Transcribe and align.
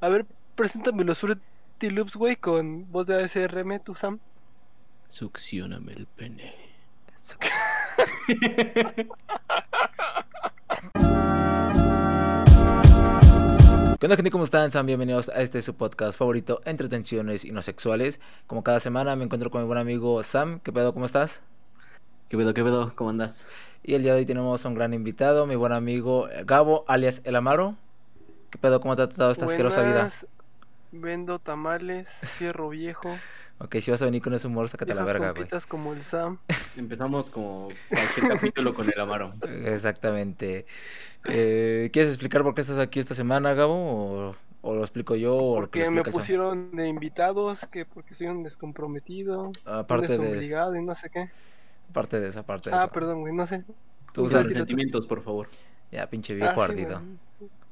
A 0.00 0.08
ver, 0.08 0.26
preséntame 0.54 1.02
los 1.02 1.18
Fruity 1.18 1.90
Loops, 1.90 2.14
güey, 2.14 2.36
con 2.36 2.88
voz 2.92 3.08
de 3.08 3.20
ASRM, 3.20 3.80
tú, 3.80 3.96
Sam. 3.96 4.20
Succioname 5.08 5.92
el 5.92 6.06
pene. 6.06 6.54
¿Qué 13.98 14.06
onda 14.06 14.14
gente? 14.14 14.30
¿Cómo 14.30 14.44
están? 14.44 14.70
Sean 14.70 14.86
bienvenidos 14.86 15.30
a 15.30 15.40
este 15.40 15.60
su 15.62 15.74
podcast 15.74 16.16
favorito, 16.16 16.60
Entretenciones 16.64 17.44
y 17.44 17.50
no 17.50 17.60
sexuales. 17.60 18.20
Como 18.46 18.62
cada 18.62 18.78
semana 18.78 19.16
me 19.16 19.24
encuentro 19.24 19.50
con 19.50 19.62
mi 19.62 19.66
buen 19.66 19.80
amigo 19.80 20.22
Sam. 20.22 20.60
¿Qué 20.60 20.72
pedo? 20.72 20.94
¿Cómo 20.94 21.06
estás? 21.06 21.42
¿Qué 22.28 22.36
pedo? 22.36 22.54
¿Qué 22.54 22.62
pedo? 22.62 22.92
¿Cómo 22.94 23.10
andas? 23.10 23.48
Y 23.82 23.94
el 23.94 24.04
día 24.04 24.12
de 24.12 24.20
hoy 24.20 24.26
tenemos 24.26 24.64
a 24.64 24.68
un 24.68 24.76
gran 24.76 24.94
invitado, 24.94 25.44
mi 25.44 25.56
buen 25.56 25.72
amigo 25.72 26.28
Gabo, 26.44 26.84
alias 26.86 27.20
El 27.24 27.34
Amaro. 27.34 27.74
¿Qué 28.50 28.58
pedo? 28.58 28.80
¿Cómo 28.80 28.96
te 28.96 29.02
ha 29.02 29.06
tratado 29.06 29.30
esta 29.30 29.44
asquerosa 29.44 29.82
vida? 29.82 30.10
Vendo 30.90 31.38
tamales, 31.38 32.06
fierro 32.38 32.70
viejo. 32.70 33.10
Ok, 33.60 33.74
si 33.80 33.90
vas 33.90 34.00
a 34.02 34.04
venir 34.04 34.22
con 34.22 34.32
ese 34.34 34.46
humor, 34.46 34.68
sácate 34.68 34.94
la 34.94 35.04
verga, 35.04 35.32
güey. 35.32 35.48
como 35.68 35.92
el 35.92 36.04
Sam. 36.04 36.38
Empezamos 36.76 37.28
como 37.28 37.68
cualquier 37.88 38.28
capítulo 38.28 38.72
con 38.72 38.88
el 38.88 39.00
Amaro. 39.00 39.34
Exactamente. 39.66 40.64
Eh, 41.28 41.90
¿Quieres 41.92 42.10
explicar 42.12 42.44
por 42.44 42.54
qué 42.54 42.60
estás 42.60 42.78
aquí 42.78 43.00
esta 43.00 43.14
semana, 43.14 43.54
Gabo? 43.54 43.74
¿O, 43.74 44.36
o 44.62 44.74
lo 44.74 44.80
explico 44.82 45.16
yo? 45.16 45.34
O 45.34 45.54
lo 45.60 45.60
Porque 45.62 45.90
me 45.90 46.04
pusieron 46.04 46.70
de 46.76 46.86
invitados, 46.86 47.66
que 47.72 47.84
porque 47.84 48.14
soy 48.14 48.28
un 48.28 48.44
descomprometido, 48.44 49.50
Aparte 49.64 50.16
un 50.18 50.38
de, 50.38 50.46
y 50.78 50.84
no 50.84 50.94
sé 50.94 51.10
qué. 51.10 51.28
aparte 51.90 52.20
de 52.20 52.28
esa 52.28 52.44
parte 52.44 52.70
de 52.70 52.76
Ah, 52.76 52.84
eso. 52.84 52.94
perdón, 52.94 53.22
güey, 53.22 53.34
no 53.34 53.46
sé. 53.46 53.64
Tú 54.12 54.22
Sí, 54.22 54.26
Usa 54.26 54.30
sabes, 54.30 54.44
los 54.46 54.52
sentimientos, 54.54 55.06
por 55.06 55.22
favor. 55.22 55.48
ya, 55.90 56.08
pinche 56.08 56.32
Ah, 56.34 56.36
viejo 56.36 56.54
sí, 56.54 56.60
ardido. 56.72 57.02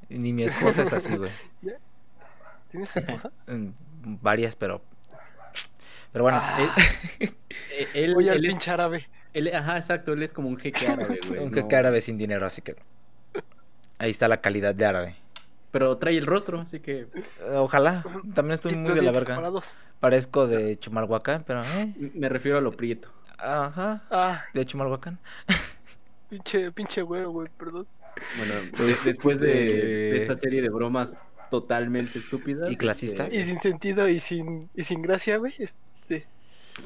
Ni 0.09 0.33
mi 0.33 0.43
esposa 0.43 0.81
es 0.83 0.93
así, 0.93 1.15
güey. 1.17 1.31
¿Tienes 2.71 2.89
esposa? 2.95 3.31
Mm, 3.47 3.69
Varias, 4.21 4.55
pero. 4.55 4.81
Pero 6.11 6.23
bueno, 6.23 6.39
Ah, 6.41 6.75
Eh, 7.19 7.87
él, 7.93 8.15
Oye, 8.15 8.31
al 8.31 8.37
él 8.37 8.45
es, 8.45 8.53
pinche 8.53 8.71
árabe. 8.71 9.07
él- 9.33 9.53
ajá, 9.53 9.77
exacto, 9.77 10.13
él 10.13 10.23
es 10.23 10.33
como 10.33 10.47
un 10.49 10.57
jeque 10.57 10.87
árabe, 10.87 11.19
güey. 11.27 11.39
un 11.41 11.51
no- 11.51 11.55
jeque 11.55 11.75
árabe 11.75 12.01
sin 12.01 12.17
dinero, 12.17 12.45
así 12.45 12.61
que. 12.61 12.75
Ahí 13.99 14.11
está 14.11 14.27
la 14.27 14.41
calidad 14.41 14.73
de 14.75 14.85
árabe. 14.85 15.15
Pero 15.71 15.97
trae 15.97 16.17
el 16.17 16.25
rostro, 16.25 16.61
así 16.61 16.79
que 16.79 17.01
Eh, 17.01 17.55
Ojalá. 17.55 18.03
También 18.33 18.53
estoy 18.53 18.75
muy 18.75 18.93
de 18.93 19.01
la 19.01 19.11
verga. 19.11 19.35
separados. 19.35 19.65
Parezco 19.99 20.47
de 20.47 20.77
Chumalhuacán, 20.79 21.43
pero. 21.45 21.63
eh, 21.63 21.93
me 22.13 22.29
refiero 22.29 22.57
a 22.57 22.61
lo 22.61 22.71
prieto. 22.71 23.09
Ajá. 23.39 24.03
Ah, 24.09 24.43
De 24.53 24.65
Chumalhuacán. 24.65 25.19
pinche, 26.29 26.71
pinche 26.71 27.01
güero, 27.01 27.31
güey, 27.31 27.49
perdón. 27.57 27.87
Bueno, 28.37 28.53
pues 28.77 29.03
después 29.03 29.39
de, 29.39 29.47
de 29.47 30.17
esta 30.17 30.35
serie 30.35 30.61
de 30.61 30.69
bromas 30.69 31.17
totalmente 31.49 32.19
estúpidas. 32.19 32.71
¿Y 32.71 32.75
clasistas? 32.75 33.33
Y 33.33 33.37
este, 33.37 33.51
sin 33.51 33.61
sentido 33.61 34.07
y 34.07 34.19
sin, 34.19 34.69
y 34.75 34.83
sin 34.83 35.01
gracia, 35.01 35.37
güey. 35.37 35.53
Este, 35.57 36.25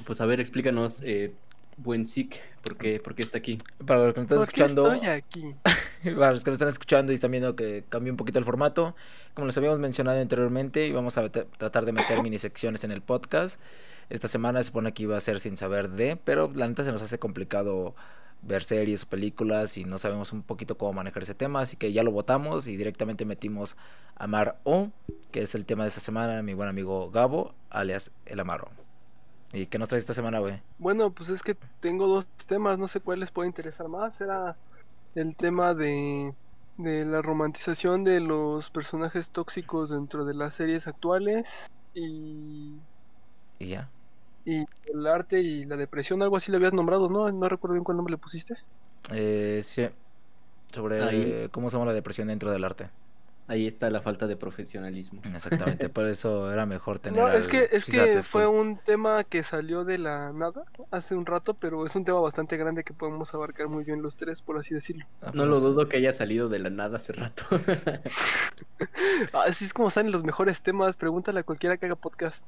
pues 0.06 0.22
a 0.22 0.26
ver, 0.26 0.40
explícanos, 0.40 1.02
eh, 1.04 1.34
buen 1.78 2.06
Sik, 2.06 2.38
¿por 2.64 2.78
qué, 2.78 3.00
por 3.00 3.16
qué 3.16 3.24
está 3.24 3.38
aquí? 3.38 3.60
Para 3.86 4.06
los 4.06 4.14
que 4.14 4.22
nos 4.22 4.32
están 4.32 4.38
¿Por 4.38 4.48
qué 4.48 4.62
escuchando. 4.64 4.94
estoy 4.94 5.10
aquí? 5.10 5.56
Para 6.18 6.32
los 6.32 6.44
que 6.44 6.50
nos 6.50 6.56
están 6.56 6.70
escuchando 6.70 7.12
y 7.12 7.16
están 7.16 7.32
viendo 7.32 7.56
que 7.56 7.84
cambió 7.90 8.12
un 8.12 8.18
poquito 8.18 8.40
el 8.40 8.46
formato, 8.46 8.96
como 9.34 9.48
les 9.48 9.58
habíamos 9.58 9.80
mencionado 9.80 10.20
anteriormente, 10.20 10.88
íbamos 10.88 11.18
a 11.18 11.30
tratar 11.30 11.86
de 11.86 11.92
meter 11.92 12.22
mini 12.24 12.38
secciones 12.38 12.84
en 12.84 12.92
el 12.92 13.02
podcast. 13.02 13.60
Esta 14.10 14.28
semana 14.28 14.60
se 14.60 14.68
supone 14.68 14.94
que 14.94 15.04
iba 15.04 15.16
a 15.16 15.20
ser 15.20 15.40
sin 15.40 15.58
saber 15.58 15.90
de, 15.90 16.18
pero 16.18 16.52
la 16.54 16.68
neta 16.68 16.84
se 16.84 16.92
nos 16.92 17.02
hace 17.02 17.20
complicado 17.20 17.96
ver 18.42 18.64
series 18.64 19.04
o 19.04 19.08
películas 19.08 19.78
y 19.78 19.86
no 19.86 19.98
sabemos 19.98 20.34
un 20.34 20.44
poquito 20.44 20.78
cómo 20.78 20.94
manejar 20.94 21.24
ese 21.24 21.36
tema, 21.36 21.62
así 21.62 21.78
que 21.78 21.94
ya 21.94 22.04
lo 22.04 22.12
votamos 22.12 22.68
y 22.68 22.76
directamente 22.78 23.26
metimos 23.26 23.78
Amar 24.16 24.60
O, 24.64 24.90
que 25.32 25.42
es 25.42 25.56
el 25.56 25.66
tema 25.66 25.84
de 25.84 25.90
esta 25.90 26.00
semana, 26.02 26.42
mi 26.42 26.54
buen 26.54 26.70
amigo 26.70 27.12
Gabo, 27.12 27.54
alias 27.70 28.12
El 28.26 28.40
Amaro. 28.40 28.70
¿Y 29.54 29.68
qué 29.68 29.78
nos 29.80 29.90
trae 29.90 30.00
esta 30.00 30.14
semana, 30.14 30.40
güey? 30.40 30.62
Bueno, 30.78 31.12
pues 31.12 31.30
es 31.30 31.44
que 31.44 31.56
tengo 31.82 32.08
dos 32.08 32.26
temas, 32.48 32.80
no 32.80 32.88
sé 32.88 33.02
cuál 33.02 33.20
les 33.20 33.32
puede 33.32 33.50
interesar 33.50 33.88
más. 33.90 34.20
Era 34.22 34.56
el 35.16 35.36
tema 35.36 35.74
de, 35.74 36.34
de 36.78 37.06
la 37.06 37.22
romantización 37.22 38.04
de 38.04 38.22
los 38.22 38.70
personajes 38.70 39.30
tóxicos 39.32 39.90
dentro 39.90 40.24
de 40.26 40.34
las 40.36 40.56
series 40.56 40.88
actuales 40.88 41.48
y, 41.94 42.78
Y 43.60 43.68
ya. 43.68 43.90
Y 44.46 44.66
el 44.92 45.08
arte 45.08 45.42
y 45.42 45.66
la 45.66 45.76
depresión, 45.78 46.22
algo 46.22 46.38
así 46.38 46.52
le 46.52 46.58
habías 46.58 46.74
nombrado, 46.74 47.10
¿no? 47.10 47.32
No 47.32 47.50
recuerdo 47.50 47.74
bien 47.74 47.84
cuál 47.84 47.98
nombre 47.98 48.12
le 48.14 48.18
pusiste. 48.18 48.56
Eh, 49.12 49.62
sí, 49.64 49.88
sobre 50.74 51.02
Ahí. 51.04 51.36
cómo 51.52 51.70
se 51.70 51.76
llama 51.78 51.88
la 51.88 51.94
depresión 51.94 52.28
dentro 52.28 52.52
del 52.52 52.64
arte. 52.64 52.90
Ahí 53.48 53.68
está 53.68 53.90
la 53.90 54.02
falta 54.02 54.28
de 54.28 54.38
profesionalismo. 54.38 55.22
Exactamente, 55.26 55.90
por 55.90 56.06
eso 56.08 56.52
era 56.54 56.66
mejor 56.66 57.00
tener. 57.00 57.20
No, 57.22 57.30
es 57.30 57.48
que, 57.50 57.68
es 57.72 57.86
que 57.86 58.22
fue 58.22 58.48
un 58.48 58.78
tema 58.78 59.26
que 59.26 59.44
salió 59.44 59.84
de 59.84 59.98
la 59.98 60.32
nada 60.32 60.64
hace 60.92 61.16
un 61.16 61.26
rato, 61.26 61.54
pero 61.56 61.86
es 61.86 61.94
un 61.96 62.06
tema 62.06 62.22
bastante 62.22 62.56
grande 62.56 62.84
que 62.86 62.94
podemos 62.94 63.34
abarcar 63.34 63.68
muy 63.68 63.84
bien 63.84 64.02
los 64.02 64.16
tres, 64.16 64.42
por 64.42 64.58
así 64.58 64.74
decirlo. 64.74 65.06
Ah, 65.22 65.32
No 65.34 65.46
lo 65.46 65.54
pues, 65.54 65.64
dudo 65.64 65.90
que 65.90 65.98
haya 65.98 66.14
salido 66.14 66.48
de 66.48 66.60
la 66.60 66.70
nada 66.70 66.98
hace 66.98 67.12
rato. 67.14 67.44
Así 69.34 69.66
es 69.66 69.74
como 69.74 69.90
salen 69.90 70.12
los 70.12 70.24
mejores 70.24 70.62
temas, 70.62 70.96
pregúntale 70.96 71.42
a 71.42 71.44
cualquiera 71.44 71.78
que 71.78 71.88
haga 71.88 71.96
podcast. 71.96 72.44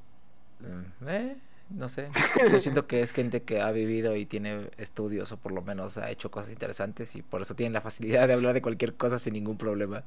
mm, 0.59 1.07
eh, 1.09 1.35
no 1.69 1.89
sé. 1.89 2.09
Yo 2.51 2.59
siento 2.59 2.87
que 2.87 3.01
es 3.01 3.11
gente 3.13 3.43
que 3.43 3.61
ha 3.61 3.71
vivido 3.71 4.15
y 4.15 4.25
tiene 4.25 4.69
estudios 4.77 5.31
o 5.31 5.37
por 5.37 5.51
lo 5.51 5.61
menos 5.61 5.97
ha 5.97 6.09
hecho 6.11 6.29
cosas 6.31 6.51
interesantes 6.51 7.15
y 7.15 7.21
por 7.21 7.41
eso 7.41 7.55
tienen 7.55 7.73
la 7.73 7.81
facilidad 7.81 8.27
de 8.27 8.33
hablar 8.33 8.53
de 8.53 8.61
cualquier 8.61 8.93
cosa 8.95 9.17
sin 9.19 9.33
ningún 9.33 9.57
problema. 9.57 10.03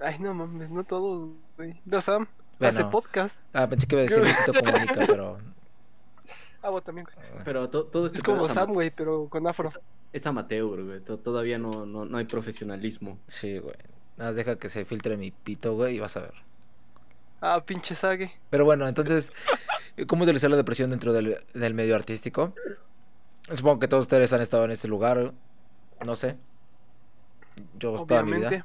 Ay, 0.00 0.18
no 0.20 0.32
mames, 0.34 0.70
no 0.70 0.84
todos, 0.84 1.30
güey. 1.56 1.80
No, 1.84 2.00
Sam, 2.02 2.26
hace 2.60 2.72
Bueno. 2.74 2.90
podcast. 2.90 3.38
Ah, 3.52 3.68
pensé 3.68 3.86
que 3.86 3.94
iba 3.96 4.00
a 4.02 4.04
decir 4.04 4.22
Luisito 4.22 4.52
Comunica, 4.64 5.04
pero. 5.06 5.38
Ah, 6.62 6.70
vos 6.70 6.82
también, 6.84 7.06
güey. 7.06 7.44
Pero 7.44 7.68
to- 7.70 7.84
todo 7.86 8.06
este 8.06 8.18
Es 8.18 8.24
como 8.24 8.44
Sam, 8.44 8.72
güey, 8.72 8.90
pero 8.90 9.28
con 9.28 9.46
afro. 9.46 9.68
es- 9.68 9.78
es 10.12 10.26
amateur, 10.26 10.84
güey. 10.84 11.00
to- 11.00 11.18
Todavía 11.18 11.58
no, 11.58 11.84
no, 11.86 12.04
no 12.04 12.18
hay 12.18 12.24
profesionalismo. 12.24 13.18
Sí, 13.26 13.58
güey. 13.58 13.76
Nada 14.16 14.30
más 14.30 14.36
deja 14.36 14.56
que 14.58 14.68
se 14.68 14.84
filtre 14.84 15.16
mi 15.16 15.30
pito, 15.30 15.74
güey, 15.76 15.96
y 15.96 16.00
vas 16.00 16.16
a 16.16 16.20
ver. 16.20 16.34
Ah, 17.40 17.62
pinche 17.64 17.94
sague. 17.94 18.32
Pero 18.50 18.64
bueno, 18.64 18.88
entonces, 18.88 19.32
¿cómo 20.06 20.24
utilizar 20.24 20.50
la 20.50 20.56
depresión 20.56 20.90
dentro 20.90 21.12
del, 21.12 21.36
del 21.54 21.74
medio 21.74 21.94
artístico? 21.94 22.54
Supongo 23.52 23.78
que 23.78 23.88
todos 23.88 24.02
ustedes 24.02 24.32
han 24.32 24.40
estado 24.40 24.64
en 24.64 24.72
ese 24.72 24.88
lugar. 24.88 25.32
No 26.04 26.16
sé. 26.16 26.36
Yo 27.78 27.94
toda 27.94 28.22
mi 28.22 28.32
vida. 28.32 28.64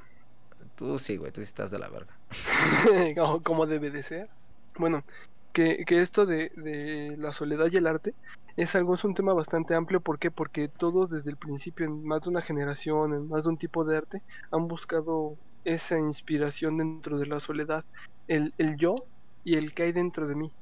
Tú 0.76 0.98
sí, 0.98 1.16
güey, 1.16 1.32
tú 1.32 1.40
estás 1.40 1.70
de 1.70 1.78
la 1.78 1.88
verga. 1.88 2.14
como 3.42 3.66
debe 3.66 3.90
de 3.90 4.02
ser. 4.02 4.28
Bueno, 4.76 5.04
que, 5.52 5.84
que 5.84 6.02
esto 6.02 6.26
de, 6.26 6.50
de 6.56 7.16
la 7.16 7.32
soledad 7.32 7.68
y 7.70 7.76
el 7.76 7.86
arte 7.86 8.14
es 8.56 8.74
algo, 8.74 8.94
es 8.94 9.04
un 9.04 9.14
tema 9.14 9.32
bastante 9.32 9.74
amplio. 9.74 10.00
¿Por 10.00 10.18
qué? 10.18 10.30
Porque 10.30 10.68
todos 10.68 11.10
desde 11.10 11.30
el 11.30 11.36
principio, 11.36 11.86
en 11.86 12.04
más 12.04 12.22
de 12.22 12.30
una 12.30 12.42
generación, 12.42 13.14
en 13.14 13.28
más 13.28 13.44
de 13.44 13.50
un 13.50 13.56
tipo 13.56 13.84
de 13.84 13.96
arte, 13.96 14.22
han 14.50 14.68
buscado 14.68 15.36
esa 15.64 15.98
inspiración 15.98 16.78
dentro 16.78 17.18
de 17.18 17.26
la 17.26 17.40
soledad. 17.40 17.84
El, 18.26 18.54
el 18.58 18.76
yo 18.76 18.96
y 19.44 19.56
el 19.56 19.74
que 19.74 19.84
hay 19.84 19.92
dentro 19.92 20.26
de 20.28 20.34
mí. 20.36 20.54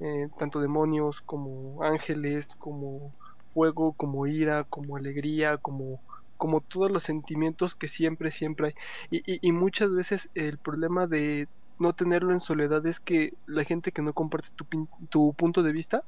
Eh, 0.00 0.28
tanto 0.38 0.60
demonios 0.60 1.20
como 1.22 1.82
ángeles, 1.82 2.46
como 2.58 3.16
fuego, 3.52 3.94
como 3.94 4.26
ira, 4.26 4.64
como 4.64 4.96
alegría, 4.96 5.58
como, 5.58 6.02
como 6.36 6.60
todos 6.62 6.90
los 6.90 7.02
sentimientos 7.04 7.74
que 7.74 7.88
siempre, 7.88 8.30
siempre 8.30 8.68
hay. 8.68 8.74
Y, 9.10 9.18
y, 9.34 9.48
y 9.48 9.52
muchas 9.52 9.90
veces 9.94 10.28
el 10.34 10.58
problema 10.58 11.06
de 11.06 11.48
no 11.78 11.94
tenerlo 11.94 12.32
en 12.34 12.40
soledad 12.40 12.84
es 12.86 13.00
que 13.00 13.32
la 13.46 13.64
gente 13.64 13.92
que 13.92 14.02
no 14.02 14.12
comparte 14.14 14.48
tu, 14.56 14.66
tu 15.10 15.34
punto 15.34 15.62
de 15.62 15.72
vista 15.72 16.04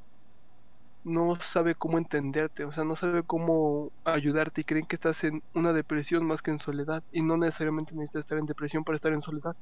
no 1.05 1.37
sabe 1.41 1.75
cómo 1.77 1.99
entenderte, 1.99 2.65
o 2.65 2.72
sea, 2.72 2.84
no 2.84 2.97
sabe 2.97 3.25
cómo 3.25 3.93
ayudarte 4.05 4.62
y 4.62 4.65
creen 4.65 4.87
que 4.87 4.97
estás 4.97 5.25
en 5.25 5.43
una 5.55 5.72
depresión 5.72 6.27
más 6.27 6.43
que 6.43 6.50
en 6.53 6.61
soledad 6.61 7.03
y 7.11 7.22
no 7.22 7.37
necesariamente 7.37 7.94
necesitas 7.94 8.21
estar 8.22 8.38
en 8.38 8.47
depresión 8.47 8.84
para 8.84 8.97
estar 8.97 9.12
en 9.12 9.22
soledad. 9.22 9.56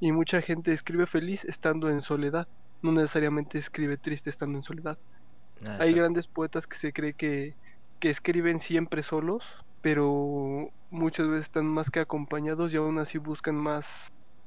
Y 0.00 0.12
mucha 0.12 0.42
gente 0.42 0.72
escribe 0.72 1.06
feliz 1.06 1.44
estando 1.44 1.88
en 1.90 2.02
soledad, 2.02 2.48
no 2.82 2.92
necesariamente 2.92 3.58
escribe 3.58 3.98
triste 3.98 4.30
estando 4.30 4.58
en 4.58 4.64
soledad. 4.64 4.98
Ah, 5.66 5.78
Hay 5.78 5.94
grandes 5.94 6.28
poetas 6.28 6.66
que 6.66 6.76
se 6.78 6.92
cree 6.92 7.14
que, 7.14 7.56
que 8.00 8.10
escriben 8.10 8.60
siempre 8.60 9.02
solos, 9.02 9.44
pero 9.80 10.70
muchas 10.90 11.28
veces 11.28 11.44
están 11.46 11.66
más 11.66 11.90
que 11.90 12.00
acompañados 12.00 12.72
y 12.72 12.76
aún 12.76 12.98
así 12.98 13.18
buscan 13.18 13.56
más 13.56 13.86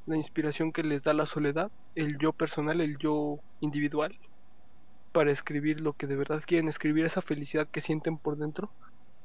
la 0.06 0.18
inspiración 0.18 0.72
que 0.72 0.84
les 0.84 1.04
da 1.04 1.14
la 1.14 1.26
soledad, 1.26 1.72
el 1.96 2.18
yo 2.20 2.34
personal, 2.34 2.82
el 2.82 2.98
yo 3.00 3.40
individual, 3.60 4.18
para 5.20 5.34
escribir 5.34 5.82
lo 5.82 5.92
que 5.92 6.08
de 6.08 6.16
verdad 6.16 6.42
quieren, 6.48 6.70
escribir 6.70 7.04
esa 7.04 7.22
felicidad 7.22 7.68
que 7.68 7.82
sienten 7.82 8.18
por 8.18 8.38
dentro, 8.38 8.72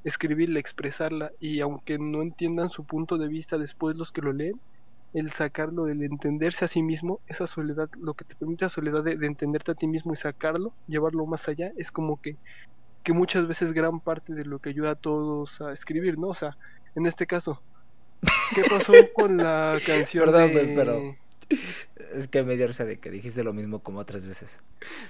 escribirla, 0.02 0.58
expresarla 0.58 1.30
y 1.38 1.60
aunque 1.60 2.00
no 2.00 2.20
entiendan 2.20 2.68
su 2.68 2.82
punto 2.82 3.16
de 3.16 3.28
vista 3.28 3.58
después 3.58 3.96
los 3.96 4.10
que 4.10 4.20
lo 4.20 4.32
leen, 4.32 4.60
el 5.12 5.30
sacarlo, 5.30 5.86
el 5.86 6.02
entenderse 6.02 6.64
a 6.64 6.68
sí 6.68 6.82
mismo, 6.82 7.20
esa 7.28 7.46
soledad, 7.46 7.88
lo 7.96 8.14
que 8.14 8.24
te 8.24 8.34
permite 8.34 8.64
la 8.64 8.70
soledad 8.70 9.04
de, 9.04 9.16
de 9.16 9.26
entenderte 9.28 9.70
a 9.70 9.76
ti 9.76 9.86
mismo 9.86 10.12
y 10.12 10.16
sacarlo, 10.16 10.72
llevarlo 10.88 11.26
más 11.26 11.48
allá, 11.48 11.70
es 11.76 11.92
como 11.92 12.20
que, 12.20 12.38
que 13.04 13.12
muchas 13.12 13.46
veces 13.46 13.72
gran 13.72 14.00
parte 14.00 14.34
de 14.34 14.44
lo 14.44 14.58
que 14.58 14.70
ayuda 14.70 14.90
a 14.90 14.96
todos 14.96 15.60
a 15.60 15.70
escribir, 15.72 16.18
¿no? 16.18 16.26
O 16.26 16.34
sea, 16.34 16.56
en 16.96 17.06
este 17.06 17.24
caso, 17.24 17.62
¿qué 18.52 18.62
pasó 18.68 18.92
con 19.14 19.36
la 19.36 19.78
canción 19.86 20.24
Perdón, 20.24 20.54
de... 20.54 20.72
pero 20.74 21.24
Es 22.14 22.28
que 22.28 22.42
me 22.42 22.56
dio 22.56 22.66
risa 22.66 22.84
de 22.84 22.98
que 22.98 23.10
dijiste 23.10 23.44
lo 23.44 23.52
mismo 23.52 23.80
como 23.80 24.04
tres 24.04 24.26
veces. 24.26 24.62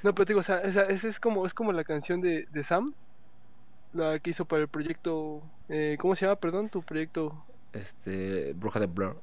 No, 0.03 0.15
pero 0.15 0.27
te 0.27 0.33
digo, 0.33 0.41
o 0.41 0.45
sea, 0.45 0.61
esa, 0.61 0.85
esa 0.85 1.09
es 1.09 1.21
como 1.21 1.47
es 1.47 1.55
como 1.55 1.73
la 1.73 1.85
canción 1.85 2.21
de, 2.21 2.47
de 2.51 2.65
Sam, 2.65 2.95
la 3.93 4.19
que 4.21 4.31
hizo 4.31 4.45
para 4.47 4.63
el 4.63 4.69
proyecto, 4.69 5.43
eh, 5.69 5.97
¿cómo 6.01 6.15
se 6.17 6.27
llama? 6.27 6.37
Perdón, 6.41 6.69
tu 6.71 6.83
proyecto. 6.83 7.45
Este, 7.73 8.53
Bruja 8.55 8.81
de 8.81 8.87
Blur. 8.87 9.23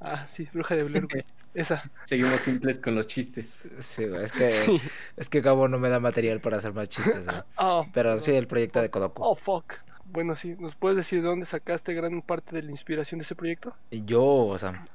Ah, 0.00 0.26
sí, 0.30 0.48
Bruja 0.52 0.76
de 0.76 0.84
Blair, 0.84 1.06
güey. 1.06 1.24
Esa. 1.54 1.90
Seguimos 2.02 2.40
simples 2.42 2.78
con 2.78 2.94
los 2.96 3.06
chistes. 3.06 3.62
Sí, 3.78 4.04
es 4.04 4.32
que 4.32 4.80
es 5.16 5.28
que 5.28 5.40
Gabo 5.40 5.68
no 5.68 5.78
me 5.78 5.88
da 5.88 6.00
material 6.00 6.40
para 6.40 6.56
hacer 6.58 6.72
más 6.72 6.88
chistes, 6.88 7.28
güey. 7.28 7.42
Oh, 7.56 7.88
Pero 7.92 8.18
sí 8.18 8.32
el 8.34 8.46
proyecto 8.48 8.80
de 8.82 8.90
Kodoku. 8.90 9.22
Oh, 9.24 9.36
fuck. 9.36 9.74
Bueno, 10.04 10.36
sí, 10.36 10.56
¿nos 10.58 10.76
puedes 10.76 10.96
decir 10.96 11.22
de 11.22 11.28
dónde 11.28 11.46
sacaste 11.46 11.94
gran 11.94 12.22
parte 12.22 12.56
de 12.56 12.62
la 12.62 12.70
inspiración 12.70 13.18
de 13.18 13.24
ese 13.24 13.34
proyecto? 13.36 13.76
Y 13.90 14.04
yo, 14.04 14.22
o 14.24 14.58
sea, 14.58 14.88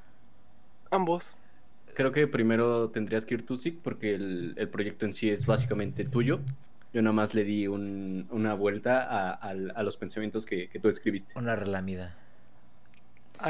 Ambos. 0.92 1.34
Creo 2.00 2.14
que 2.14 2.28
primero 2.28 2.90
tendrías 2.92 3.26
que 3.26 3.34
ir 3.34 3.46
tú, 3.46 3.58
Sig, 3.58 3.78
porque 3.84 4.16
el, 4.16 4.54
el 4.56 4.70
proyecto 4.70 5.06
en 5.06 5.12
sí 5.12 5.30
es 5.30 5.46
básicamente 5.46 6.06
tuyo. 6.06 6.40
Yo 6.94 7.02
nada 7.02 7.12
más 7.12 7.34
le 7.34 7.44
di 7.44 7.68
un- 7.68 8.26
una 8.32 8.54
vuelta 8.54 9.04
a, 9.04 9.32
al- 9.34 9.74
a 9.76 9.84
los 9.84 9.98
pensamientos 9.98 10.46
que, 10.46 10.70
que 10.70 10.80
tú 10.80 10.88
escribiste. 10.88 11.38
una 11.38 11.58
relamida. 11.58 12.16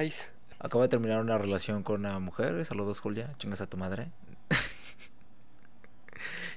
Ice. 0.04 0.18
Acabo 0.58 0.82
de 0.82 0.90
terminar 0.90 1.22
una 1.22 1.38
relación 1.38 1.84
con 1.84 2.00
una 2.00 2.18
mujer. 2.18 2.66
Saludos, 2.66 3.00
Julia. 3.00 3.36
Chingas 3.38 3.62
a 3.62 3.68
tu 3.70 3.78
madre. 3.78 4.08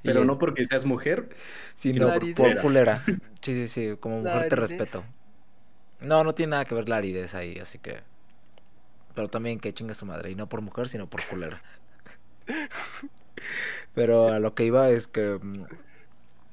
Y 0.02 0.08
Pero 0.08 0.24
no 0.24 0.32
es- 0.32 0.38
porque 0.38 0.64
seas 0.64 0.84
mujer, 0.86 1.28
sino 1.74 2.08
por, 2.08 2.34
por 2.34 2.60
culera. 2.62 3.04
Sí, 3.42 3.54
sí, 3.54 3.68
sí. 3.68 3.96
Como 4.00 4.22
La 4.22 4.34
mujer 4.34 4.48
te 4.48 4.54
aridez. 4.54 4.70
respeto. 4.70 5.04
No, 6.00 6.24
no 6.24 6.34
tiene 6.34 6.52
nada 6.52 6.64
que 6.64 6.74
ver 6.74 6.88
la 6.88 6.96
aridez 6.96 7.34
ahí, 7.34 7.58
así 7.58 7.78
que. 7.78 8.00
Pero 9.14 9.28
también 9.28 9.60
que 9.60 9.72
chinga 9.72 9.94
su 9.94 10.06
madre. 10.06 10.30
Y 10.30 10.34
no 10.34 10.48
por 10.48 10.62
mujer, 10.62 10.88
sino 10.88 11.06
por 11.08 11.24
culera. 11.28 11.62
Pero 13.94 14.28
a 14.28 14.38
lo 14.38 14.54
que 14.54 14.64
iba 14.64 14.88
es 14.90 15.08
que. 15.08 15.38
mm, 15.40 15.64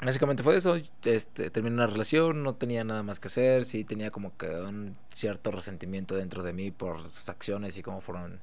Básicamente 0.04 0.44
fue 0.44 0.58
eso. 0.58 0.78
Este, 1.06 1.50
terminé 1.52 1.76
una 1.76 1.88
relación, 1.88 2.44
no 2.44 2.56
tenía 2.56 2.84
nada 2.86 3.04
más 3.04 3.20
que 3.20 3.28
hacer. 3.28 3.66
Sí, 3.66 3.84
tenía 3.86 4.12
como 4.12 4.38
que 4.38 4.48
un 4.50 4.96
cierto 5.14 5.52
resentimiento 5.52 6.16
dentro 6.16 6.44
de 6.44 6.54
mí 6.54 6.72
por 6.72 7.10
sus 7.10 7.30
acciones 7.30 7.78
y 7.78 7.84
cómo 7.84 8.02
fueron 8.02 8.40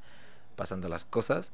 pasando 0.57 0.89
las 0.89 1.05
cosas. 1.07 1.53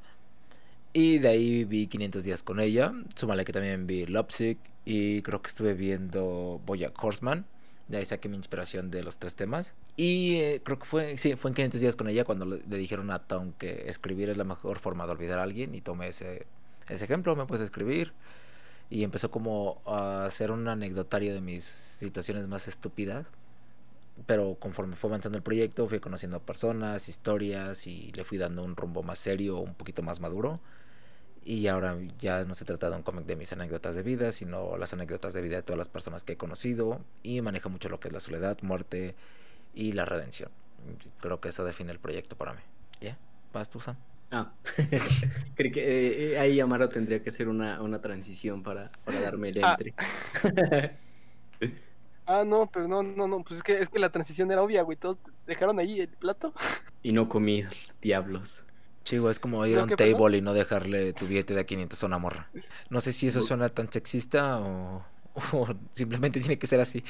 Y 0.92 1.18
de 1.18 1.28
ahí 1.28 1.64
vi 1.64 1.86
500 1.88 2.24
días 2.24 2.42
con 2.42 2.60
ella. 2.60 2.92
Súmale 3.16 3.44
que 3.44 3.52
también 3.52 3.86
vi 3.86 4.06
Lopsic. 4.06 4.58
Y 4.84 5.22
creo 5.22 5.42
que 5.42 5.48
estuve 5.48 5.74
viendo 5.74 6.60
Bojack 6.66 7.02
Horseman. 7.02 7.46
De 7.92 7.98
ahí 7.98 8.06
saqué 8.06 8.26
mi 8.30 8.38
inspiración 8.38 8.90
de 8.90 9.02
los 9.02 9.18
tres 9.18 9.36
temas. 9.36 9.74
Y 9.96 10.36
eh, 10.36 10.62
creo 10.64 10.78
que 10.78 10.86
fue, 10.86 11.18
sí, 11.18 11.36
fue 11.36 11.50
en 11.50 11.54
500 11.54 11.80
días 11.82 11.94
con 11.94 12.08
ella 12.08 12.24
cuando 12.24 12.46
le, 12.46 12.62
le 12.66 12.78
dijeron 12.78 13.10
a 13.10 13.18
Tom 13.18 13.52
que 13.58 13.84
escribir 13.86 14.30
es 14.30 14.38
la 14.38 14.44
mejor 14.44 14.78
forma 14.78 15.04
de 15.04 15.12
olvidar 15.12 15.38
a 15.38 15.42
alguien. 15.42 15.74
Y 15.74 15.82
tomé 15.82 16.08
ese, 16.08 16.46
ese 16.88 17.04
ejemplo, 17.04 17.36
me 17.36 17.44
puse 17.44 17.64
a 17.64 17.66
escribir. 17.66 18.14
Y 18.88 19.04
empezó 19.04 19.30
como 19.30 19.82
a 19.84 20.24
hacer 20.24 20.52
un 20.52 20.68
anecdotario 20.68 21.34
de 21.34 21.42
mis 21.42 21.64
situaciones 21.64 22.48
más 22.48 22.66
estúpidas. 22.66 23.30
Pero 24.24 24.56
conforme 24.58 24.96
fue 24.96 25.10
avanzando 25.10 25.36
el 25.36 25.44
proyecto, 25.44 25.86
fui 25.86 26.00
conociendo 26.00 26.40
personas, 26.40 27.10
historias 27.10 27.86
y 27.86 28.10
le 28.12 28.24
fui 28.24 28.38
dando 28.38 28.64
un 28.64 28.74
rumbo 28.74 29.02
más 29.02 29.18
serio, 29.18 29.58
un 29.58 29.74
poquito 29.74 30.02
más 30.02 30.18
maduro. 30.18 30.60
Y 31.44 31.66
ahora 31.66 31.96
ya 32.20 32.44
no 32.44 32.54
se 32.54 32.64
trata 32.64 32.88
de 32.90 32.96
un 32.96 33.02
cómic 33.02 33.26
de 33.26 33.34
mis 33.36 33.52
anécdotas 33.52 33.96
de 33.96 34.02
vida, 34.02 34.30
sino 34.32 34.76
las 34.76 34.92
anécdotas 34.92 35.34
de 35.34 35.42
vida 35.42 35.56
de 35.56 35.62
todas 35.62 35.78
las 35.78 35.88
personas 35.88 36.22
que 36.24 36.34
he 36.34 36.36
conocido. 36.36 37.00
Y 37.22 37.40
maneja 37.40 37.68
mucho 37.68 37.88
lo 37.88 37.98
que 37.98 38.08
es 38.08 38.14
la 38.14 38.20
soledad, 38.20 38.58
muerte 38.62 39.14
y 39.74 39.92
la 39.92 40.04
redención. 40.04 40.50
Creo 41.20 41.40
que 41.40 41.48
eso 41.48 41.64
define 41.64 41.92
el 41.92 41.98
proyecto 41.98 42.36
para 42.36 42.52
mí. 42.52 42.60
¿Ya? 43.00 43.16
¿Vas 43.52 43.70
tú, 43.70 43.80
Sam? 43.80 43.96
Ah, 44.30 44.50
creí 45.56 45.72
que 45.72 45.80
eh, 45.82 46.32
eh, 46.32 46.38
ahí 46.38 46.58
Amaro 46.60 46.88
tendría 46.88 47.22
que 47.22 47.28
hacer 47.28 47.48
una, 47.48 47.82
una 47.82 48.00
transición 48.00 48.62
para, 48.62 48.90
para 49.04 49.20
darme 49.20 49.50
el 49.50 49.62
Ah. 49.64 49.76
entre. 49.78 50.98
Ah, 52.24 52.44
no, 52.46 52.70
pero 52.72 52.86
no, 52.86 53.02
no, 53.02 53.26
no, 53.26 53.42
pues 53.42 53.58
es 53.58 53.62
que, 53.64 53.80
es 53.80 53.88
que 53.88 53.98
la 53.98 54.10
transición 54.10 54.50
era 54.52 54.62
obvia, 54.62 54.82
güey. 54.82 54.96
Todos 54.96 55.18
dejaron 55.46 55.80
ahí 55.80 56.00
el 56.00 56.08
plato. 56.08 56.54
y 57.02 57.12
no 57.12 57.28
comí, 57.28 57.64
diablos. 58.00 58.64
Chivo, 59.04 59.30
es 59.30 59.40
como 59.40 59.64
ir 59.66 59.72
¿Pero 59.72 59.80
a 59.80 59.84
un 59.84 59.96
table 59.96 60.38
y 60.38 60.42
no 60.42 60.52
dejarle 60.54 61.12
tu 61.12 61.26
billete 61.26 61.54
de 61.54 61.60
a 61.60 61.64
500 61.64 62.02
a 62.02 62.06
una 62.06 62.18
morra. 62.18 62.48
No 62.90 63.00
sé 63.00 63.12
si 63.12 63.26
eso 63.26 63.42
suena 63.42 63.68
tan 63.68 63.90
sexista 63.90 64.60
o, 64.60 65.04
o 65.52 65.66
simplemente 65.92 66.40
tiene 66.40 66.58
que 66.58 66.66
ser 66.66 66.80
así. 66.80 67.04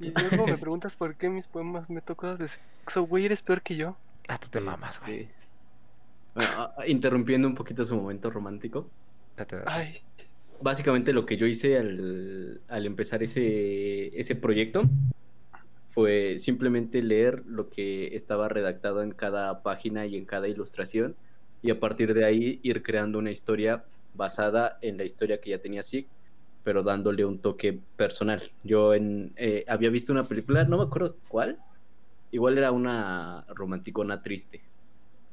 Y 0.00 0.10
luego 0.10 0.46
me 0.46 0.58
preguntas 0.58 0.96
por 0.96 1.16
qué 1.16 1.28
mis 1.28 1.46
poemas 1.46 1.88
me 1.90 2.00
tocan 2.00 2.38
de 2.38 2.48
sexo, 2.48 3.02
güey, 3.02 3.26
eres 3.26 3.42
peor 3.42 3.62
que 3.62 3.76
yo. 3.76 3.96
Ah, 4.28 4.38
tú 4.38 4.48
te 4.48 4.60
mamas, 4.60 5.00
güey. 5.00 5.20
Este, 5.20 5.34
bueno, 6.34 6.70
interrumpiendo 6.86 7.48
un 7.48 7.54
poquito 7.54 7.84
su 7.84 7.96
momento 7.96 8.30
romántico. 8.30 8.88
Date, 9.36 9.56
date. 9.56 9.70
Ay, 9.70 10.02
Básicamente 10.60 11.12
lo 11.12 11.24
que 11.24 11.36
yo 11.36 11.46
hice 11.46 11.78
al, 11.78 12.60
al 12.68 12.86
empezar 12.86 13.22
ese, 13.22 14.18
ese 14.18 14.34
proyecto 14.34 14.82
fue 15.98 16.38
simplemente 16.38 17.02
leer 17.02 17.42
lo 17.46 17.70
que 17.70 18.14
estaba 18.14 18.48
redactado 18.48 19.02
en 19.02 19.10
cada 19.12 19.62
página 19.64 20.06
y 20.06 20.16
en 20.16 20.26
cada 20.26 20.46
ilustración 20.46 21.16
y 21.60 21.70
a 21.72 21.80
partir 21.80 22.14
de 22.14 22.24
ahí 22.24 22.60
ir 22.62 22.84
creando 22.84 23.18
una 23.18 23.32
historia 23.32 23.84
basada 24.14 24.78
en 24.80 24.96
la 24.96 25.02
historia 25.04 25.40
que 25.40 25.50
ya 25.50 25.58
tenía 25.58 25.82
Sig, 25.82 26.06
pero 26.62 26.84
dándole 26.84 27.24
un 27.24 27.40
toque 27.40 27.80
personal. 27.96 28.40
Yo 28.62 28.94
en, 28.94 29.32
eh, 29.36 29.64
había 29.66 29.90
visto 29.90 30.12
una 30.12 30.22
película, 30.22 30.62
no 30.64 30.78
me 30.78 30.84
acuerdo 30.84 31.16
cuál, 31.26 31.58
igual 32.30 32.58
era 32.58 32.72
una 32.72 33.44
romanticona 33.48 34.22
triste. 34.22 34.62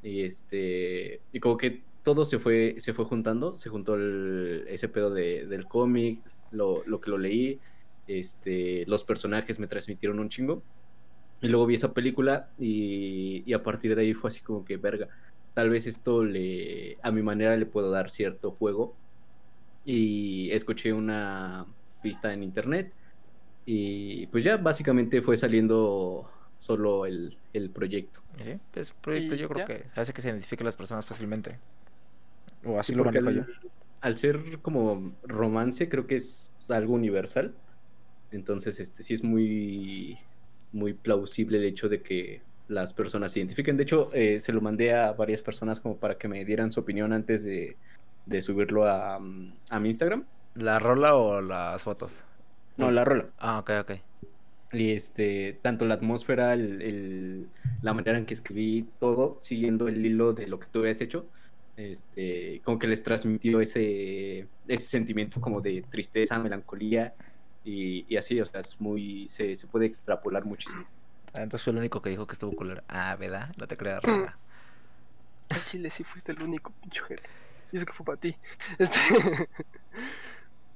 Y 0.04 0.24
este, 0.24 1.22
y 1.32 1.40
como 1.40 1.58
que 1.58 1.84
todo 2.04 2.26
se 2.26 2.40
fue, 2.40 2.76
se 2.80 2.94
fue 2.94 3.06
juntando, 3.06 3.56
se 3.56 3.70
juntó 3.70 3.96
el- 3.96 4.66
ese 4.68 4.90
pedo 4.90 5.10
de- 5.12 5.48
del 5.48 5.68
cómic, 5.68 6.22
lo, 6.52 6.84
lo 6.86 7.02
que 7.02 7.10
lo 7.12 7.18
leí, 7.18 7.60
este, 8.08 8.86
los 8.88 9.04
personajes 9.04 9.60
me 9.60 9.68
transmitieron 9.68 10.20
un 10.20 10.30
chingo. 10.30 10.64
Y 11.42 11.48
luego 11.50 11.66
vi 11.68 11.76
esa 11.76 11.94
película 11.94 12.54
y, 12.58 13.44
y 13.46 13.54
a 13.54 13.64
partir 13.64 13.96
de 13.96 14.04
ahí 14.04 14.14
fue 14.14 14.30
así 14.30 14.42
como 14.42 14.66
que, 14.66 14.78
verga, 14.78 15.10
tal 15.54 15.70
vez 15.70 15.88
esto 15.88 16.24
le, 16.24 16.98
a 17.04 17.12
mi 17.12 17.22
manera 17.24 17.58
le 17.58 17.66
puedo 17.68 17.92
dar 17.92 18.10
cierto 18.10 18.52
juego. 18.52 19.00
Y 19.84 20.52
escuché 20.52 20.94
una 20.94 21.68
pista 22.02 22.34
en 22.34 22.44
internet 22.44 22.96
y 23.66 24.28
pues 24.28 24.44
ya 24.44 24.58
básicamente 24.58 25.22
fue 25.22 25.38
saliendo 25.38 26.30
solo 26.58 27.06
el, 27.06 27.40
el 27.54 27.72
proyecto. 27.72 28.22
Sí, 28.38 28.60
pues 28.72 28.92
proyecto 28.94 29.36
¿Y 29.36 29.44
yo 29.44 29.48
creo 29.50 29.64
ya? 29.64 29.66
que 29.66 29.88
hace 29.96 30.14
que 30.14 30.22
se 30.22 30.30
identifiquen 30.30 30.66
las 30.66 30.76
personas 30.78 31.06
fácilmente. 31.06 31.60
O 32.64 32.80
así 32.80 32.94
Sí, 32.94 32.96
lo 32.96 33.06
manejo 33.06 33.32
yo. 33.32 33.42
al, 33.42 33.72
al 34.02 34.18
ser 34.18 34.62
como 34.62 35.18
romance, 35.24 35.90
creo 35.90 36.08
que 36.08 36.16
es 36.16 36.56
algo 36.70 36.94
universal. 36.94 37.56
Entonces, 38.36 38.80
este 38.80 39.04
sí 39.04 39.14
es 39.14 39.24
muy, 39.24 40.18
muy 40.72 40.94
plausible 40.94 41.58
el 41.58 41.66
hecho 41.66 41.90
de 41.90 42.02
que 42.02 42.42
las 42.68 42.94
personas 42.94 43.32
se 43.34 43.40
identifiquen. 43.40 43.78
De 43.78 43.84
hecho, 43.84 44.10
eh, 44.14 44.40
se 44.40 44.54
lo 44.54 44.62
mandé 44.62 44.94
a 44.94 45.14
varias 45.14 45.42
personas 45.42 45.80
como 45.80 45.98
para 45.98 46.18
que 46.18 46.28
me 46.28 46.44
dieran 46.46 46.72
su 46.72 46.80
opinión 46.82 47.14
antes 47.14 47.44
de, 47.44 47.78
de 48.26 48.42
subirlo 48.42 48.86
a, 48.86 49.20
mm, 49.20 49.54
a 49.70 49.80
mi 49.80 49.90
Instagram. 49.90 50.26
¿La 50.56 50.80
rola 50.80 51.16
o 51.16 51.42
las 51.42 51.84
fotos? 51.84 52.24
No, 52.78 52.92
la 52.92 53.06
rola. 53.06 53.30
Ah, 53.38 53.60
ok, 53.60 53.72
ok. 53.82 53.92
Y 54.72 54.92
este, 54.92 55.60
tanto 55.62 55.86
la 55.86 55.94
atmósfera, 55.96 56.54
el, 56.54 56.82
el- 56.82 57.48
la 57.82 57.94
manera 57.94 58.18
en 58.18 58.26
que 58.26 58.34
escribí 58.34 58.90
todo, 59.00 59.38
siguiendo 59.42 59.88
el 59.88 60.06
hilo 60.06 60.34
de 60.34 60.48
lo 60.48 60.60
que 60.60 60.68
tú 60.68 60.80
habías 60.80 61.00
hecho, 61.02 61.26
este, 61.78 62.62
como 62.64 62.80
que 62.80 62.88
les 62.88 63.04
transmitió 63.04 63.62
ese, 63.62 64.48
ese 64.68 64.90
sentimiento 64.90 65.40
como 65.42 65.62
de 65.62 65.84
tristeza, 65.90 66.40
melancolía 66.40 67.14
y, 67.66 68.06
y 68.08 68.18
así, 68.18 68.40
o 68.40 68.46
sea, 68.46 68.62
es 68.62 68.80
muy, 68.80 69.28
se, 69.28 69.56
se 69.56 69.68
puede 69.68 69.88
extrapolar 69.88 70.46
muchísimo. 70.46 70.86
Ah, 71.34 71.42
entonces 71.42 71.64
fue 71.64 71.74
el 71.74 71.80
único 71.80 72.02
que 72.02 72.12
dijo 72.12 72.28
que 72.28 72.34
estuvo 72.34 72.56
culero. 72.56 72.82
Ah, 72.88 73.16
¿verdad? 73.20 73.54
No 73.58 73.68
te 73.68 73.76
creas, 73.76 74.02
rola. 74.02 74.38
al 75.50 75.64
chile 75.66 75.90
sí 75.90 76.04
fuiste 76.04 76.32
el 76.32 76.42
único, 76.42 76.72
pinche. 76.82 77.02
Y 77.72 77.78
eso 77.78 77.86
que 77.86 77.94
fue 77.94 78.06
para 78.06 78.20
ti. 78.20 78.36
Este... 78.80 79.00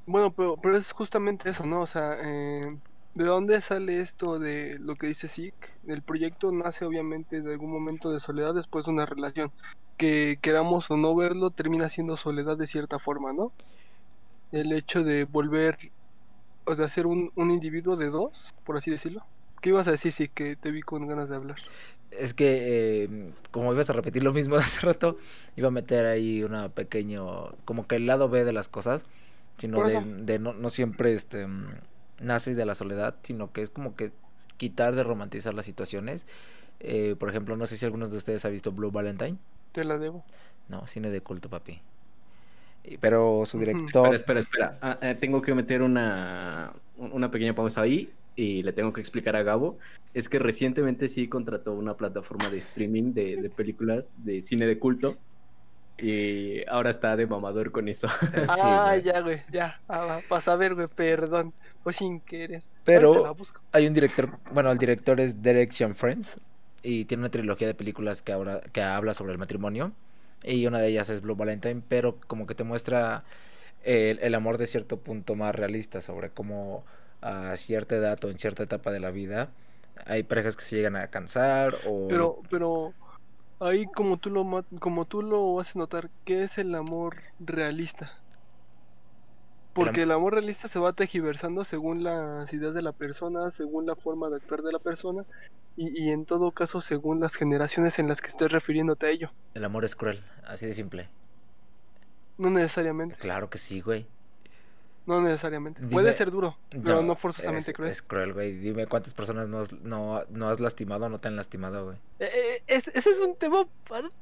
bueno, 0.05 0.31
pero, 0.31 0.58
pero 0.58 0.77
es 0.77 0.91
justamente 0.91 1.50
eso, 1.50 1.65
¿no? 1.65 1.81
O 1.81 1.88
sea, 1.88 2.17
eh, 2.22 2.75
¿de 3.13 3.24
dónde 3.24 3.62
sale 3.62 4.01
esto 4.01 4.39
de 4.39 4.77
lo 4.79 4.96
que 4.96 5.08
dice 5.08 5.27
Zeke? 5.27 5.69
El 5.88 6.01
proyecto 6.01 6.51
nace 6.51 6.84
obviamente 6.86 7.41
de 7.41 7.53
algún 7.53 7.72
momento 7.72 8.12
de 8.12 8.19
soledad 8.19 8.53
después 8.53 8.86
de 8.86 8.91
una 8.91 9.05
relación. 9.05 9.51
Que 9.98 10.39
queramos 10.41 10.89
o 10.91 10.98
no 10.98 11.15
verlo, 11.15 11.51
termina 11.51 11.89
siendo 11.89 12.17
soledad 12.17 12.58
de 12.58 12.67
cierta 12.67 13.00
forma, 13.00 13.31
¿no? 13.31 13.51
El 14.51 14.74
hecho 14.74 15.03
de 15.03 15.25
volver, 15.25 15.77
o 16.69 16.75
de 16.75 16.85
hacer 16.85 17.07
un, 17.07 17.31
un 17.35 17.49
individuo 17.49 17.95
de 17.95 18.09
dos, 18.09 18.53
por 18.63 18.77
así 18.77 18.91
decirlo. 18.91 19.25
¿Qué 19.61 19.69
ibas 19.69 19.88
a 19.88 19.91
decir, 19.91 20.13
sí, 20.13 20.29
que 20.29 20.55
te 20.55 20.69
vi 20.71 20.81
con 20.81 21.07
ganas 21.07 21.29
de 21.29 21.35
hablar? 21.35 21.57
Es 22.11 22.33
que, 22.33 23.03
eh, 23.03 23.31
como 23.51 23.73
ibas 23.73 23.89
a 23.89 23.93
repetir 23.93 24.23
lo 24.23 24.33
mismo 24.33 24.55
de 24.55 24.61
hace 24.63 24.85
rato, 24.85 25.17
iba 25.55 25.69
a 25.69 25.71
meter 25.71 26.05
ahí 26.05 26.43
una 26.43 26.69
pequeño, 26.69 27.55
como 27.65 27.88
que 27.88 27.95
el 27.95 28.05
lado 28.05 28.29
B 28.29 28.43
de 28.43 28.53
las 28.53 28.67
cosas, 28.67 29.07
sino 29.57 29.83
de, 29.85 29.99
de 30.01 30.38
no, 30.38 30.53
no 30.53 30.69
siempre 30.69 31.13
este 31.13 31.47
nace 32.19 32.53
de 32.53 32.65
la 32.65 32.75
soledad, 32.75 33.15
sino 33.23 33.51
que 33.51 33.61
es 33.61 33.71
como 33.71 33.95
que 33.95 34.11
quitar 34.57 34.95
de 34.95 35.03
romantizar 35.03 35.53
las 35.53 35.65
situaciones. 35.65 36.27
Eh, 36.79 37.15
por 37.17 37.29
ejemplo, 37.29 37.57
no 37.57 37.65
sé 37.65 37.77
si 37.77 37.85
algunos 37.85 38.11
de 38.11 38.17
ustedes 38.17 38.45
ha 38.45 38.49
visto 38.49 38.71
Blue 38.71 38.91
Valentine. 38.91 39.38
Te 39.71 39.83
la 39.83 39.97
debo. 39.97 40.23
No, 40.67 40.85
cine 40.88 41.09
de 41.09 41.21
culto, 41.21 41.49
papi. 41.49 41.81
Pero 43.00 43.45
su 43.45 43.59
director... 43.59 44.13
Espera, 44.15 44.39
espera, 44.39 44.71
espera. 44.74 44.77
Ah, 44.81 44.98
eh, 45.01 45.15
tengo 45.19 45.41
que 45.41 45.53
meter 45.53 45.81
una, 45.81 46.74
una 46.98 47.29
pequeña 47.31 47.53
pausa 47.53 47.81
ahí 47.81 48.09
y 48.36 48.63
le 48.63 48.74
tengo 48.74 48.93
que 48.93 49.01
explicar 49.01 49.36
a 49.36 49.43
Gabo. 49.43 49.77
Es 50.13 50.27
que 50.29 50.39
recientemente 50.39 51.07
sí 51.07 51.27
contrató 51.27 51.74
una 51.74 51.95
plataforma 51.95 52.50
de 52.50 52.57
streaming 52.57 53.13
de, 53.13 53.36
de 53.41 53.50
películas 53.50 54.13
de 54.17 54.41
cine 54.41 54.65
de 54.65 54.79
culto 54.79 55.17
y 56.01 56.65
ahora 56.67 56.89
está 56.89 57.15
de 57.15 57.27
mamador 57.27 57.71
con 57.71 57.88
eso. 57.89 58.07
Sí, 58.33 58.62
ah, 58.63 58.91
güey. 58.93 59.03
ya, 59.03 59.21
güey, 59.21 59.41
ya. 59.51 59.79
Ah, 59.88 60.05
va, 60.05 60.19
vas 60.29 60.48
a 60.48 60.55
ver, 60.55 60.74
güey, 60.75 60.88
perdón. 60.88 61.53
Fue 61.83 61.93
sin 61.93 62.21
querer. 62.21 62.63
Pero-. 62.86 63.36
Hay 63.71 63.86
un 63.88 63.93
director, 63.93 64.29
bueno, 64.53 64.71
el 64.71 64.77
director 64.77 65.19
es 65.19 65.41
Direction 65.41 65.95
Friends 65.95 66.39
y 66.81 67.05
tiene 67.05 67.21
una 67.21 67.29
trilogía 67.29 67.67
de 67.67 67.74
películas 67.74 68.21
que, 68.21 68.31
habla- 68.31 68.62
que 68.71 68.81
habla 68.81 69.13
sobre 69.13 69.33
el 69.33 69.38
matrimonio 69.38 69.91
y 70.43 70.65
una 70.67 70.79
de 70.79 70.88
ellas 70.89 71.10
es 71.10 71.22
Blue 71.22 71.36
Valentine, 71.36 71.81
pero 71.88 72.19
como 72.27 72.46
que 72.48 72.55
te 72.55 72.63
muestra 72.63 73.24
el, 73.84 74.19
el 74.22 74.36
amor 74.36 74.58
de 74.58 74.67
cierto 74.67 75.00
punto 75.01 75.36
más 75.36 75.55
realista 75.55 76.01
sobre 76.01 76.31
cómo 76.31 76.86
a 77.22 77.55
cierta 77.58 77.96
edad 77.96 78.24
o 78.25 78.29
en 78.29 78.39
cierta 78.39 78.63
etapa 78.63 78.91
de 78.91 79.00
la 79.01 79.12
vida 79.12 79.51
hay 80.05 80.24
parejas 80.24 80.55
que 80.55 80.63
se 80.63 80.77
llegan 80.77 80.96
a 80.96 81.10
cansar 81.10 81.75
o 81.86 82.08
Pero, 82.08 82.41
pero 82.50 82.93
ahí 83.60 83.88
como 83.88 84.17
tú 84.17 84.29
lo 84.29 84.65
como 84.79 85.05
tú 85.05 85.22
lo 85.22 85.60
haces 85.60 85.75
notar, 85.75 86.10
¿qué 86.25 86.43
es 86.43 86.58
el 86.58 86.75
amor 86.75 87.17
realista? 87.39 88.18
Porque 89.73 90.01
el 90.03 90.11
amor 90.11 90.33
realista 90.33 90.67
se 90.67 90.79
va 90.79 90.93
tejiversando 90.93 91.63
según 91.63 92.03
las 92.03 92.51
ideas 92.53 92.73
de 92.73 92.81
la 92.81 92.91
persona, 92.91 93.51
según 93.51 93.85
la 93.85 93.95
forma 93.95 94.29
de 94.29 94.38
actuar 94.38 94.61
de 94.61 94.73
la 94.73 94.79
persona 94.79 95.23
y, 95.77 96.05
y 96.05 96.09
en 96.09 96.25
todo 96.25 96.51
caso 96.51 96.81
según 96.81 97.19
las 97.19 97.35
generaciones 97.35 97.99
en 97.99 98.07
las 98.07 98.19
que 98.19 98.29
estés 98.29 98.51
refiriéndote 98.51 99.05
a 99.05 99.09
ello. 99.09 99.31
el 99.53 99.63
amor 99.63 99.85
es 99.85 99.95
cruel, 99.95 100.21
así 100.45 100.65
de 100.65 100.73
simple. 100.73 101.07
No 102.38 102.49
necesariamente, 102.49 103.15
Claro 103.15 103.49
que 103.49 103.57
sí, 103.57 103.81
güey. 103.81 104.07
No 105.09 105.21
necesariamente. 105.21 105.81
Dime- 105.81 105.91
Puede 105.91 106.13
ser 106.13 106.31
duro, 106.31 106.55
pero 106.69 107.01
no 107.01 107.15
forzosamente 107.15 107.71
es, 107.71 107.75
cruel. 107.75 107.91
Es 107.91 108.01
cruel, 108.01 108.33
güey. 108.33 108.53
Dime 108.53 108.85
cuántas 108.87 109.13
personas 109.13 109.49
no 109.49 109.59
has, 109.59 109.73
no, 109.73 110.23
no 110.29 110.49
has 110.49 110.59
lastimado 110.59 111.07
o 111.07 111.09
no 111.09 111.19
te 111.19 111.27
han 111.27 111.35
lastimado, 111.35 111.83
güey. 111.85 111.97
Eh, 112.19 112.29
eh, 112.33 112.63
es- 112.67 112.87
ese 112.89 113.09
es 113.09 113.19
un 113.19 113.35
tema 113.35 113.61
aparte 113.85 114.15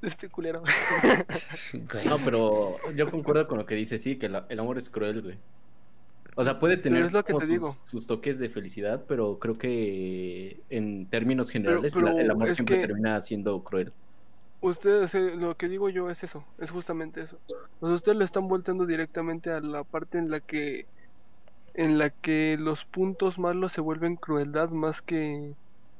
de 0.00 0.08
este 0.08 0.28
culero. 0.28 0.62
Güey. 1.92 2.06
No, 2.06 2.18
pero 2.24 2.76
yo 2.96 3.10
concuerdo 3.10 3.46
con 3.46 3.58
lo 3.58 3.66
que 3.66 3.74
dice, 3.74 3.98
sí, 3.98 4.16
que 4.16 4.28
la- 4.28 4.46
el 4.48 4.58
amor 4.60 4.78
es 4.78 4.88
cruel, 4.88 5.20
güey. 5.22 5.36
O 6.36 6.44
sea, 6.44 6.58
puede 6.58 6.76
tener 6.76 7.02
es 7.02 7.12
lo 7.12 7.24
que 7.24 7.34
te 7.34 7.40
sus, 7.40 7.48
digo. 7.48 7.76
sus 7.84 8.06
toques 8.06 8.38
de 8.38 8.48
felicidad, 8.48 9.04
pero 9.08 9.38
creo 9.40 9.58
que 9.58 10.60
en 10.70 11.06
términos 11.06 11.50
generales 11.50 11.92
pero 11.92 12.06
la- 12.12 12.22
el 12.22 12.30
amor 12.30 12.52
siempre 12.52 12.80
que- 12.80 12.86
termina 12.86 13.20
siendo 13.20 13.62
cruel. 13.64 13.92
Ustedes, 14.60 15.14
eh, 15.14 15.36
lo 15.36 15.56
que 15.56 15.68
digo 15.68 15.88
yo 15.88 16.10
es 16.10 16.22
eso, 16.22 16.44
es 16.58 16.70
justamente 16.70 17.22
eso. 17.22 17.38
O 17.80 17.86
sea, 17.86 17.96
ustedes 17.96 18.18
lo 18.18 18.24
están 18.24 18.46
volteando 18.48 18.86
directamente 18.86 19.50
a 19.50 19.60
la 19.60 19.84
parte 19.84 20.18
en 20.18 20.30
la 20.30 20.40
que 20.40 20.86
en 21.74 21.98
la 21.98 22.10
que 22.10 22.56
los 22.58 22.84
puntos 22.86 23.38
malos 23.38 23.72
se 23.72 23.80
vuelven 23.80 24.16
crueldad 24.16 24.70
más 24.70 25.02
que 25.02 25.54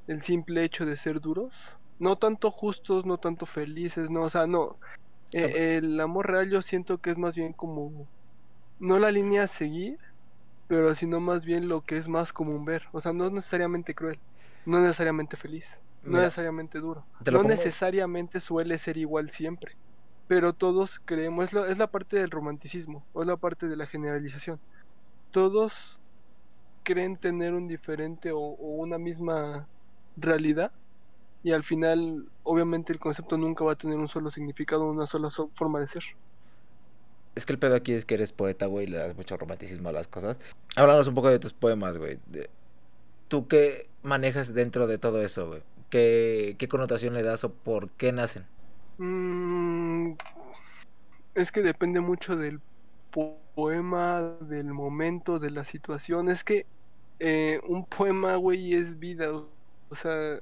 el 0.07 0.23
simple 0.23 0.65
hecho 0.65 0.85
de 0.85 0.97
ser 0.97 1.21
duros. 1.21 1.53
No 1.99 2.17
tanto 2.17 2.51
justos, 2.51 3.07
no 3.07 3.19
tanto 3.19 3.47
felices, 3.47 4.11
no, 4.11 4.23
o 4.23 4.31
sea, 4.31 4.47
no. 4.47 4.79
Eh, 5.33 5.79
el 5.79 6.01
amor 6.01 6.29
real 6.31 6.51
yo 6.51 6.63
siento 6.63 6.99
que 6.99 7.11
es 7.11 7.19
más 7.19 7.37
bien 7.37 7.53
como 7.53 8.09
no 8.81 8.99
la 8.99 9.13
línea 9.13 9.45
a 9.45 9.49
seguir, 9.49 9.99
pero 10.69 10.95
sino 10.95 11.21
más 11.21 11.45
bien 11.45 11.69
lo 11.69 11.83
que 11.83 11.99
es 11.99 12.09
más 12.09 12.33
común 12.33 12.65
ver. 12.65 12.85
O 12.93 13.01
sea, 13.01 13.13
no 13.13 13.27
es 13.27 13.33
necesariamente 13.33 13.95
cruel, 13.95 14.21
no 14.67 14.81
necesariamente 14.81 15.37
feliz, 15.37 15.67
no 16.05 16.19
necesariamente 16.21 16.79
duro. 16.79 17.05
No 17.33 17.43
necesariamente 17.43 18.41
suele 18.41 18.79
ser 18.79 18.97
igual 18.97 19.31
siempre, 19.31 19.77
pero 20.29 20.53
todos 20.53 21.01
creemos, 21.05 21.47
es 21.47 21.53
la, 21.53 21.69
es 21.69 21.79
la 21.79 21.87
parte 21.89 22.17
del 22.17 22.31
romanticismo, 22.31 23.05
o 23.13 23.23
es 23.23 23.29
la 23.29 23.37
parte 23.37 23.67
de 23.69 23.77
la 23.77 23.87
generalización. 23.87 24.59
Todos 25.31 25.99
creen 26.83 27.17
tener 27.17 27.55
un 27.55 27.69
diferente 27.69 28.33
o, 28.33 28.39
o 28.39 28.77
una 28.77 28.99
misma 28.99 29.67
realidad 30.17 30.73
y 31.43 31.53
al 31.53 31.63
final 31.65 32.27
obviamente 32.43 32.93
el 32.93 32.99
concepto 32.99 33.37
nunca 33.39 33.65
va 33.65 33.73
a 33.73 33.77
tener 33.77 33.97
un 33.97 34.09
solo 34.09 34.31
significado, 34.31 34.85
una 34.91 35.07
sola 35.07 35.31
so- 35.31 35.51
forma 35.55 35.81
de 35.81 35.89
ser. 35.89 36.03
Es 37.35 37.47
que 37.47 37.53
el 37.53 37.59
pedo 37.59 37.77
aquí 37.77 37.93
es 37.93 38.05
que 38.05 38.15
eres 38.15 38.33
poeta, 38.33 38.67
güey, 38.67 38.87
y 38.87 38.91
le 38.91 38.99
das 38.99 39.17
mucho 39.17 39.37
romanticismo 39.37 39.89
a 39.89 39.93
las 39.93 40.09
cosas. 40.09 40.39
Háblanos 40.77 41.07
un 41.07 41.15
poco 41.15 41.31
de 41.31 41.39
tus 41.39 41.53
poemas, 41.53 41.97
güey. 41.97 42.19
¿Tú 43.29 43.47
qué 43.47 43.89
manejas 44.03 44.53
dentro 44.53 44.87
de 44.89 44.99
todo 44.99 45.23
eso, 45.23 45.47
güey? 45.47 45.63
¿Qué, 45.91 46.57
¿Qué 46.59 46.69
connotación 46.69 47.15
le 47.15 47.23
das 47.23 47.45
o 47.45 47.55
por 47.55 47.93
qué 47.93 48.13
nacen? 48.13 48.47
Mm, 49.01 50.15
es 51.35 51.53
que 51.53 51.63
depende 51.63 52.01
mucho 52.01 52.37
del 52.37 52.61
po- 53.11 53.43
poema, 53.55 54.21
del 54.43 54.73
momento, 54.73 55.39
de 55.39 55.51
la 55.51 55.65
situación. 55.65 56.29
Es 56.31 56.45
que 56.45 56.69
eh, 57.19 57.61
un 57.69 57.87
poema, 57.87 58.37
güey, 58.37 58.75
es 58.75 58.99
vida. 58.99 59.33
O, 59.33 59.97
sea, 59.97 60.39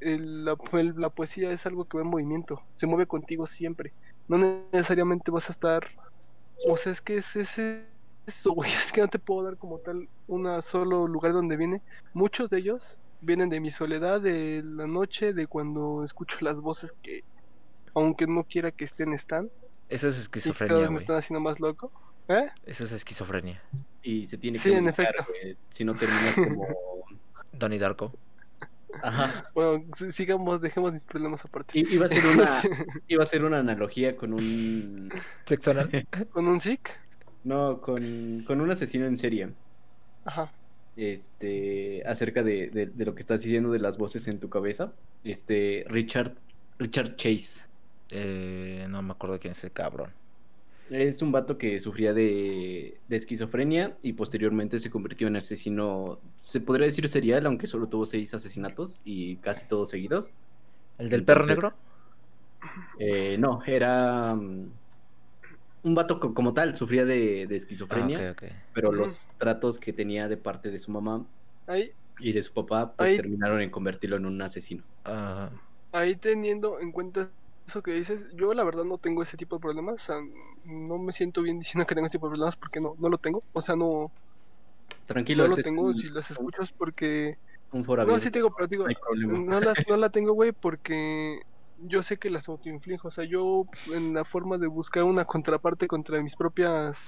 el- 0.00 0.44
la, 0.44 0.56
el- 0.74 0.94
la 1.00 1.10
poesía 1.10 1.52
es 1.52 1.66
algo 1.66 1.86
que 1.86 1.98
va 1.98 2.04
en 2.04 2.10
movimiento. 2.10 2.62
Se 2.74 2.86
mueve 2.86 3.06
contigo 3.06 3.46
siempre. 3.46 3.94
No 4.28 4.38
necesariamente 4.72 5.30
vas 5.30 5.48
a 5.50 5.52
estar... 5.52 5.84
O 6.68 6.76
sea, 6.76 6.92
es 6.92 7.02
que 7.02 7.18
es. 7.18 7.26
Eso, 8.26 8.52
güey, 8.52 8.70
es 8.86 8.92
que 8.92 9.00
no 9.02 9.08
te 9.08 9.18
puedo 9.18 9.44
dar 9.44 9.58
como 9.58 9.78
tal 9.80 10.08
un 10.26 10.62
solo 10.62 11.06
lugar 11.08 11.32
donde 11.32 11.56
viene. 11.56 11.82
Muchos 12.12 12.50
de 12.50 12.58
ellos 12.58 12.82
vienen 13.20 13.48
de 13.50 13.60
mi 13.60 13.70
soledad, 13.70 14.20
de 14.20 14.62
la 14.64 14.86
noche, 14.86 15.32
de 15.32 15.46
cuando 15.46 16.04
escucho 16.04 16.38
las 16.40 16.58
voces 16.60 16.92
que, 17.02 17.22
aunque 17.94 18.26
no 18.26 18.44
quiera 18.44 18.70
que 18.70 18.84
estén, 18.84 19.12
están. 19.12 19.50
Eso 19.88 20.08
es 20.08 20.14
Y 20.14 20.18
cada 20.18 20.22
esquizofrenia, 20.22 20.76
vez 20.78 20.90
me 20.90 20.98
están 21.00 21.16
haciendo 21.16 21.40
más 21.40 21.58
loco. 21.60 21.90
¿Eh? 22.28 22.48
Eso 22.64 22.84
es 22.84 22.92
esquizofrenia. 22.92 23.60
Y 24.02 24.26
se 24.26 24.38
tiene 24.38 24.58
Sí, 24.58 24.70
que 24.70 24.76
en 24.76 24.84
medicar, 24.84 25.06
efecto. 25.14 25.32
güey, 25.42 25.56
si 25.68 25.84
no 25.84 25.94
terminas 25.94 26.34
como... 26.36 26.66
Donnie 27.52 27.78
Darko. 27.78 28.12
Ajá. 29.02 29.50
Bueno, 29.54 29.84
si- 29.96 30.12
sigamos, 30.12 30.60
dejemos 30.60 30.92
mis 30.92 31.04
problemas 31.04 31.44
aparte. 31.44 31.78
I- 31.78 31.94
Iba 31.94 32.06
a 32.06 32.08
ser 32.08 32.24
una, 32.26 32.62
iba 33.08 33.22
a 33.22 33.26
ser 33.26 33.44
una 33.44 33.58
analogía 33.58 34.16
con 34.16 34.32
un... 34.32 35.12
¿Sexo 35.44 35.72
anal? 35.72 36.06
Con 36.32 36.46
un 36.48 36.60
sick. 36.60 36.90
No, 37.42 37.80
con, 37.80 38.44
con 38.46 38.60
un 38.60 38.70
asesino 38.70 39.06
en 39.06 39.16
serie. 39.16 39.50
Ajá. 40.24 40.52
Este, 41.00 42.02
acerca 42.06 42.42
de, 42.42 42.68
de- 42.70 42.86
de 42.86 43.04
lo 43.04 43.14
que 43.14 43.20
estás 43.20 43.42
diciendo 43.42 43.70
de 43.72 43.78
las 43.80 43.98
voces 43.98 44.28
en 44.28 44.38
tu 44.40 44.48
cabeza. 44.50 44.92
Este, 45.24 45.84
Richard, 45.88 46.34
Richard 46.78 47.16
Chase. 47.16 47.60
Eh, 48.10 48.86
no 48.90 49.02
me 49.02 49.12
acuerdo 49.12 49.38
quién 49.38 49.52
es 49.52 49.58
ese 49.58 49.70
cabrón. 49.70 50.12
Es 50.90 51.22
un 51.22 51.30
vato 51.30 51.56
que 51.56 51.78
sufría 51.78 52.12
de, 52.12 52.98
de 53.08 53.16
esquizofrenia 53.16 53.96
y 54.02 54.12
posteriormente 54.14 54.80
se 54.80 54.90
convirtió 54.90 55.28
en 55.28 55.36
asesino, 55.36 56.18
se 56.36 56.60
podría 56.60 56.86
decir 56.86 57.06
serial, 57.08 57.46
aunque 57.46 57.68
solo 57.68 57.86
tuvo 57.86 58.04
seis 58.06 58.34
asesinatos 58.34 59.00
y 59.04 59.36
casi 59.36 59.68
todos 59.68 59.90
seguidos. 59.90 60.32
¿El 60.98 61.08
del 61.08 61.24
perro 61.24 61.46
negro? 61.46 61.72
Eh, 62.98 63.36
no, 63.38 63.62
era 63.64 64.34
mm, 64.34 64.72
un 65.82 65.94
vato 65.94 66.20
co- 66.20 66.34
como 66.34 66.52
tal, 66.54 66.74
sufría 66.74 67.04
de, 67.04 67.46
de 67.46 67.54
Ah, 67.54 67.56
esquizofrenia, 67.56 68.32
ok, 68.32 68.42
ok. 68.42 68.50
pero 68.74 68.88
Ujú. 68.90 68.98
los 68.98 69.28
tratos 69.38 69.78
que 69.78 69.92
tenía 69.92 70.28
de 70.28 70.36
parte 70.36 70.70
de 70.70 70.78
su 70.78 70.90
mamá 70.90 71.24
Ahí, 71.66 71.90
y 72.18 72.32
de 72.32 72.42
su 72.42 72.52
papá, 72.52 72.92
pues 72.96 73.10
Ahí- 73.10 73.16
terminaron 73.16 73.60
en 73.62 73.70
convertirlo 73.70 74.16
en 74.16 74.26
un 74.26 74.40
asesino. 74.42 74.82
Ajá. 75.04 75.50
ahí 75.92 76.14
teniendo 76.16 76.78
en 76.80 76.92
cuenta 76.92 77.28
eso 77.66 77.82
que 77.82 77.92
dices, 77.92 78.24
yo 78.34 78.52
la 78.54 78.62
verdad 78.64 78.84
no 78.84 78.98
tengo 78.98 79.22
ese 79.22 79.36
tipo 79.36 79.56
de 79.56 79.60
problemas. 79.62 79.94
O 79.96 79.98
sea, 80.04 80.16
no 80.64 80.98
me 80.98 81.12
siento 81.12 81.40
bien 81.42 81.58
diciendo 81.60 81.86
que 81.86 81.94
tengo 81.94 82.06
ese 82.06 82.12
tipo 82.18 82.26
de 82.26 82.32
problemas 82.32 82.56
porque 82.56 82.80
no, 82.80 82.94
no 82.98 83.08
lo 83.08 83.18
tengo. 83.18 83.42
O 83.52 83.62
sea, 83.62 83.74
no, 83.76 84.10
Tranquilo, 85.06 85.44
no 85.44 85.48
lo 85.48 85.54
este 85.54 85.60
es 85.60 85.66
tengo. 85.66 85.82
un- 85.82 85.96
Si 85.96 86.08
las 86.10 86.30
escucho 86.30 86.62
es 86.62 86.72
porque 86.72 87.38
un 87.72 87.84
foro 87.84 88.04
No, 88.04 88.18
sí 88.18 88.30
tengo, 88.30 88.52
pero 88.54 88.66
digo, 88.68 88.86
no, 89.16 89.60
las, 89.60 89.78
no 89.88 89.96
la 89.96 90.10
tengo, 90.10 90.32
güey, 90.32 90.52
porque 90.52 91.40
yo 91.82 92.02
sé 92.02 92.18
que 92.18 92.30
las 92.30 92.48
autoinflijo. 92.48 93.08
O 93.08 93.10
sea, 93.10 93.24
yo 93.24 93.66
en 93.94 94.14
la 94.14 94.24
forma 94.24 94.58
de 94.58 94.66
buscar 94.68 95.04
una 95.04 95.24
contraparte 95.24 95.86
contra 95.88 96.22
mis 96.22 96.36
propias 96.36 96.98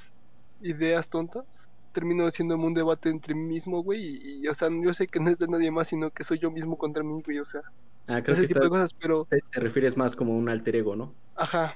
ideas 0.61 1.09
tontas, 1.11 1.45
termino 1.93 2.26
haciendo 2.26 2.57
un 2.57 2.75
debate 2.75 3.09
entre 3.11 3.35
mí 3.35 3.43
mismo, 3.55 3.83
güey, 3.83 4.00
y, 4.23 4.45
y, 4.45 4.49
o 4.49 4.55
sea, 4.55 4.69
yo 4.71 4.95
sé 4.95 5.07
que 5.09 5.21
no 5.21 5.31
es 5.31 5.38
de 5.38 5.49
nadie 5.49 5.71
más, 5.71 5.88
sino 5.88 6.11
que 6.11 6.25
soy 6.25 6.38
yo 6.41 6.50
mismo 6.50 6.76
contra 6.79 7.02
mí, 7.02 7.21
güey, 7.25 7.38
o 7.41 7.45
sea, 7.45 7.61
Ah, 8.07 8.23
creo 8.23 8.35
ese 8.35 8.43
que 8.43 8.49
tipo 8.49 8.64
está- 8.64 8.67
de 8.67 8.71
cosas, 8.71 8.95
pero, 8.95 9.26
te, 9.29 9.41
te 9.52 9.61
refieres 9.61 9.97
más 9.97 10.17
como 10.17 10.37
un 10.37 10.49
alter 10.49 10.76
ego, 10.76 10.97
¿no? 10.97 11.14
ajá, 11.35 11.75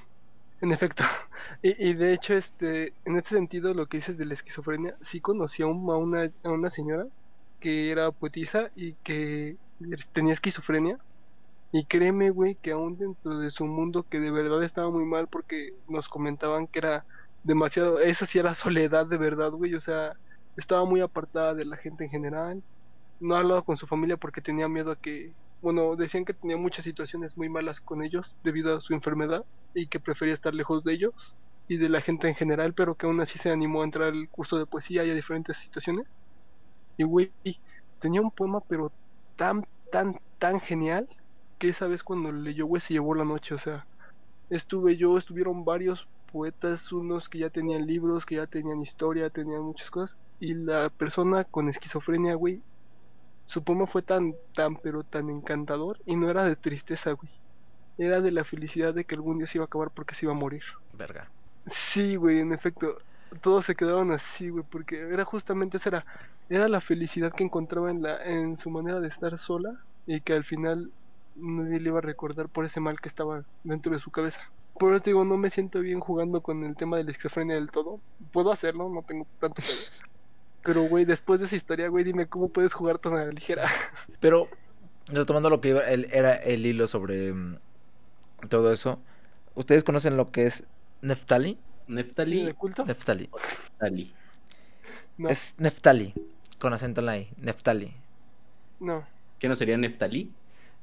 en 0.61 0.71
efecto. 0.71 1.03
Y, 1.63 1.89
y 1.89 1.93
de 1.95 2.13
hecho, 2.13 2.33
este, 2.35 2.93
en 3.05 3.17
este 3.17 3.31
sentido, 3.35 3.73
lo 3.73 3.87
que 3.87 3.97
dices 3.97 4.17
de 4.17 4.25
la 4.25 4.33
esquizofrenia, 4.35 4.95
sí 5.01 5.21
conocí 5.21 5.63
a, 5.63 5.67
un- 5.67 5.89
a 5.91 5.97
una, 5.97 6.31
a 6.43 6.51
una 6.51 6.69
señora 6.69 7.05
que 7.59 7.91
era 7.91 8.11
poetisa 8.11 8.71
y 8.75 8.95
que 9.03 9.57
tenía 10.13 10.33
esquizofrenia. 10.33 10.97
Y 11.71 11.85
créeme, 11.85 12.29
güey, 12.31 12.55
que 12.61 12.71
aún 12.71 12.97
dentro 12.97 13.39
de 13.39 13.51
su 13.51 13.65
mundo, 13.65 14.05
que 14.09 14.19
de 14.19 14.31
verdad 14.31 14.63
estaba 14.63 14.89
muy 14.89 15.05
mal 15.05 15.27
porque 15.27 15.71
nos 15.87 16.07
comentaban 16.09 16.67
que 16.67 16.79
era 16.79 17.05
demasiado, 17.43 17.99
esa 17.99 18.25
sí 18.25 18.39
era 18.39 18.55
soledad 18.55 19.05
de 19.07 19.17
verdad, 19.17 19.51
güey, 19.51 19.75
o 19.75 19.81
sea, 19.81 20.13
estaba 20.55 20.85
muy 20.85 21.01
apartada 21.01 21.53
de 21.53 21.65
la 21.65 21.77
gente 21.77 22.05
en 22.05 22.09
general, 22.11 22.63
no 23.19 23.35
hablaba 23.35 23.63
con 23.63 23.77
su 23.77 23.87
familia 23.87 24.17
porque 24.17 24.41
tenía 24.41 24.67
miedo 24.69 24.91
a 24.91 24.97
que 24.97 25.35
bueno, 25.61 25.95
decían 25.95 26.25
que 26.25 26.33
tenía 26.35 26.57
muchas 26.57 26.85
situaciones 26.85 27.37
muy 27.37 27.49
malas 27.49 27.81
con 27.81 28.03
ellos 28.03 28.37
debido 28.43 28.77
a 28.77 28.81
su 28.81 28.93
enfermedad 28.93 29.45
y 29.73 29.87
que 29.89 29.99
prefería 29.99 30.33
estar 30.35 30.53
lejos 30.53 30.83
de 30.83 30.93
ellos 30.93 31.13
y 31.67 31.77
de 31.77 31.89
la 31.89 32.01
gente 32.01 32.27
en 32.29 32.35
general, 32.35 32.73
pero 32.75 32.95
que 32.95 33.07
aún 33.07 33.21
así 33.21 33.39
se 33.39 33.49
animó 33.51 33.81
a 33.81 33.85
entrar 33.85 34.09
al 34.09 34.29
curso 34.29 34.57
de 34.59 34.67
poesía 34.67 35.03
y 35.05 35.09
a 35.11 35.15
diferentes 35.15 35.57
situaciones. 35.59 36.05
Y 36.97 37.03
güey, 37.03 37.33
tenía 37.99 38.21
un 38.21 38.31
poema 38.31 38.61
pero 38.67 38.93
tan, 39.35 39.63
tan, 39.91 40.15
tan 40.39 40.59
genial 40.61 41.07
que 41.57 41.69
esa 41.69 41.87
vez 41.87 42.03
cuando 42.03 42.31
leyó, 42.31 42.65
güey, 42.65 42.81
se 42.81 42.93
llevó 42.93 43.15
la 43.15 43.25
noche, 43.25 43.55
o 43.55 43.59
sea, 43.59 43.85
estuve 44.49 44.97
yo, 44.97 45.17
estuvieron 45.17 45.65
varios 45.65 46.07
poetas, 46.31 46.91
unos 46.91 47.29
que 47.29 47.39
ya 47.39 47.49
tenían 47.49 47.85
libros, 47.85 48.25
que 48.25 48.35
ya 48.35 48.47
tenían 48.47 48.81
historia, 48.81 49.29
tenían 49.29 49.61
muchas 49.61 49.89
cosas, 49.89 50.17
y 50.39 50.53
la 50.53 50.89
persona 50.89 51.43
con 51.45 51.69
esquizofrenia, 51.69 52.35
güey, 52.35 52.61
su 53.45 53.63
poema 53.63 53.87
fue 53.87 54.01
tan, 54.01 54.33
tan, 54.53 54.75
pero 54.77 55.03
tan 55.03 55.29
encantador, 55.29 55.97
y 56.05 56.15
no 56.15 56.29
era 56.29 56.43
de 56.45 56.55
tristeza, 56.55 57.11
güey, 57.13 57.31
era 57.97 58.21
de 58.21 58.31
la 58.31 58.43
felicidad 58.43 58.93
de 58.93 59.05
que 59.05 59.15
algún 59.15 59.39
día 59.39 59.47
se 59.47 59.57
iba 59.57 59.63
a 59.63 59.67
acabar 59.67 59.91
porque 59.91 60.15
se 60.15 60.25
iba 60.25 60.33
a 60.33 60.37
morir. 60.37 60.63
Verga. 60.93 61.31
Sí, 61.65 62.15
güey, 62.15 62.39
en 62.39 62.53
efecto, 62.53 62.97
todos 63.41 63.65
se 63.65 63.75
quedaron 63.75 64.11
así, 64.11 64.49
güey, 64.49 64.63
porque 64.69 64.99
era 64.99 65.25
justamente 65.25 65.77
esa 65.77 65.89
era, 65.89 66.05
era 66.49 66.67
la 66.67 66.81
felicidad 66.81 67.33
que 67.33 67.43
encontraba 67.43 67.89
en 67.89 68.01
la, 68.01 68.23
en 68.23 68.57
su 68.57 68.69
manera 68.69 68.99
de 68.99 69.07
estar 69.07 69.37
sola, 69.39 69.71
y 70.05 70.21
que 70.21 70.33
al 70.33 70.45
final 70.45 70.91
nadie 71.37 71.79
le 71.79 71.89
iba 71.89 71.99
a 71.99 72.01
recordar 72.01 72.49
por 72.49 72.65
ese 72.65 72.79
mal 72.79 72.99
que 72.99 73.09
estaba 73.09 73.43
dentro 73.63 73.93
de 73.93 73.99
su 73.99 74.11
cabeza. 74.11 74.41
Por 74.79 74.93
eso 74.93 75.03
te 75.03 75.09
digo, 75.11 75.25
no 75.25 75.37
me 75.37 75.49
siento 75.49 75.79
bien 75.79 75.99
jugando 75.99 76.41
con 76.41 76.63
el 76.63 76.75
tema 76.75 76.97
de 76.97 77.03
la 77.03 77.11
esquizofrenia 77.11 77.55
del 77.55 77.71
todo. 77.71 77.99
Puedo 78.31 78.51
hacerlo, 78.51 78.89
no 78.89 79.01
tengo 79.03 79.25
tanto 79.39 79.61
pedo. 79.61 80.07
Pero, 80.63 80.83
güey, 80.83 81.05
después 81.05 81.39
de 81.39 81.45
esa 81.47 81.55
historia, 81.55 81.87
güey, 81.87 82.03
dime 82.03 82.27
cómo 82.27 82.49
puedes 82.49 82.73
jugar 82.73 82.99
tan 82.99 83.13
a 83.13 83.25
la 83.25 83.31
ligera. 83.31 83.69
Pero, 84.19 84.49
retomando 85.07 85.49
lo 85.49 85.61
que 85.61 85.69
iba, 85.69 85.81
el, 85.81 86.07
era 86.11 86.35
el 86.35 86.65
hilo 86.65 86.87
sobre 86.87 87.33
mm, 87.33 87.57
todo 88.49 88.71
eso. 88.71 88.99
¿Ustedes 89.55 89.83
conocen 89.83 90.17
lo 90.17 90.31
que 90.31 90.45
es 90.45 90.65
Neftali? 91.01 91.57
¿Sí, 91.87 91.93
Neftali. 91.93 92.45
de 92.45 92.53
culto? 92.53 92.85
Neftali. 92.85 93.29
Neftali. 93.33 94.13
No, 95.17 95.29
Es 95.29 95.55
Neftali. 95.57 96.13
Con 96.59 96.73
acento 96.73 97.01
en 97.01 97.05
la 97.05 97.17
I. 97.17 97.29
Neftali. 97.37 97.93
no. 98.79 99.05
¿Qué 99.39 99.47
no 99.47 99.55
sería 99.55 99.77
Neftali? 99.77 100.31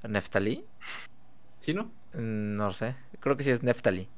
¿Neftali? 0.08 0.64
¿Sí, 1.58 1.75
no? 1.75 1.84
Mm, 2.14 2.56
No 2.56 2.70
sé. 2.73 2.96
Creo 3.20 3.37
que 3.37 3.44
sí 3.44 3.50
es 3.50 3.62
Neftali. 3.62 4.08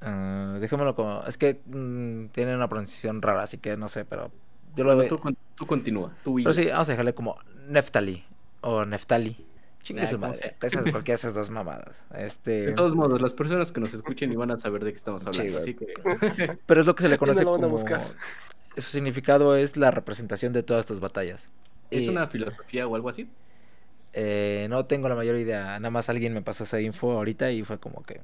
Déjamelo 0.00 0.94
como. 0.94 1.22
Es 1.26 1.36
que 1.36 1.60
mm, 1.66 2.26
tiene 2.28 2.54
una 2.54 2.68
pronunciación 2.68 3.20
rara, 3.20 3.42
así 3.42 3.58
que 3.58 3.76
no 3.76 3.88
sé, 3.88 4.04
pero. 4.04 4.30
Yo 4.76 4.84
lo 4.84 4.96
veo. 4.96 5.08
tú, 5.08 5.20
tú 5.54 5.66
continúa. 5.66 6.14
Tú 6.22 6.36
Pero 6.36 6.52
sí, 6.52 6.68
vamos 6.68 6.88
a 6.88 6.92
dejarle 6.92 7.14
como 7.14 7.38
Neftali. 7.68 8.24
O 8.62 8.84
Neftali. 8.84 9.46
Chingue 9.82 10.06
su 10.06 10.16
como 10.16 10.28
madre. 10.28 10.56
Esas, 10.62 10.82
cualquiera 10.90 11.02
de 11.02 11.14
esas 11.14 11.34
dos 11.34 11.50
mamadas. 11.50 12.04
Este. 12.14 12.66
De 12.66 12.72
todos 12.72 12.94
modos, 12.94 13.20
las 13.20 13.34
personas 13.34 13.72
que 13.72 13.80
nos 13.80 13.92
escuchen 13.92 14.32
y 14.32 14.36
van 14.36 14.50
a 14.50 14.58
saber 14.58 14.84
de 14.84 14.92
qué 14.92 14.96
estamos 14.96 15.26
hablando. 15.26 15.60
Sí, 15.60 15.74
así 15.74 15.74
que. 15.74 16.58
Pero 16.66 16.80
es 16.80 16.86
lo 16.86 16.94
que 16.94 17.02
se 17.02 17.08
le 17.08 17.16
no 17.16 17.18
conoce 17.18 17.44
como. 17.44 17.78
Su 18.76 18.90
significado 18.90 19.56
es 19.56 19.76
la 19.76 19.90
representación 19.90 20.52
de 20.52 20.62
todas 20.62 20.84
estas 20.84 21.00
batallas. 21.00 21.50
¿Es 21.90 22.04
Y, 22.04 22.08
una 22.08 22.26
filosofía 22.28 22.86
o 22.86 22.94
algo 22.94 23.08
así? 23.08 23.28
Eh, 24.12 24.66
no 24.70 24.84
tengo 24.86 25.08
la 25.08 25.14
mayor 25.14 25.36
idea. 25.36 25.78
Nada 25.78 25.90
más 25.90 26.08
alguien 26.08 26.32
me 26.34 26.42
pasó 26.42 26.64
esa 26.64 26.80
info 26.80 27.12
ahorita 27.12 27.50
y 27.50 27.62
fue 27.64 27.78
como 27.78 28.02
que. 28.04 28.20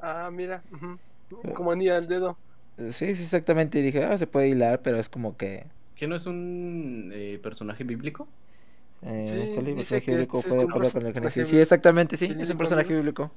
Ah, 0.00 0.30
mira. 0.32 0.62
ujú. 0.72 0.98
Como 1.54 1.72
anilla 1.72 1.96
al 1.98 2.08
dedo. 2.08 2.36
eh, 2.78 2.92
Sí, 2.92 3.14
sí, 3.14 3.22
exactamente. 3.24 3.78
Y 3.78 3.82
dije, 3.82 4.04
ah, 4.04 4.16
se 4.18 4.26
puede 4.26 4.48
hilar, 4.48 4.80
pero 4.82 4.98
es 4.98 5.08
como 5.08 5.36
que. 5.36 5.64
¿Que 5.96 6.06
no 6.06 6.14
es 6.16 6.26
un 6.26 7.10
eh, 7.12 7.38
personaje 7.42 7.84
bíblico? 7.84 8.28
Eh, 9.02 9.30
Sí, 9.32 9.40
este 9.50 9.62
libro, 9.62 9.76
personaje 9.76 10.10
bíblico 10.10 10.38
es- 10.38 10.46
fue 10.46 10.56
es 10.56 10.62
de 10.64 10.68
acuerdo 10.68 10.92
con 10.92 11.06
el 11.06 11.12
Génesis. 11.12 11.48
Sí, 11.48 11.60
exactamente, 11.60 12.16
sí. 12.16 12.34
Es 12.38 12.50
un 12.50 12.58
personaje 12.58 12.94
bíblico. 12.94 13.30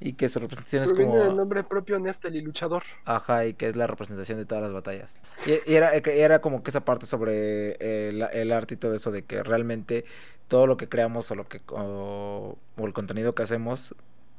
Y 0.00 0.12
que 0.12 0.28
su 0.28 0.38
representación 0.38 0.84
es 0.84 0.92
como. 0.92 1.32
nombre 1.34 1.64
propio 1.64 1.98
Neftali, 1.98 2.40
luchador. 2.40 2.84
Ajá, 3.04 3.46
y 3.46 3.54
que 3.54 3.66
es 3.66 3.74
la 3.74 3.88
representación 3.88 4.38
de 4.38 4.44
todas 4.44 4.62
las 4.62 4.72
batallas. 4.72 5.16
Y, 5.44 5.72
y 5.72 5.74
era, 5.74 5.96
y 5.96 6.00
era 6.06 6.40
como 6.40 6.62
que 6.62 6.70
esa 6.70 6.84
parte 6.84 7.04
sobre 7.04 7.72
el, 8.10 8.22
el 8.32 8.52
arte 8.52 8.74
y 8.74 8.76
todo 8.76 8.94
eso, 8.94 9.10
de 9.10 9.22
que 9.24 9.42
realmente 9.42 10.04
todo 10.48 10.66
lo 10.66 10.76
que 10.76 10.88
creamos 10.88 11.30
o 11.30 11.34
lo 11.34 11.46
que 11.46 11.60
o, 11.68 12.56
el 12.78 12.92
contenido 12.92 13.34
que 13.34 13.42
hacemos 13.42 13.94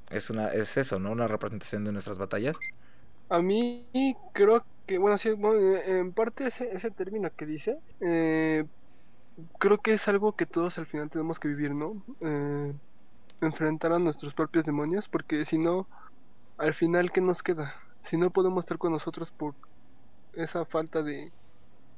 es 0.09 0.29
una 0.29 0.47
es 0.49 0.75
eso, 0.77 0.99
¿no? 0.99 1.11
Una 1.11 1.27
representación 1.27 1.85
de 1.85 1.91
nuestras 1.91 2.17
batallas. 2.17 2.57
A 3.29 3.41
mí 3.41 3.85
creo 4.33 4.63
que, 4.87 4.97
bueno, 4.97 5.17
sí, 5.19 5.31
bueno, 5.31 5.59
eh, 5.59 5.99
en 5.99 6.11
parte 6.13 6.47
ese, 6.47 6.71
ese 6.73 6.89
término 6.89 7.29
que 7.35 7.45
dice, 7.45 7.77
eh, 8.01 8.65
creo 9.59 9.77
que 9.77 9.93
es 9.93 10.07
algo 10.07 10.35
que 10.35 10.47
todos 10.47 10.77
al 10.79 10.87
final 10.87 11.09
tenemos 11.09 11.39
que 11.39 11.47
vivir, 11.47 11.75
¿no? 11.75 12.01
Eh, 12.21 12.73
enfrentar 13.41 13.93
a 13.93 13.99
nuestros 13.99 14.33
propios 14.33 14.65
demonios, 14.65 15.07
porque 15.07 15.45
si 15.45 15.59
no, 15.59 15.87
al 16.57 16.73
final, 16.73 17.11
¿qué 17.11 17.21
nos 17.21 17.43
queda? 17.43 17.75
Si 18.03 18.17
no 18.17 18.31
podemos 18.31 18.63
estar 18.63 18.79
con 18.79 18.91
nosotros 18.91 19.31
por 19.31 19.53
esa 20.33 20.65
falta 20.65 21.03
de 21.03 21.31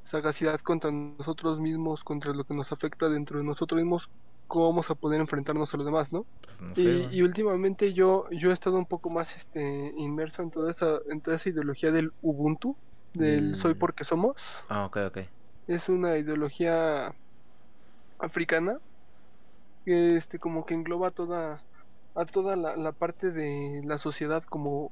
sagacidad 0.03 0.59
contra 0.61 0.91
nosotros 0.91 1.59
mismos, 1.59 2.03
contra 2.03 2.33
lo 2.33 2.43
que 2.43 2.53
nos 2.53 2.71
afecta 2.71 3.09
dentro 3.09 3.39
de 3.39 3.45
nosotros 3.45 3.81
mismos, 3.81 4.09
¿cómo 4.47 4.67
vamos 4.67 4.89
a 4.89 4.95
poder 4.95 5.21
enfrentarnos 5.21 5.73
a 5.73 5.77
los 5.77 5.85
demás, 5.85 6.11
no? 6.11 6.25
Pues 6.41 6.61
no 6.61 6.75
sé. 6.75 7.07
Y, 7.11 7.21
últimamente 7.21 7.93
yo, 7.93 8.29
yo 8.31 8.49
he 8.49 8.53
estado 8.53 8.77
un 8.77 8.85
poco 8.85 9.09
más 9.09 9.35
este, 9.35 9.93
inmerso 9.97 10.41
en 10.41 10.51
toda 10.51 10.71
esa, 10.71 10.99
en 11.09 11.21
toda 11.21 11.37
esa 11.37 11.49
ideología 11.49 11.91
del 11.91 12.11
Ubuntu, 12.21 12.75
del 13.13 13.55
soy 13.55 13.73
porque 13.73 14.03
somos. 14.03 14.35
Ah, 14.69 14.85
ok, 14.85 14.97
ok. 15.07 15.17
Es 15.67 15.89
una 15.89 16.17
ideología 16.17 17.13
africana 18.19 18.79
que 19.85 20.17
este 20.17 20.37
como 20.37 20.65
que 20.65 20.73
engloba 20.73 21.07
a 21.07 21.11
toda 21.11 21.61
a 22.13 22.25
toda 22.25 22.55
la, 22.55 22.75
la 22.75 22.91
parte 22.91 23.31
de 23.31 23.81
la 23.85 23.97
sociedad 23.97 24.43
como 24.43 24.91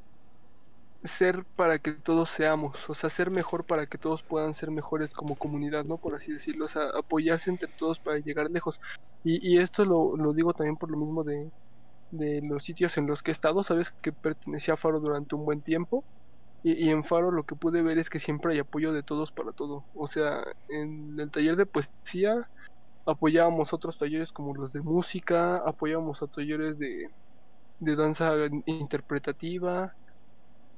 ser 1.03 1.45
para 1.55 1.79
que 1.79 1.93
todos 1.93 2.29
seamos, 2.29 2.89
o 2.89 2.95
sea, 2.95 3.09
ser 3.09 3.31
mejor 3.31 3.65
para 3.65 3.85
que 3.85 3.97
todos 3.97 4.23
puedan 4.23 4.53
ser 4.53 4.71
mejores 4.71 5.13
como 5.13 5.35
comunidad, 5.35 5.85
¿no? 5.85 5.97
Por 5.97 6.15
así 6.15 6.31
decirlo, 6.31 6.65
o 6.65 6.69
sea, 6.69 6.89
apoyarse 6.89 7.49
entre 7.49 7.69
todos 7.69 7.99
para 7.99 8.19
llegar 8.19 8.49
lejos. 8.51 8.79
Y, 9.23 9.47
y 9.47 9.59
esto 9.59 9.85
lo, 9.85 10.17
lo 10.17 10.33
digo 10.33 10.53
también 10.53 10.77
por 10.77 10.91
lo 10.91 10.97
mismo 10.97 11.23
de, 11.23 11.51
los 12.11 12.63
sitios 12.63 12.97
en 12.97 13.07
los 13.07 13.21
que 13.23 13.31
he 13.31 13.33
estado, 13.33 13.63
sabes 13.63 13.91
que 14.01 14.11
pertenecía 14.11 14.73
a 14.73 14.77
Faro 14.77 14.99
durante 14.99 15.35
un 15.35 15.45
buen 15.45 15.61
tiempo. 15.61 16.03
Y, 16.63 16.89
en 16.89 17.05
Faro 17.05 17.31
lo 17.31 17.43
que 17.43 17.55
pude 17.55 17.81
ver 17.81 17.99
es 17.99 18.09
que 18.09 18.19
siempre 18.19 18.53
hay 18.53 18.59
apoyo 18.59 18.91
de 18.91 19.03
todos 19.03 19.31
para 19.31 19.53
todo. 19.53 19.85
O 19.95 20.07
sea, 20.07 20.43
en 20.67 21.17
el 21.19 21.31
taller 21.31 21.55
de 21.55 21.65
poesía 21.65 22.49
apoyábamos 23.05 23.73
otros 23.73 23.97
talleres 23.97 24.31
como 24.31 24.53
los 24.55 24.73
de 24.73 24.81
música, 24.81 25.57
apoyábamos 25.57 26.21
a 26.21 26.27
talleres 26.27 26.77
de 26.77 27.09
danza 27.95 28.33
interpretativa. 28.65 29.93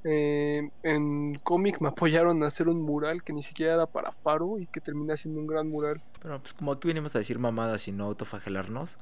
Eh, 0.04 0.70
en 0.84 1.36
cómic 1.44 1.80
me 1.80 1.90
apoyaron 1.90 2.42
a 2.44 2.48
hacer 2.48 2.68
un 2.70 2.82
mural 2.82 3.24
que 3.24 3.34
ni 3.34 3.44
siquiera 3.44 3.76
era 3.76 3.86
para 3.86 4.12
Faro 4.12 4.58
y 4.60 4.66
que 4.68 4.82
terminé 4.82 5.14
haciendo 5.14 5.40
un 5.40 5.48
gran 5.48 5.70
mural. 5.70 6.02
Pero 6.22 6.40
pues 6.42 6.54
como 6.54 6.72
aquí 6.72 6.88
venimos 6.88 7.16
a 7.16 7.20
decir 7.20 7.38
mamadas 7.40 7.88
y 7.88 7.92
no 7.92 8.06
autofagelarnos. 8.06 8.98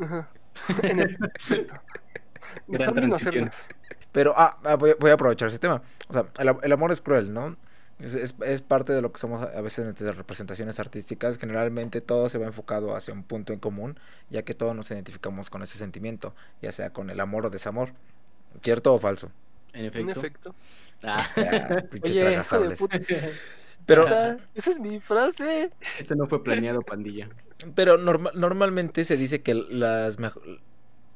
Ajá. 0.00 0.28
En 0.82 1.00
efecto. 1.00 1.74
Gran 2.66 2.94
transición. 2.94 3.50
Pero, 4.12 4.34
ah, 4.36 4.58
ah, 4.64 4.74
voy, 4.76 4.90
a- 4.90 4.96
voy 4.98 5.10
a 5.10 5.14
aprovechar 5.14 5.48
ese 5.48 5.58
tema. 5.58 5.82
O 6.08 6.12
sea, 6.12 6.26
el, 6.38 6.48
am- 6.48 6.58
el 6.62 6.72
amor 6.72 6.90
es 6.92 7.00
cruel, 7.00 7.32
¿no? 7.32 7.56
Es, 8.00 8.14
es- 8.14 8.34
es 8.44 8.62
parte 8.62 8.92
de 8.92 9.02
lo 9.02 9.12
que 9.12 9.18
somos 9.18 9.42
a 9.42 9.60
veces 9.60 10.00
en 10.00 10.14
representaciones 10.16 10.80
artísticas. 10.80 11.38
Generalmente 11.38 12.00
todo 12.00 12.28
se 12.28 12.38
va 12.38 12.46
enfocado 12.46 12.96
hacia 12.96 13.14
un 13.14 13.22
punto 13.22 13.52
en 13.52 13.60
común, 13.60 13.98
ya 14.30 14.42
que 14.42 14.54
todos 14.54 14.74
nos 14.74 14.90
identificamos 14.90 15.50
con 15.50 15.62
ese 15.62 15.78
sentimiento, 15.78 16.34
ya 16.62 16.72
sea 16.72 16.90
con 16.92 17.10
el 17.10 17.20
amor 17.20 17.46
o 17.46 17.50
desamor. 17.50 17.90
¿Cierto 18.62 18.94
o 18.94 18.98
falso? 18.98 19.30
En 19.78 19.84
En 19.86 20.10
efecto. 20.10 20.20
efecto. 20.20 20.54
Ah, 21.02 21.16
Ah, 21.36 21.82
pinche 21.90 22.12
Oye, 22.12 22.20
hijo 22.20 22.24
de 22.24 22.30
tragasables. 22.30 22.78
puta. 22.78 23.00
Pero, 23.86 24.06
Esa 24.06 24.38
esa 24.54 24.70
es 24.72 24.78
mi 24.80 25.00
frase. 25.00 25.70
Este 25.98 26.14
no 26.16 26.26
fue 26.26 26.42
planeado, 26.44 26.82
pandilla. 26.82 27.28
pero 27.74 27.96
norma- 27.96 28.32
normalmente 28.34 29.04
se 29.04 29.16
dice 29.16 29.40
que 29.42 29.54
las, 29.54 30.18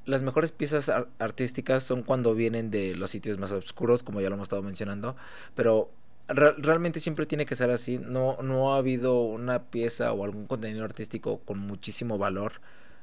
las 0.06 0.22
mejores 0.22 0.52
piezas 0.52 0.88
ar- 0.88 1.08
artísticas 1.18 1.84
son 1.84 2.02
cuando 2.02 2.34
vienen 2.34 2.70
de 2.70 2.96
los 2.96 3.10
sitios 3.10 3.38
más 3.38 3.52
oscuros, 3.52 4.02
como 4.02 4.20
ya 4.20 4.28
lo 4.30 4.36
hemos 4.36 4.46
estado 4.46 4.62
mencionando. 4.62 5.16
Pero 5.54 5.90
re- 6.28 6.54
realmente 6.58 6.98
siempre 7.00 7.26
tiene 7.26 7.46
que 7.46 7.56
ser 7.56 7.70
así. 7.70 7.98
No, 7.98 8.38
no 8.42 8.74
ha 8.74 8.78
habido 8.78 9.20
una 9.22 9.64
pieza 9.64 10.12
o 10.12 10.24
algún 10.24 10.46
contenido 10.46 10.84
artístico 10.84 11.40
con 11.40 11.58
muchísimo 11.58 12.18
valor 12.18 12.52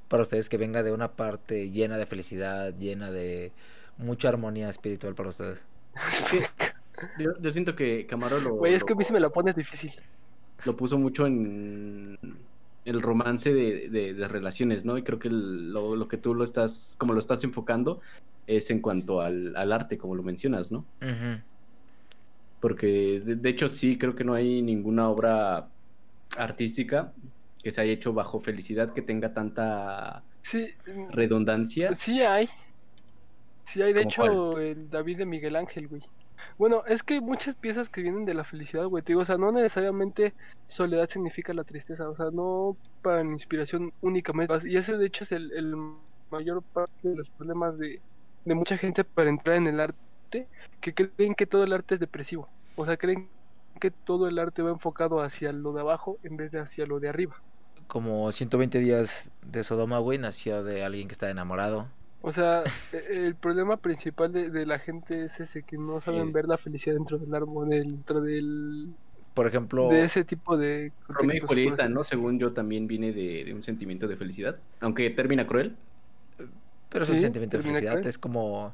para 0.08 0.24
ustedes 0.24 0.50
que 0.50 0.58
venga 0.58 0.82
de 0.84 0.91
una 0.91 1.12
parte 1.15 1.69
llena 1.69 1.98
de 1.98 2.06
felicidad, 2.08 2.74
llena 2.76 3.12
de 3.12 3.52
mucha 3.99 4.29
armonía 4.29 4.67
espiritual 4.69 5.13
para 5.15 5.29
ustedes. 5.29 5.65
Yo, 7.17 7.31
yo 7.39 7.49
siento 7.51 7.77
que 7.77 8.05
Camaro 8.07 8.41
lo, 8.41 8.55
Güey, 8.55 8.73
es 8.73 8.83
que 8.83 8.91
a 8.91 8.95
mí 8.97 9.03
lo- 9.03 9.07
si 9.07 9.13
me 9.13 9.21
la 9.21 9.29
pones 9.29 9.55
difícil. 9.55 9.93
lo 10.65 10.75
puso 10.75 10.97
mucho 10.97 11.25
en 11.27 12.19
el 12.83 13.01
romance 13.01 13.53
de, 13.53 13.88
de- 13.88 14.13
de 14.13 14.27
relaciones, 14.27 14.83
¿no? 14.83 14.97
Y 14.97 15.03
creo 15.03 15.17
que 15.17 15.29
el- 15.29 15.71
lo, 15.71 15.95
lo 15.95 16.09
que 16.09 16.17
tú 16.17 16.33
lo 16.35 16.43
estás, 16.43 16.95
como 16.99 17.13
lo 17.13 17.19
estás 17.19 17.41
enfocando, 17.45 18.01
es 18.47 18.69
en 18.69 18.81
cuanto 18.81 19.21
al, 19.21 19.55
al 19.55 19.71
arte, 19.71 19.97
como 19.97 20.13
lo 20.13 20.23
mencionas, 20.23 20.73
¿no? 20.73 20.83
Porque 22.59 23.21
de, 23.25 23.35
de 23.35 23.49
hecho 23.49 23.69
sí, 23.69 23.97
creo 23.97 24.13
que 24.15 24.25
no 24.25 24.33
hay 24.33 24.62
ninguna 24.62 25.07
obra 25.09 25.69
artística 26.38 27.13
que 27.63 27.71
se 27.71 27.79
haya 27.79 27.93
hecho 27.93 28.12
bajo 28.12 28.41
felicidad 28.41 28.93
que 28.93 29.01
tenga 29.01 29.33
tanta 29.33 30.23
Sí, 30.41 30.67
redundancia. 31.12 31.93
sí 31.93 32.19
hay. 32.21 32.49
Sí 33.71 33.82
hay, 33.82 33.93
de 33.93 34.01
¿Cómo 34.03 34.10
hecho, 34.10 34.60
el 34.60 34.89
David 34.89 35.19
de 35.19 35.25
Miguel 35.25 35.55
Ángel, 35.55 35.88
güey. 35.88 36.01
Bueno, 36.58 36.84
es 36.88 37.03
que 37.03 37.15
hay 37.15 37.21
muchas 37.21 37.55
piezas 37.55 37.89
que 37.89 38.01
vienen 38.01 38.25
de 38.25 38.34
la 38.34 38.43
felicidad, 38.43 38.86
güey. 38.86 39.03
Te 39.03 39.13
digo, 39.13 39.21
o 39.21 39.25
sea, 39.25 39.38
no 39.38 39.51
necesariamente 39.51 40.34
soledad 40.67 41.10
significa 41.10 41.53
la 41.53 41.63
tristeza, 41.63 42.10
o 42.10 42.15
sea, 42.15 42.32
no 42.32 42.75
para 43.01 43.21
inspiración 43.21 43.93
únicamente. 44.01 44.53
Y 44.65 44.77
ese, 44.77 44.97
de 44.97 45.05
hecho, 45.05 45.23
es 45.23 45.32
el, 45.32 45.51
el 45.51 45.75
mayor 46.32 46.63
parte 46.63 47.10
de 47.10 47.15
los 47.15 47.29
problemas 47.29 47.77
de, 47.77 48.01
de 48.45 48.55
mucha 48.55 48.77
gente 48.77 49.03
para 49.03 49.29
entrar 49.29 49.55
en 49.55 49.67
el 49.67 49.79
arte, 49.79 50.47
que 50.82 50.93
creen 50.93 51.36
que 51.36 51.45
todo 51.45 51.63
el 51.63 51.73
arte 51.73 51.95
es 51.95 51.99
depresivo. 51.99 52.49
O 52.75 52.86
sea, 52.86 52.97
creen 52.97 53.29
que 53.79 53.91
todo 53.91 54.27
el 54.27 54.39
arte 54.39 54.62
va 54.62 54.71
enfocado 54.71 55.21
hacia 55.21 55.51
lo 55.51 55.73
de 55.73 55.82
abajo 55.82 56.17
en 56.23 56.38
vez 56.38 56.51
de 56.51 56.60
hacia 56.60 56.86
lo 56.86 56.99
de 56.99 57.10
arriba. 57.10 57.36
Como 57.88 58.32
120 58.32 58.79
días 58.79 59.32
de 59.45 59.63
Sodoma, 59.63 59.99
güey, 59.99 60.17
nació 60.17 60.63
de 60.63 60.84
alguien 60.84 61.08
que 61.08 61.13
está 61.13 61.29
enamorado. 61.29 61.88
O 62.21 62.34
sea, 62.34 62.63
e- 62.91 63.25
el 63.27 63.36
problema 63.36 63.77
principal 63.77 64.32
de, 64.34 64.49
de 64.49 64.65
la 64.65 64.79
gente 64.79 65.25
es 65.25 65.39
ese, 65.39 65.63
que 65.63 65.77
no 65.77 66.01
saben 66.01 66.27
Es- 66.27 66.34
ver 66.34 66.45
la 66.45 66.58
felicidad 66.58 66.95
dentro 66.95 67.17
del 67.17 67.34
árbol, 67.34 67.69
dentro 67.69 68.21
del, 68.21 68.93
Por 69.34 69.47
ejemplo, 69.47 69.88
de 69.89 70.03
ese 70.03 70.25
tipo 70.25 70.58
de 70.58 70.91
Romeo 71.08 71.38
y 71.38 71.39
Julieta, 71.39 71.88
¿no? 71.88 72.03
Según 72.03 72.38
yo 72.39 72.51
también 72.53 72.88
viene 72.88 73.13
de, 73.13 73.45
de 73.45 73.53
un 73.53 73.63
sentimiento 73.63 74.08
de 74.08 74.17
felicidad. 74.17 74.58
Aunque 74.82 75.10
termina 75.12 75.47
cruel. 75.47 75.75
pero 76.89 77.03
es 77.03 77.10
un 77.10 77.19
sentimiento 77.19 77.58
de 77.58 77.63
felicidad. 77.63 77.93
cruel. 77.93 78.08
Es 78.08 78.17
como. 78.17 78.73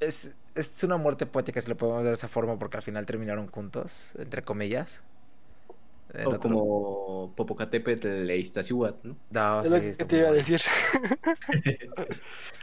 Es, 0.00 0.34
es 0.54 0.82
una 0.84 0.96
muerte 0.96 1.26
poética, 1.26 1.60
si 1.60 1.68
lo 1.68 1.76
podemos 1.76 2.00
ver 2.02 2.08
de 2.08 2.14
esa 2.14 2.28
forma, 2.28 2.58
porque 2.58 2.76
al 2.76 2.82
final 2.82 3.06
terminaron 3.06 3.46
juntos, 3.48 4.14
entre 4.18 4.42
comillas. 4.42 5.02
El 6.14 6.26
o 6.26 6.30
otro- 6.36 6.40
como 6.40 7.34
Popocatépetl 7.36 8.28
e 8.30 8.36
Iztaccíhuatl, 8.38 9.08
¿no? 9.08 9.16
No, 9.30 9.62
Es 9.62 9.70
lo 9.70 9.76
sí, 9.76 9.82
que 9.82 9.88
está 9.88 10.06
te 10.06 10.14
muy 10.16 10.20
iba 10.20 10.28
a 10.30 10.32
decir. 10.32 10.60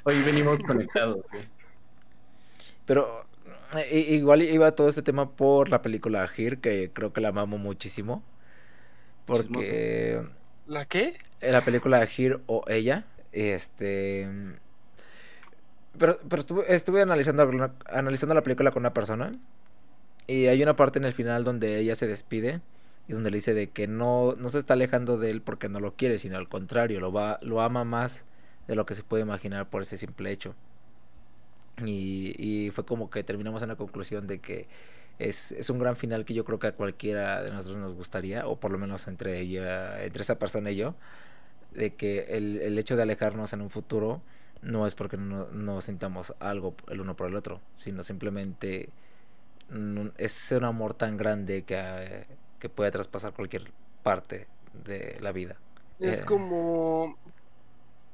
Hoy 0.03 0.21
venimos 0.25 0.59
conectados. 0.59 1.25
Pero 2.85 3.25
eh, 3.77 3.87
i- 4.09 4.15
igual 4.15 4.41
iba 4.41 4.73
todo 4.75 4.89
este 4.89 5.01
tema 5.01 5.31
por 5.35 5.69
la 5.69 5.81
película 5.81 6.27
Here, 6.35 6.59
que 6.59 6.91
creo 6.93 7.13
que 7.13 7.21
la 7.21 7.29
amamos 7.29 7.59
muchísimo. 7.59 8.23
Porque 9.25 10.21
¿La 10.67 10.85
qué? 10.85 11.17
en 11.41 11.51
la 11.51 11.63
película 11.63 12.03
Here 12.03 12.39
o 12.47 12.63
Ella, 12.67 13.05
este... 13.31 14.27
Pero, 15.97 16.19
pero 16.29 16.39
estuve, 16.39 16.73
estuve 16.73 17.01
analizando 17.01 18.33
la 18.33 18.43
película 18.43 18.71
con 18.71 18.81
una 18.83 18.93
persona 18.93 19.33
y 20.27 20.47
hay 20.47 20.61
una 20.63 20.75
parte 20.75 20.99
en 20.99 21.05
el 21.05 21.13
final 21.13 21.43
donde 21.43 21.79
ella 21.79 21.95
se 21.95 22.07
despide 22.07 22.61
y 23.09 23.13
donde 23.13 23.31
le 23.31 23.37
dice 23.37 23.55
de 23.55 23.71
que 23.71 23.87
no, 23.87 24.35
no 24.37 24.49
se 24.49 24.59
está 24.59 24.75
alejando 24.75 25.17
de 25.17 25.31
él 25.31 25.41
porque 25.41 25.67
no 25.67 25.79
lo 25.79 25.95
quiere, 25.95 26.19
sino 26.19 26.37
al 26.37 26.47
contrario, 26.47 26.99
lo, 26.99 27.11
va, 27.11 27.39
lo 27.41 27.59
ama 27.59 27.83
más 27.83 28.23
de 28.67 28.75
lo 28.75 28.85
que 28.85 28.93
se 28.93 29.01
puede 29.01 29.23
imaginar 29.23 29.67
por 29.67 29.81
ese 29.81 29.97
simple 29.97 30.31
hecho. 30.31 30.53
Y, 31.83 32.35
y 32.37 32.69
fue 32.69 32.85
como 32.85 33.09
que 33.09 33.23
terminamos 33.23 33.63
en 33.63 33.69
la 33.69 33.75
conclusión 33.77 34.27
de 34.27 34.37
que 34.37 34.67
es, 35.17 35.53
es 35.53 35.71
un 35.71 35.79
gran 35.79 35.95
final 35.95 36.23
que 36.23 36.35
yo 36.35 36.45
creo 36.45 36.59
que 36.59 36.67
a 36.67 36.73
cualquiera 36.73 37.41
de 37.41 37.49
nosotros 37.49 37.79
nos 37.79 37.95
gustaría, 37.95 38.45
o 38.47 38.59
por 38.59 38.69
lo 38.69 38.77
menos 38.77 39.07
entre 39.07 39.39
ella, 39.39 40.03
entre 40.03 40.21
esa 40.21 40.37
persona 40.37 40.69
y 40.69 40.75
yo, 40.75 40.93
de 41.73 41.95
que 41.95 42.27
el, 42.29 42.61
el 42.61 42.77
hecho 42.77 42.95
de 42.95 43.01
alejarnos 43.01 43.53
en 43.53 43.61
un 43.61 43.71
futuro 43.71 44.21
no 44.61 44.85
es 44.85 44.93
porque 44.93 45.17
no, 45.17 45.47
no 45.47 45.81
sintamos 45.81 46.35
algo 46.39 46.75
el 46.89 47.01
uno 47.01 47.15
por 47.15 47.27
el 47.27 47.35
otro, 47.35 47.59
sino 47.79 48.03
simplemente 48.03 48.89
mm, 49.71 50.09
es 50.19 50.51
un 50.51 50.65
amor 50.65 50.93
tan 50.93 51.17
grande 51.17 51.63
que, 51.63 52.27
que 52.59 52.69
puede 52.69 52.91
traspasar 52.91 53.33
cualquier 53.33 53.73
parte 54.03 54.47
de 54.73 55.17
la 55.21 55.31
vida. 55.31 55.57
Es 55.99 56.21
Eh. 56.21 56.25
como 56.25 57.17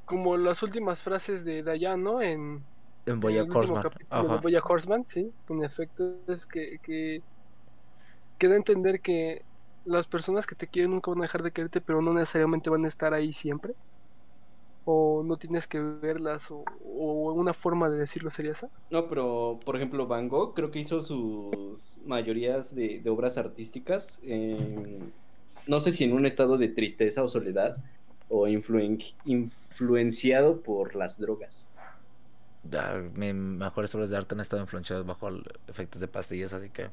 como 0.06 0.38
las 0.38 0.62
últimas 0.64 1.02
frases 1.04 1.44
de 1.46 1.64
Dayan, 1.64 2.04
¿no? 2.04 2.22
En, 2.22 2.64
En 3.06 3.14
en 3.14 3.20
Boya 3.20 3.44
Horseman. 3.50 3.90
Ajá. 4.10 4.38
Boya 4.38 4.62
Horseman, 4.64 5.06
sí. 5.10 5.34
En 5.50 5.64
efecto, 5.64 6.04
es 6.28 6.46
que, 6.46 6.80
que, 6.84 7.24
que 8.38 8.48
da 8.48 8.54
a 8.56 8.58
entender 8.58 9.02
que 9.02 9.46
las 9.86 10.08
personas 10.08 10.46
que 10.48 10.56
te 10.56 10.68
quieren 10.68 10.92
nunca 10.92 11.12
van 11.12 11.20
a 11.20 11.24
dejar 11.24 11.44
de 11.44 11.52
quererte, 11.52 11.82
pero 11.82 12.02
no 12.02 12.14
necesariamente 12.14 12.70
van 12.70 12.86
a 12.86 12.88
estar 12.88 13.14
ahí 13.14 13.34
siempre. 13.34 13.76
O 14.88 15.24
no 15.26 15.38
tienes 15.38 15.68
que 15.68 15.80
verlas, 15.80 16.44
o, 16.52 16.64
o 16.86 17.34
una 17.34 17.54
forma 17.54 17.90
de 17.90 17.98
decirlo 17.98 18.30
sería 18.30 18.52
esa. 18.52 18.70
No, 18.92 19.08
pero 19.10 19.60
por 19.66 19.76
ejemplo, 19.76 20.06
Van 20.06 20.30
Gogh 20.30 20.54
creo 20.54 20.70
que 20.70 20.80
hizo 20.80 21.02
sus 21.02 21.98
mayorías 22.06 22.76
de, 22.76 23.00
de 23.00 23.10
obras 23.10 23.38
artísticas, 23.40 24.22
en- 24.24 25.12
no 25.66 25.80
sé 25.80 25.92
si 25.92 26.04
en 26.04 26.14
un 26.14 26.28
estado 26.28 26.58
de 26.60 26.68
tristeza 26.68 27.24
o 27.24 27.28
soledad, 27.28 27.78
o 28.30 28.48
influen- 28.48 29.14
influenciado 29.26 30.62
por 30.62 30.96
las 30.96 31.20
drogas. 31.20 31.68
Ya, 32.70 32.94
mis 33.16 33.34
mejores 33.34 33.94
obras 33.96 34.10
de 34.12 34.18
arte 34.18 34.36
han 34.36 34.42
estado 34.42 34.62
influenciadas 34.62 35.06
bajo 35.06 35.28
el- 35.30 35.44
efectos 35.68 36.00
de 36.02 36.08
pastillas, 36.08 36.54
así 36.54 36.70
que 36.70 36.90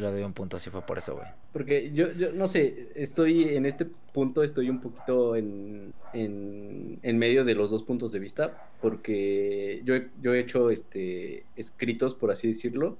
yo 0.00 0.06
le 0.06 0.12
doy 0.12 0.22
un 0.22 0.32
punto 0.32 0.58
si 0.58 0.70
fue 0.70 0.82
por 0.82 0.98
eso, 0.98 1.16
güey. 1.16 1.28
Porque 1.52 1.90
yo, 1.92 2.06
yo 2.12 2.32
no 2.32 2.46
sé, 2.46 2.88
estoy 2.94 3.54
en 3.56 3.66
este 3.66 3.84
punto, 4.12 4.42
estoy 4.42 4.70
un 4.70 4.80
poquito 4.80 5.34
en, 5.36 5.92
en, 6.12 6.98
en 7.02 7.18
medio 7.18 7.44
de 7.44 7.54
los 7.54 7.70
dos 7.70 7.82
puntos 7.82 8.12
de 8.12 8.18
vista, 8.18 8.68
porque 8.80 9.80
yo, 9.84 9.94
he- 9.96 10.08
yo 10.22 10.34
he 10.34 10.40
hecho 10.40 10.70
este, 10.70 11.44
escritos, 11.56 12.14
por 12.14 12.30
así 12.30 12.48
decirlo, 12.48 12.96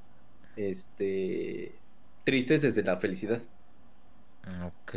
este, 0.56 1.72
tristes 2.24 2.62
desde 2.62 2.82
la 2.82 2.96
felicidad. 2.96 3.40
Ok. 4.64 4.94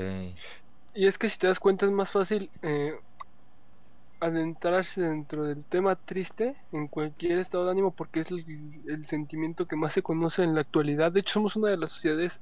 Y 0.94 1.08
es 1.08 1.18
que 1.18 1.30
si 1.30 1.38
te 1.38 1.48
das 1.48 1.60
cuenta 1.60 1.86
es 1.86 1.92
más 1.92 2.12
fácil 2.12 2.50
eh, 2.64 2.94
adentrarse 4.22 5.02
dentro 5.02 5.46
del 5.46 5.66
tema 5.66 5.96
triste 5.96 6.56
en 6.72 6.88
cualquier 6.88 7.40
estado 7.40 7.66
de 7.66 7.72
ánimo 7.72 7.92
porque 7.92 8.22
es 8.22 8.32
el, 8.32 8.46
el 8.88 9.06
sentimiento 9.06 9.68
que 9.68 9.76
más 9.76 9.94
se 9.94 10.04
conoce 10.04 10.44
en 10.44 10.56
la 10.56 10.62
actualidad. 10.62 11.12
De 11.12 11.20
hecho, 11.20 11.34
somos 11.34 11.56
una 11.56 11.70
de 11.70 11.78
las 11.78 11.92
sociedades 11.92 12.40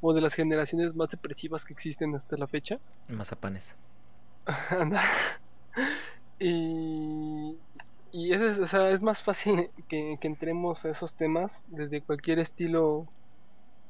o 0.00 0.12
de 0.12 0.20
las 0.20 0.34
generaciones 0.34 0.94
más 0.94 1.10
depresivas 1.10 1.64
que 1.64 1.72
existen 1.72 2.14
hasta 2.14 2.36
la 2.36 2.46
fecha. 2.46 2.78
Mazapanes. 3.08 3.78
Anda. 4.70 5.02
y 6.38 7.56
y 8.12 8.34
es, 8.34 8.58
o 8.58 8.66
sea, 8.68 8.90
es 8.90 9.00
más 9.00 9.22
fácil 9.22 9.68
que, 9.88 10.18
que 10.20 10.26
entremos 10.28 10.84
a 10.84 10.90
esos 10.90 11.14
temas 11.14 11.64
desde 11.68 12.02
cualquier 12.02 12.38
estilo 12.38 13.06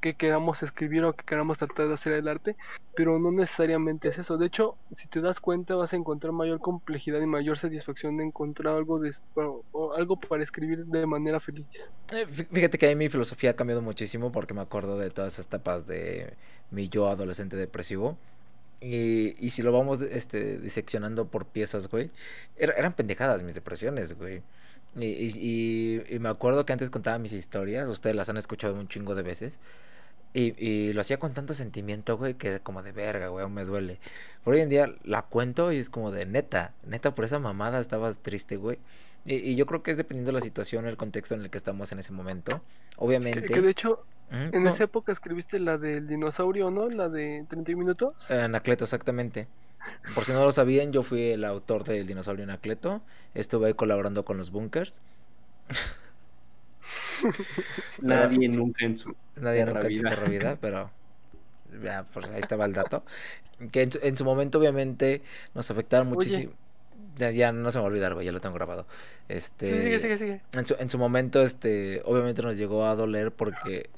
que 0.02 0.14
queramos 0.14 0.62
escribir 0.62 1.04
o 1.04 1.14
que 1.14 1.24
queramos 1.24 1.56
tratar 1.56 1.88
de 1.88 1.94
hacer 1.94 2.12
el 2.12 2.28
arte, 2.28 2.56
pero 2.94 3.18
no 3.18 3.30
necesariamente 3.32 4.08
es 4.08 4.18
eso. 4.18 4.36
De 4.36 4.46
hecho, 4.46 4.76
si 4.90 5.08
te 5.08 5.20
das 5.22 5.40
cuenta, 5.40 5.76
vas 5.76 5.92
a 5.94 5.96
encontrar 5.96 6.32
mayor 6.34 6.58
complejidad 6.60 7.20
y 7.22 7.26
mayor 7.26 7.58
satisfacción 7.58 8.18
de 8.18 8.24
encontrar 8.24 8.76
algo 8.76 8.98
de 8.98 9.12
o- 9.36 9.62
o 9.72 9.94
algo 9.94 10.18
para 10.18 10.42
escribir 10.42 10.84
de 10.84 11.06
manera 11.06 11.40
feliz. 11.40 11.66
Eh, 12.12 12.26
fí- 12.28 12.46
Fíjate 12.52 12.76
que 12.76 12.86
ahí 12.86 12.96
mi 12.96 13.08
filosofía 13.08 13.50
ha 13.52 13.56
cambiado 13.56 13.80
muchísimo 13.80 14.30
porque 14.32 14.52
me 14.52 14.60
acuerdo 14.60 14.98
de 14.98 15.08
todas 15.10 15.32
esas 15.34 15.46
etapas 15.46 15.86
de 15.86 16.34
mi 16.70 16.88
yo 16.88 17.08
adolescente 17.08 17.56
depresivo. 17.56 18.18
Y, 18.80 19.36
y 19.38 19.50
si 19.50 19.62
lo 19.62 19.70
vamos 19.70 20.02
este, 20.02 20.58
diseccionando 20.58 21.26
por 21.28 21.46
piezas, 21.46 21.88
güey, 21.88 22.10
era- 22.56 22.72
eran 22.74 22.92
pendejadas 22.94 23.42
mis 23.44 23.54
depresiones, 23.54 24.18
güey. 24.18 24.42
Y- 24.96 25.06
y- 25.06 26.02
y 26.14 26.18
me 26.18 26.28
acuerdo 26.28 26.66
que 26.66 26.72
antes 26.72 26.90
contaba 26.90 27.18
mis 27.18 27.32
historias, 27.32 27.88
ustedes 27.88 28.16
las 28.16 28.28
han 28.28 28.36
escuchado 28.36 28.74
un 28.74 28.88
chingo 28.88 29.14
de 29.14 29.22
veces. 29.22 29.60
Y, 30.34 30.54
y 30.64 30.92
lo 30.94 31.02
hacía 31.02 31.18
con 31.18 31.34
tanto 31.34 31.52
sentimiento, 31.52 32.16
güey, 32.16 32.34
que 32.34 32.48
era 32.48 32.58
como 32.58 32.82
de 32.82 32.92
verga, 32.92 33.28
güey, 33.28 33.42
aún 33.42 33.52
me 33.52 33.64
duele. 33.64 34.00
Por 34.44 34.54
hoy 34.54 34.60
en 34.60 34.68
día 34.68 34.92
la 35.04 35.22
cuento 35.22 35.72
y 35.72 35.76
es 35.76 35.90
como 35.90 36.10
de 36.10 36.24
neta, 36.26 36.72
neta, 36.86 37.14
por 37.14 37.24
esa 37.24 37.38
mamada 37.38 37.80
estabas 37.80 38.20
triste, 38.20 38.56
güey. 38.56 38.78
Y, 39.24 39.34
y 39.34 39.56
yo 39.56 39.66
creo 39.66 39.82
que 39.82 39.90
es 39.90 39.96
dependiendo 39.96 40.30
de 40.30 40.38
la 40.38 40.40
situación, 40.40 40.86
el 40.86 40.96
contexto 40.96 41.34
en 41.34 41.42
el 41.42 41.50
que 41.50 41.58
estamos 41.58 41.92
en 41.92 41.98
ese 41.98 42.12
momento. 42.12 42.52
Que, 42.52 42.96
Obviamente. 42.96 43.42
que 43.42 43.60
de 43.60 43.70
hecho, 43.70 44.04
en 44.30 44.62
no, 44.62 44.70
esa 44.70 44.84
época 44.84 45.12
escribiste 45.12 45.58
la 45.58 45.76
del 45.76 46.08
dinosaurio, 46.08 46.70
¿no? 46.70 46.88
La 46.88 47.08
de 47.08 47.44
31 47.48 47.78
minutos. 47.78 48.30
Anacleto, 48.30 48.84
exactamente. 48.84 49.46
Por 50.14 50.24
si 50.24 50.32
no 50.32 50.44
lo 50.44 50.52
sabían, 50.52 50.92
yo 50.92 51.02
fui 51.02 51.30
el 51.30 51.44
autor 51.44 51.84
del 51.84 52.06
dinosaurio 52.06 52.44
Anacleto. 52.44 53.02
Estuve 53.34 53.68
ahí 53.68 53.74
colaborando 53.74 54.24
con 54.24 54.38
los 54.38 54.50
bunkers. 54.50 55.02
Nadie 58.00 58.48
nunca 58.48 58.84
en 58.84 58.96
su... 58.96 59.14
Nadie 59.36 59.64
nunca 59.64 59.88
en 59.88 59.94
su 59.94 60.04
vida. 60.04 60.10
perra 60.10 60.28
vida, 60.28 60.58
pero 60.60 60.90
ya, 61.82 62.04
pues 62.12 62.28
ahí 62.30 62.40
estaba 62.40 62.64
el 62.66 62.72
dato. 62.74 63.04
Que 63.72 63.82
en 63.82 63.92
su, 63.92 63.98
en 64.02 64.16
su 64.16 64.24
momento, 64.24 64.58
obviamente, 64.58 65.22
nos 65.54 65.70
afectaron 65.70 66.08
muchísimo. 66.08 66.54
Ya, 67.16 67.30
ya 67.30 67.52
no 67.52 67.70
se 67.70 67.78
me 67.78 67.82
va 67.82 67.86
a 67.88 67.90
olvidar, 67.90 68.14
güey, 68.14 68.26
ya 68.26 68.32
lo 68.32 68.40
tengo 68.40 68.54
grabado. 68.54 68.86
Este, 69.28 69.70
Sí, 69.70 69.80
sigue, 69.82 70.00
sigue, 70.00 70.18
sigue. 70.18 70.40
En 70.52 70.66
su, 70.66 70.76
en 70.78 70.90
su 70.90 70.98
momento, 70.98 71.42
este, 71.42 72.02
obviamente 72.04 72.42
nos 72.42 72.56
llegó 72.56 72.86
a 72.86 72.96
doler 72.96 73.32
porque 73.32 73.90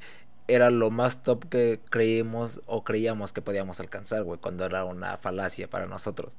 era 0.49 0.71
lo 0.71 0.91
más 0.91 1.23
top 1.23 1.49
que 1.49 1.81
creímos 1.91 2.61
o 2.67 2.85
creíamos 2.85 3.33
que 3.33 3.43
podíamos 3.43 3.81
alcanzar, 3.81 4.25
güey, 4.25 4.41
cuando 4.41 4.65
era 4.67 4.85
una 4.85 5.17
falacia 5.19 5.69
para 5.71 5.87
nosotros. 5.87 6.33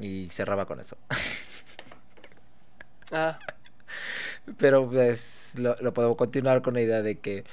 Y 0.00 0.28
cerraba 0.30 0.66
con 0.66 0.80
eso. 0.80 0.96
Ah, 3.12 3.38
Pero 4.58 4.90
pues 4.90 5.56
lo, 5.58 5.76
lo 5.80 5.94
puedo 5.94 6.16
continuar 6.16 6.62
con 6.62 6.74
la 6.74 6.82
idea 6.82 7.02
de 7.02 7.18
que 7.18 7.44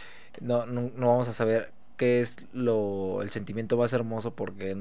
no, 0.41 0.65
no, 0.65 0.91
no 0.95 1.07
vamos 1.07 1.27
a 1.27 1.33
saber 1.33 1.71
que 1.97 2.21
es 2.21 2.37
lo 2.53 3.21
el 3.21 3.29
sentimiento 3.29 3.77
más 3.77 3.91
hermoso 3.93 4.33
porque 4.33 4.75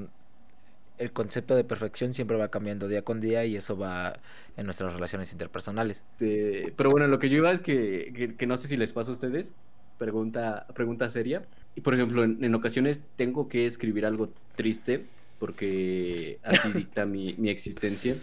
el 0.98 1.12
concepto 1.12 1.54
de 1.54 1.64
perfección 1.64 2.12
siempre 2.12 2.36
va 2.36 2.48
cambiando 2.48 2.88
día 2.88 3.02
con 3.02 3.20
día 3.20 3.44
y 3.44 3.56
eso 3.56 3.76
va 3.76 4.14
en 4.56 4.64
nuestras 4.64 4.92
relaciones 4.92 5.32
interpersonales. 5.32 6.04
pero 6.18 6.90
bueno, 6.90 7.06
lo 7.06 7.18
que 7.18 7.28
yo 7.28 7.38
iba 7.38 7.52
es 7.52 7.60
que, 7.60 8.34
que, 8.36 8.46
no 8.46 8.56
sé 8.56 8.68
si 8.68 8.76
les 8.76 8.92
pasa 8.92 9.10
a 9.10 9.14
ustedes, 9.14 9.52
pregunta, 9.98 10.66
pregunta 10.74 11.08
seria. 11.10 11.44
Y 11.74 11.80
por 11.80 11.94
ejemplo, 11.94 12.24
en, 12.24 12.54
ocasiones 12.54 13.02
tengo 13.16 13.48
que 13.48 13.66
escribir 13.66 14.06
algo 14.06 14.30
triste 14.56 15.04
porque 15.38 16.38
así 16.42 16.72
dicta 16.72 17.06
mi, 17.06 17.34
mi 17.34 17.50
existencia 17.50 18.16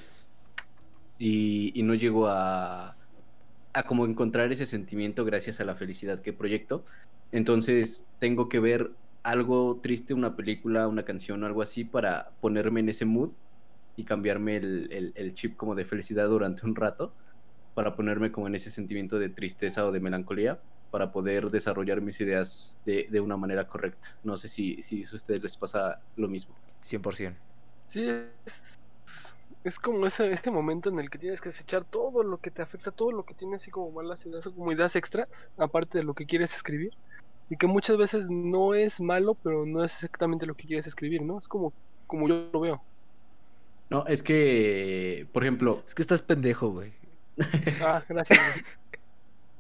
y, 1.17 1.71
y, 1.73 1.83
no 1.83 1.95
llego 1.95 2.27
a, 2.27 2.94
a 3.75 3.83
como 3.83 4.05
encontrar 4.05 4.51
ese 4.53 4.65
sentimiento 4.65 5.25
gracias 5.25 5.59
a 5.59 5.65
la 5.65 5.75
felicidad 5.75 6.19
que 6.19 6.31
proyecto. 6.31 6.85
Entonces 7.33 8.07
tengo 8.19 8.47
que 8.47 8.61
ver 8.61 8.91
algo 9.21 9.81
triste, 9.83 10.13
una 10.13 10.37
película, 10.37 10.87
una 10.87 11.03
canción 11.03 11.43
o 11.43 11.45
algo 11.45 11.61
así 11.61 11.83
para 11.83 12.29
ponerme 12.39 12.79
en 12.79 12.89
ese 12.89 13.03
mood 13.03 13.33
y 13.97 14.05
cambiarme 14.05 14.55
el, 14.55 15.33
chip 15.33 15.57
como 15.57 15.75
de 15.75 15.83
felicidad 15.83 16.29
durante 16.29 16.65
un 16.65 16.75
rato, 16.75 17.11
para 17.73 17.95
ponerme 17.95 18.31
como 18.31 18.47
en 18.47 18.55
ese 18.55 18.71
sentimiento 18.71 19.19
de 19.19 19.27
tristeza 19.27 19.85
o 19.85 19.91
de 19.91 19.99
melancolía, 19.99 20.57
para 20.89 21.11
poder 21.11 21.49
desarrollar 21.49 21.99
mis 21.99 22.21
ideas 22.21 22.77
de, 22.85 23.07
de 23.11 23.19
una 23.19 23.35
manera 23.35 23.67
correcta. 23.67 24.15
No 24.23 24.37
sé 24.37 24.47
si, 24.47 24.81
si 24.81 25.03
a 25.03 25.15
ustedes 25.15 25.43
les 25.43 25.57
pasa 25.57 25.99
lo 26.15 26.29
mismo. 26.29 26.55
100%. 26.85 27.33
Sí, 27.89 28.07
es, 28.07 28.29
es 29.65 29.79
como 29.79 30.05
ese, 30.05 30.31
este 30.31 30.51
momento 30.51 30.89
en 30.89 30.99
el 30.99 31.09
que 31.09 31.17
tienes 31.17 31.41
que 31.41 31.49
desechar 31.49 31.83
todo 31.83 32.21
lo 32.21 32.37
que 32.37 32.51
te 32.51 32.61
afecta, 32.61 32.91
todo 32.91 33.11
lo 33.11 33.25
que 33.25 33.33
tienes 33.33 33.63
así 33.63 33.71
como 33.71 33.91
malas 33.91 34.23
ideas 34.25 34.45
como 34.45 34.71
ideas 34.71 34.95
extra, 34.95 35.27
aparte 35.57 35.97
de 35.97 36.03
lo 36.03 36.13
que 36.13 36.27
quieres 36.27 36.53
escribir 36.53 36.93
y 37.49 37.57
que 37.57 37.65
muchas 37.65 37.97
veces 37.97 38.27
no 38.29 38.75
es 38.75 39.01
malo, 39.01 39.33
pero 39.33 39.65
no 39.65 39.83
es 39.83 39.93
exactamente 39.95 40.45
lo 40.45 40.53
que 40.53 40.67
quieres 40.67 40.85
escribir, 40.85 41.23
¿no? 41.23 41.39
Es 41.39 41.47
como, 41.47 41.73
como 42.05 42.27
yo 42.27 42.47
lo 42.53 42.59
veo. 42.59 42.81
No, 43.89 44.05
es 44.05 44.21
que, 44.21 45.27
por 45.31 45.43
ejemplo... 45.43 45.83
Es 45.87 45.95
que 45.95 46.01
estás 46.03 46.21
pendejo, 46.21 46.69
güey. 46.69 46.93
ah, 47.83 48.03
gracias. 48.07 48.63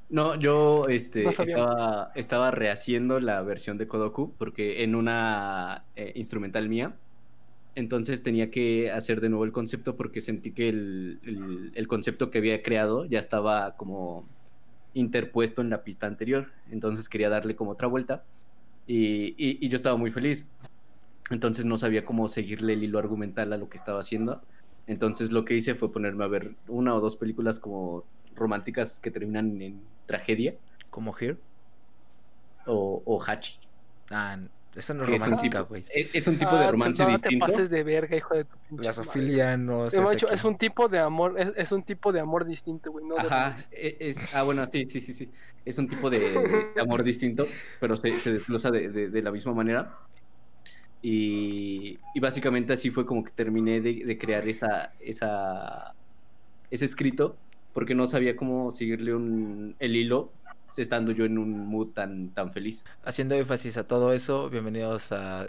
no, 0.09 0.35
yo 0.35 0.87
este, 0.87 1.27
estaba, 1.27 2.11
estaba 2.13 2.51
rehaciendo 2.51 3.19
la 3.19 3.41
versión 3.41 3.77
de 3.79 3.87
Kodoku 3.87 4.33
porque 4.37 4.83
en 4.83 4.93
una 4.93 5.83
eh, 5.95 6.11
instrumental 6.15 6.69
mía, 6.69 6.95
entonces 7.75 8.23
tenía 8.23 8.49
que 8.49 8.91
hacer 8.91 9.21
de 9.21 9.29
nuevo 9.29 9.45
el 9.45 9.51
concepto 9.51 9.95
porque 9.95 10.21
sentí 10.21 10.51
que 10.51 10.69
el, 10.69 11.71
el 11.75 11.87
concepto 11.87 12.31
que 12.31 12.39
había 12.39 12.63
creado 12.63 13.05
ya 13.05 13.19
estaba 13.19 13.75
como 13.75 14.25
interpuesto 14.95 15.61
en 15.61 15.69
la 15.69 15.83
pista 15.83 16.07
anterior. 16.07 16.47
Entonces 16.71 17.07
quería 17.07 17.29
darle 17.29 17.55
como 17.55 17.71
otra 17.71 17.87
vuelta 17.87 18.23
y, 18.87 19.67
yo 19.67 19.75
estaba 19.75 19.97
muy 19.97 20.09
feliz. 20.09 20.47
Entonces 21.29 21.65
no 21.65 21.77
sabía 21.77 22.05
cómo 22.05 22.29
seguirle 22.29 22.73
el 22.73 22.83
hilo 22.83 22.97
argumental 22.97 23.53
a 23.53 23.57
lo 23.57 23.69
que 23.69 23.77
estaba 23.77 23.99
haciendo. 23.99 24.41
Entonces 24.87 25.31
lo 25.31 25.45
que 25.45 25.55
hice 25.55 25.75
fue 25.75 25.91
ponerme 25.91 26.23
a 26.23 26.27
ver 26.27 26.55
una 26.67 26.95
o 26.95 27.01
dos 27.01 27.15
películas 27.15 27.59
como 27.59 28.05
románticas 28.35 28.99
que 28.99 29.11
terminan 29.11 29.61
en 29.61 29.81
tragedia. 30.05 30.55
¿Como 30.89 31.15
Here? 31.17 31.37
O, 32.65 33.01
o 33.05 33.21
Hachi. 33.21 33.59
Ah, 34.11 34.39
esa 34.75 34.93
no 34.93 35.05
es 35.05 35.09
romántica, 35.09 35.61
güey. 35.61 35.85
Es, 35.93 36.27
un 36.27 36.37
tipo 36.37 36.55
de 36.57 36.65
ah, 36.65 36.71
romance 36.71 37.01
no 37.03 37.09
distinto. 37.09 37.45
Te 37.45 37.51
pases 37.51 37.69
de 37.69 37.83
verga, 37.83 38.17
hijo 38.17 38.35
de 38.35 38.43
tu 38.43 38.77
La 38.77 38.91
Sofilia 38.91 39.55
no 39.55 39.87
es 39.87 40.43
un 40.43 40.57
tipo 40.57 40.89
de 40.89 40.99
amor, 40.99 41.35
es, 41.55 41.71
un 41.71 41.83
tipo 41.83 42.11
de 42.11 42.19
amor 42.19 42.45
distinto, 42.45 42.91
güey. 42.91 43.05
No 43.05 43.17
Ajá, 43.17 43.55
e, 43.71 43.95
es, 43.99 44.35
ah, 44.35 44.43
bueno, 44.43 44.67
sí, 44.69 44.85
sí, 44.89 44.99
sí, 44.99 45.13
sí. 45.13 45.29
Es 45.63 45.77
un 45.77 45.87
tipo 45.87 46.09
de, 46.09 46.73
amor 46.81 47.03
distinto, 47.03 47.45
pero 47.79 47.95
se, 47.95 48.19
se 48.19 48.33
desglosa 48.33 48.69
de, 48.69 48.89
de, 48.89 49.21
la 49.21 49.31
misma 49.31 49.53
manera. 49.53 49.97
Y, 51.01 51.97
y, 52.13 52.19
básicamente 52.19 52.73
así 52.73 52.89
fue 52.89 53.05
como 53.05 53.23
que 53.23 53.31
terminé 53.31 53.79
de, 53.79 54.03
de 54.05 54.17
crear 54.17 54.47
esa, 54.47 54.91
esa, 54.99 55.93
ese 56.69 56.85
escrito, 56.85 57.37
porque 57.73 57.95
no 57.95 58.07
sabía 58.07 58.35
cómo 58.35 58.71
seguirle 58.71 59.13
un, 59.13 59.75
el 59.79 59.95
hilo 59.95 60.31
estando 60.81 61.11
yo 61.11 61.25
en 61.25 61.37
un 61.37 61.67
mood 61.67 61.89
tan, 61.89 62.29
tan 62.29 62.51
feliz. 62.51 62.83
Haciendo 63.03 63.35
énfasis 63.35 63.77
a 63.77 63.87
todo 63.87 64.13
eso, 64.13 64.49
bienvenidos 64.49 65.11
a 65.11 65.47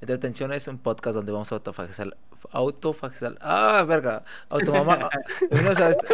Entretenciones, 0.00 0.68
un 0.68 0.78
podcast 0.78 1.16
donde 1.16 1.32
vamos 1.32 1.50
a 1.52 1.54
autofagizar. 1.54 2.16
Autofagizar. 2.50 3.38
¡Ah, 3.40 3.84
verga! 3.88 4.24
Automamá. 4.50 5.08
bienvenidos 5.40 5.80
a 5.80 5.90
este. 5.90 6.06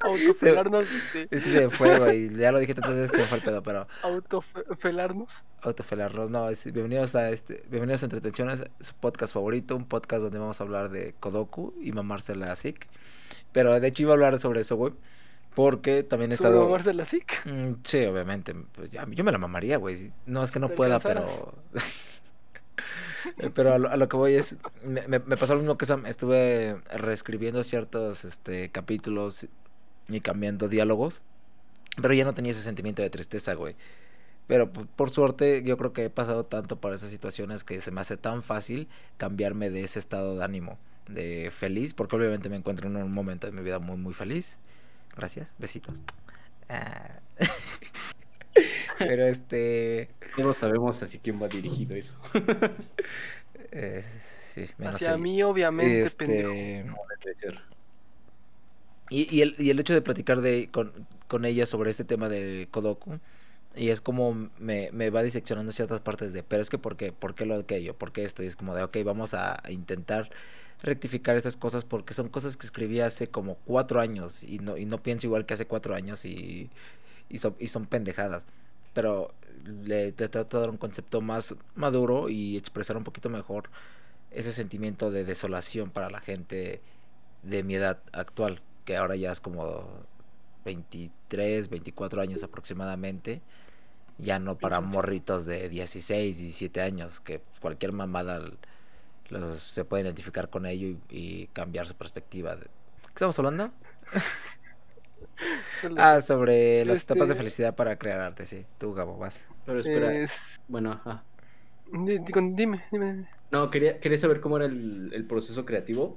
Autofelarnos. 0.00 0.86
Es 1.30 1.40
que 1.40 1.48
se 1.48 1.68
fue, 1.68 1.98
güey. 1.98 2.36
Ya 2.36 2.52
lo 2.52 2.60
dije 2.60 2.74
tantas 2.74 2.94
veces 2.94 3.10
que 3.10 3.16
se 3.16 3.22
me 3.22 3.28
fue 3.28 3.38
el 3.38 3.44
pedo, 3.44 3.62
pero. 3.62 3.88
Autofelarnos. 4.02 5.44
Autofelarnos, 5.62 6.30
no. 6.30 6.48
bienvenidos 6.72 7.16
a 7.16 7.30
este. 7.30 7.64
Bienvenidos 7.68 8.02
a 8.04 8.06
Entretenciones, 8.06 8.62
su 8.78 8.94
podcast 8.94 9.34
favorito. 9.34 9.74
Un 9.74 9.86
podcast 9.86 10.22
donde 10.22 10.38
vamos 10.38 10.60
a 10.60 10.64
hablar 10.64 10.90
de 10.90 11.14
Kodoku 11.18 11.74
y 11.80 11.90
mamársela 11.92 12.52
a 12.52 12.56
Zik. 12.56 12.86
Pero 13.50 13.78
de 13.80 13.88
hecho 13.88 14.04
iba 14.04 14.12
a 14.12 14.14
hablar 14.14 14.38
sobre 14.38 14.60
eso, 14.60 14.76
güey. 14.76 14.92
Porque 15.54 16.02
también 16.02 16.30
he 16.30 16.34
estado. 16.34 16.64
mamarse 16.64 16.94
la 16.94 17.04
SIC? 17.04 17.46
Mm, 17.46 17.74
sí, 17.84 18.04
obviamente. 18.06 18.54
Pues 18.72 18.90
ya, 18.90 19.06
yo 19.10 19.22
me 19.22 19.32
la 19.32 19.38
mamaría, 19.38 19.76
güey. 19.76 20.12
No 20.26 20.42
es 20.42 20.50
que 20.50 20.60
no 20.60 20.70
pueda, 20.70 20.98
pero. 20.98 21.54
pero 23.54 23.74
a 23.74 23.78
lo, 23.78 24.08
que 24.08 24.16
voy 24.16 24.34
es. 24.34 24.56
Me, 24.82 25.06
me, 25.06 25.20
pasó 25.36 25.54
lo 25.54 25.60
mismo 25.60 25.76
que 25.76 25.84
Sam. 25.84 26.06
Estuve 26.06 26.80
reescribiendo 26.94 27.62
ciertos 27.64 28.24
este, 28.24 28.70
capítulos 28.70 29.46
y 30.08 30.20
cambiando 30.20 30.68
diálogos. 30.68 31.22
Pero 32.00 32.14
ya 32.14 32.24
no 32.24 32.32
tenía 32.32 32.52
ese 32.52 32.62
sentimiento 32.62 33.02
de 33.02 33.10
tristeza, 33.10 33.52
güey. 33.52 33.76
Pero 34.46 34.72
por 34.72 35.10
suerte, 35.10 35.62
yo 35.62 35.76
creo 35.76 35.92
que 35.92 36.04
he 36.04 36.10
pasado 36.10 36.44
tanto 36.44 36.80
por 36.80 36.94
esas 36.94 37.10
situaciones 37.10 37.62
que 37.62 37.80
se 37.82 37.90
me 37.90 38.00
hace 38.00 38.16
tan 38.16 38.42
fácil 38.42 38.88
cambiarme 39.18 39.70
de 39.70 39.84
ese 39.84 39.98
estado 39.98 40.36
de 40.36 40.44
ánimo, 40.44 40.78
de 41.08 41.50
feliz, 41.54 41.94
porque 41.94 42.16
obviamente 42.16 42.48
me 42.48 42.56
encuentro 42.56 42.88
en 42.88 42.96
un 42.96 43.12
momento 43.12 43.46
de 43.46 43.52
mi 43.52 43.62
vida 43.62 43.78
muy, 43.78 43.98
muy 43.98 44.14
feliz 44.14 44.58
Gracias, 45.16 45.54
besitos. 45.58 46.02
Ah. 46.68 47.20
Pero 48.98 49.26
este. 49.26 50.10
Todos 50.36 50.58
sabemos 50.58 51.02
así 51.02 51.18
quién 51.18 51.42
va 51.42 51.48
dirigido 51.48 51.96
eso. 51.96 52.16
eh, 53.72 54.02
sí, 54.02 54.66
menos 54.78 54.96
Hacia 54.96 55.16
mí, 55.16 55.42
obviamente, 55.42 56.02
este... 56.02 56.86
Y, 59.10 59.36
y, 59.36 59.42
el, 59.42 59.54
y 59.58 59.68
el 59.68 59.78
hecho 59.78 59.92
de 59.92 60.00
platicar 60.00 60.40
de, 60.40 60.70
con, 60.70 61.06
con 61.28 61.44
ella 61.44 61.66
sobre 61.66 61.90
este 61.90 62.04
tema 62.04 62.30
de 62.30 62.68
Kodoku. 62.70 63.18
Y 63.74 63.88
es 63.88 64.00
como 64.00 64.50
me, 64.58 64.90
me 64.92 65.10
va 65.10 65.22
diseccionando 65.22 65.72
ciertas 65.72 66.00
partes 66.00 66.32
de, 66.32 66.42
pero 66.42 66.62
es 66.62 66.70
que 66.70 66.78
¿por 66.78 66.96
qué? 66.96 67.12
¿Por 67.12 67.34
qué 67.34 67.46
lo 67.46 67.56
aquello? 67.56 67.96
¿Por 67.96 68.12
qué 68.12 68.24
esto? 68.24 68.42
Y 68.42 68.46
es 68.46 68.56
como 68.56 68.74
de, 68.74 68.82
ok, 68.82 68.98
vamos 69.04 69.34
a 69.34 69.62
intentar 69.68 70.30
rectificar 70.82 71.36
esas 71.36 71.56
cosas 71.56 71.84
porque 71.84 72.14
son 72.14 72.28
cosas 72.28 72.56
que 72.56 72.66
escribí 72.66 73.00
hace 73.00 73.28
como 73.28 73.54
cuatro 73.64 74.00
años 74.00 74.42
y 74.42 74.58
no, 74.58 74.76
y 74.76 74.84
no 74.84 75.02
pienso 75.02 75.26
igual 75.26 75.46
que 75.46 75.54
hace 75.54 75.66
cuatro 75.66 75.94
años 75.94 76.24
y, 76.24 76.70
y, 77.28 77.38
son, 77.38 77.54
y 77.58 77.68
son 77.68 77.86
pendejadas. 77.86 78.46
Pero 78.92 79.32
le 79.84 80.12
trato 80.12 80.58
de 80.58 80.60
dar 80.60 80.70
un 80.70 80.76
concepto 80.76 81.20
más 81.20 81.54
maduro 81.76 82.28
y 82.28 82.56
expresar 82.56 82.96
un 82.96 83.04
poquito 83.04 83.30
mejor 83.30 83.70
ese 84.32 84.52
sentimiento 84.52 85.10
de 85.10 85.24
desolación 85.24 85.90
para 85.90 86.10
la 86.10 86.20
gente 86.20 86.80
de 87.42 87.62
mi 87.62 87.74
edad 87.74 88.00
actual, 88.12 88.60
que 88.84 88.96
ahora 88.96 89.16
ya 89.16 89.32
es 89.32 89.40
como 89.40 89.86
23, 90.64 91.68
24 91.68 92.22
años 92.22 92.42
aproximadamente. 92.42 93.40
Ya 94.18 94.38
no 94.38 94.56
para 94.58 94.80
morritos 94.80 95.46
de 95.46 95.68
16, 95.68 96.38
17 96.38 96.80
años, 96.80 97.20
que 97.20 97.40
cualquier 97.60 97.92
mamada 97.92 98.40
se 99.58 99.84
puede 99.84 100.02
identificar 100.02 100.50
con 100.50 100.66
ello 100.66 100.96
y, 101.10 101.46
cambiar 101.48 101.86
su 101.86 101.94
perspectiva. 101.94 102.56
De... 102.56 102.62
¿Qué 102.62 103.14
estamos 103.14 103.38
hablando? 103.38 103.70
ah, 105.96 106.20
sobre 106.20 106.84
las 106.84 107.02
etapas 107.02 107.28
de 107.28 107.34
este 107.34 107.42
felicidad 107.42 107.74
para 107.74 107.96
crear 107.96 108.20
arte, 108.20 108.46
sí. 108.46 108.64
Tú, 108.78 108.94
Gabo, 108.94 109.18
vas. 109.18 109.46
Pero 109.66 109.80
espera. 109.80 110.28
Bueno, 110.68 110.92
ajá. 110.92 111.24
Dime, 111.92 112.84
dime, 112.90 113.28
No, 113.50 113.70
quería, 113.70 114.00
quería 114.00 114.18
saber 114.18 114.40
cómo 114.40 114.56
era 114.56 114.66
el, 114.66 115.26
proceso 115.28 115.66
creativo 115.66 116.16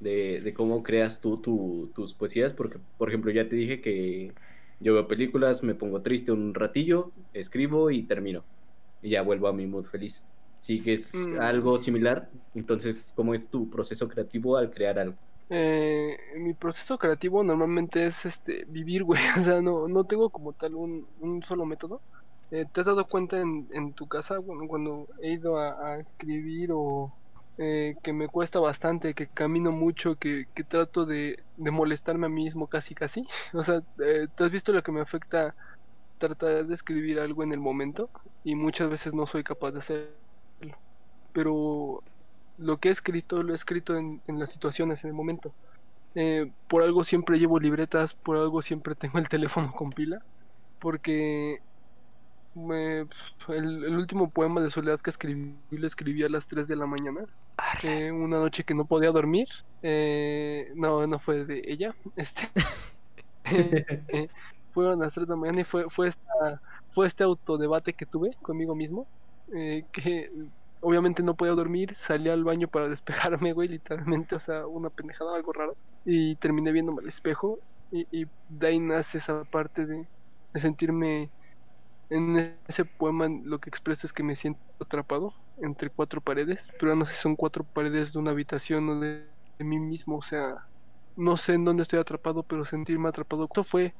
de, 0.00 0.42
de, 0.42 0.52
cómo 0.52 0.82
creas 0.82 1.20
tú 1.20 1.38
tus 1.94 2.12
poesías, 2.12 2.52
porque, 2.52 2.78
por 2.98 3.08
ejemplo, 3.08 3.30
ya 3.30 3.48
te 3.48 3.56
dije 3.56 3.80
que 3.80 4.32
yo 4.80 4.92
veo 4.92 5.08
películas, 5.08 5.62
me 5.62 5.74
pongo 5.74 6.02
triste 6.02 6.30
un 6.30 6.52
ratillo, 6.52 7.10
escribo 7.32 7.90
y 7.90 8.02
termino. 8.02 8.44
Y 9.02 9.10
ya 9.10 9.22
vuelvo 9.22 9.48
a 9.48 9.52
mi 9.52 9.66
mood 9.66 9.84
feliz 9.84 10.24
sí 10.64 10.80
que 10.80 10.94
es 10.94 11.14
mm. 11.14 11.38
algo 11.40 11.76
similar. 11.76 12.30
Entonces, 12.54 13.12
¿cómo 13.14 13.34
es 13.34 13.48
tu 13.48 13.68
proceso 13.68 14.08
creativo 14.08 14.56
al 14.56 14.70
crear 14.70 14.98
algo? 14.98 15.16
Eh, 15.50 16.16
mi 16.38 16.54
proceso 16.54 16.96
creativo 16.96 17.44
normalmente 17.44 18.06
es 18.06 18.24
este 18.24 18.64
vivir, 18.68 19.04
güey. 19.04 19.20
O 19.40 19.44
sea, 19.44 19.60
no, 19.60 19.88
no 19.88 20.04
tengo 20.04 20.30
como 20.30 20.54
tal 20.54 20.74
un, 20.74 21.06
un 21.20 21.42
solo 21.42 21.66
método. 21.66 22.00
Eh, 22.50 22.64
¿Te 22.72 22.80
has 22.80 22.86
dado 22.86 23.04
cuenta 23.06 23.38
en, 23.38 23.68
en 23.72 23.92
tu 23.92 24.06
casa 24.06 24.38
bueno, 24.38 24.66
cuando 24.66 25.06
he 25.20 25.32
ido 25.32 25.58
a, 25.58 25.98
escribir 25.98 26.70
o 26.72 27.12
eh, 27.58 27.96
que 28.02 28.14
me 28.14 28.28
cuesta 28.28 28.58
bastante, 28.58 29.12
que 29.12 29.26
camino 29.26 29.70
mucho, 29.70 30.16
que, 30.16 30.46
que 30.54 30.64
trato 30.64 31.04
de, 31.04 31.40
de 31.58 31.70
molestarme 31.70 32.24
a 32.24 32.30
mí 32.30 32.44
mismo 32.44 32.68
casi 32.68 32.94
casi? 32.94 33.26
O 33.52 33.62
sea, 33.62 33.82
¿te 33.98 34.44
has 34.44 34.50
visto 34.50 34.72
lo 34.72 34.82
que 34.82 34.92
me 34.92 35.02
afecta 35.02 35.54
tratar 36.18 36.66
de 36.66 36.74
escribir 36.74 37.20
algo 37.20 37.42
en 37.42 37.52
el 37.52 37.60
momento 37.60 38.08
y 38.44 38.54
muchas 38.54 38.88
veces 38.88 39.12
no 39.12 39.26
soy 39.26 39.44
capaz 39.44 39.72
de 39.72 39.78
hacerlo. 39.80 40.23
Pero 41.34 42.04
lo 42.58 42.78
que 42.80 42.90
he 42.90 42.92
escrito 42.92 43.42
lo 43.44 43.54
he 43.54 43.56
escrito 43.56 43.96
en, 43.98 44.22
en 44.28 44.40
las 44.40 44.52
situaciones, 44.52 45.04
en 45.04 45.10
el 45.10 45.14
momento. 45.16 45.56
Eh, 46.16 46.52
por 46.68 46.82
algo 46.82 47.04
siempre 47.04 47.38
llevo 47.38 47.60
libretas, 47.60 48.14
por 48.14 48.36
algo 48.38 48.62
siempre 48.62 48.96
tengo 48.96 49.18
el 49.20 49.28
teléfono 49.30 49.72
con 49.74 49.90
pila, 49.92 50.18
porque 50.80 51.60
me- 52.54 53.00
el, 53.48 53.84
el 53.84 53.96
último 53.96 54.30
poema 54.30 54.60
de 54.60 54.70
soledad 54.70 55.00
que 55.00 55.10
escribí 55.10 55.58
lo 55.70 55.86
escribí 55.86 56.22
a 56.24 56.28
las 56.28 56.46
3 56.48 56.66
de 56.68 56.76
la 56.76 56.86
mañana, 56.86 57.24
eh, 57.82 58.12
una 58.12 58.38
noche 58.38 58.64
que 58.64 58.74
no 58.74 58.86
podía 58.86 59.10
dormir. 59.12 59.48
eh, 59.82 60.68
no, 60.76 61.06
no 61.06 61.18
fue 61.20 61.44
de 61.46 61.62
ella, 61.66 61.94
este. 62.16 62.50
eh, 64.08 64.28
fueron 64.72 65.00
las 65.00 65.14
3 65.14 65.26
de 65.26 65.32
la 65.32 65.36
mañana 65.36 65.60
y 65.62 65.64
fue, 65.64 65.86
fue, 65.90 66.08
esta, 66.08 66.22
fue 66.90 67.06
este 67.06 67.24
autodebate 67.24 67.94
que 67.94 68.06
tuve 68.06 68.30
conmigo 68.42 68.74
mismo, 68.74 69.08
eh, 69.54 69.84
que 69.92 70.30
obviamente 70.84 71.22
no 71.24 71.36
podía 71.36 71.54
dormir, 71.54 71.94
salí 71.96 72.30
al 72.30 72.44
baño 72.44 72.68
para 72.68 72.88
despejarme, 72.90 73.52
güey, 73.54 73.68
literalmente, 73.68 74.36
o 74.36 74.40
sea, 74.40 74.66
una 74.68 74.90
pendejada, 74.90 75.36
algo 75.36 75.52
raro, 75.54 75.78
y 76.04 76.36
terminé 76.38 76.72
viéndome 76.72 77.02
al 77.02 77.08
espejo, 77.10 77.60
y, 77.90 78.06
y 78.10 78.26
de 78.48 78.68
ahí 78.68 78.80
nace 78.80 79.18
esa 79.18 79.44
parte 79.46 79.86
de, 79.86 80.08
de 80.54 80.60
sentirme 80.62 81.32
en 82.10 82.60
ese 82.68 82.84
poema 82.84 83.28
lo 83.44 83.58
que 83.60 83.70
expreso 83.70 84.06
es 84.06 84.12
que 84.12 84.22
me 84.22 84.36
siento 84.36 84.60
atrapado 84.80 85.34
entre 85.56 85.90
cuatro 85.90 86.20
paredes, 86.20 86.66
pero 86.78 86.94
no 86.96 87.06
sé 87.06 87.14
si 87.14 87.20
son 87.22 87.36
cuatro 87.36 87.64
paredes 87.64 88.12
de 88.12 88.18
una 88.18 88.32
habitación 88.32 88.88
o 88.90 89.00
de, 89.00 89.34
de 89.58 89.64
mí 89.64 89.78
mismo, 89.80 90.18
o 90.18 90.22
sea, 90.22 90.54
no 91.16 91.36
sé 91.36 91.54
en 91.54 91.64
dónde 91.64 91.82
estoy 91.84 91.98
atrapado, 92.00 92.44
pero 92.44 92.64
sentirme 92.64 93.08
atrapado. 93.08 93.44
Esto 93.46 93.64
fue 93.64 93.94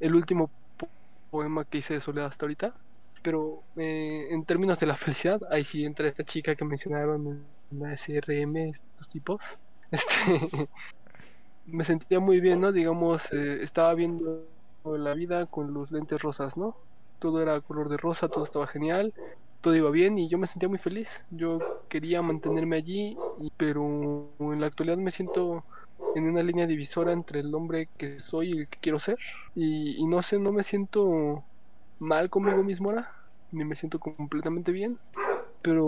el 0.00 0.14
último 0.14 0.52
po- 0.76 0.92
poema 1.30 1.64
que 1.64 1.78
hice 1.78 1.94
de 1.94 2.00
soledad 2.00 2.28
hasta 2.28 2.46
ahorita, 2.46 2.76
pero 3.22 3.62
eh, 3.76 4.28
en 4.30 4.44
términos 4.44 4.80
de 4.80 4.86
la 4.86 4.96
felicidad, 4.96 5.40
ahí 5.50 5.64
sí 5.64 5.84
entra 5.84 6.08
esta 6.08 6.24
chica 6.24 6.54
que 6.54 6.64
mencionaron 6.64 7.26
en 7.70 7.80
la 7.80 7.94
SRM, 7.94 8.56
estos 8.70 9.08
tipos. 9.08 9.40
Este, 9.92 10.68
me 11.66 11.84
sentía 11.84 12.20
muy 12.20 12.40
bien, 12.40 12.60
¿no? 12.60 12.72
Digamos, 12.72 13.22
eh, 13.32 13.58
estaba 13.62 13.94
viendo 13.94 14.46
la 14.84 15.14
vida 15.14 15.46
con 15.46 15.74
los 15.74 15.90
lentes 15.90 16.22
rosas, 16.22 16.56
¿no? 16.56 16.76
Todo 17.18 17.42
era 17.42 17.60
color 17.60 17.88
de 17.88 17.96
rosa, 17.96 18.28
todo 18.28 18.44
estaba 18.44 18.66
genial, 18.66 19.12
todo 19.60 19.74
iba 19.74 19.90
bien 19.90 20.18
y 20.18 20.28
yo 20.28 20.38
me 20.38 20.46
sentía 20.46 20.68
muy 20.68 20.78
feliz. 20.78 21.08
Yo 21.30 21.58
quería 21.88 22.22
mantenerme 22.22 22.76
allí, 22.76 23.16
pero 23.56 24.30
en 24.38 24.60
la 24.60 24.68
actualidad 24.68 24.96
me 24.98 25.10
siento 25.10 25.64
en 26.14 26.28
una 26.28 26.42
línea 26.42 26.66
divisora 26.66 27.12
entre 27.12 27.40
el 27.40 27.54
hombre 27.54 27.88
que 27.98 28.20
soy 28.20 28.52
y 28.52 28.58
el 28.60 28.68
que 28.68 28.78
quiero 28.80 29.00
ser. 29.00 29.18
Y 29.54 30.06
no 30.06 30.22
sé, 30.22 30.38
no 30.38 30.52
me 30.52 30.62
siento 30.64 31.44
mal 32.00 32.30
conmigo 32.30 32.64
mismo 32.64 32.90
ahora, 32.90 33.10
ni 33.52 33.64
me 33.64 33.76
siento 33.76 34.00
completamente 34.00 34.72
bien, 34.72 34.98
pero 35.62 35.86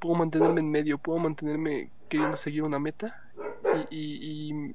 puedo 0.00 0.14
mantenerme 0.16 0.60
en 0.60 0.70
medio, 0.70 0.98
puedo 0.98 1.18
mantenerme 1.18 1.92
queriendo 2.08 2.36
seguir 2.38 2.64
una 2.64 2.78
meta. 2.78 3.14
Y, 3.90 4.50
y- 4.50 4.50
y 4.70 4.74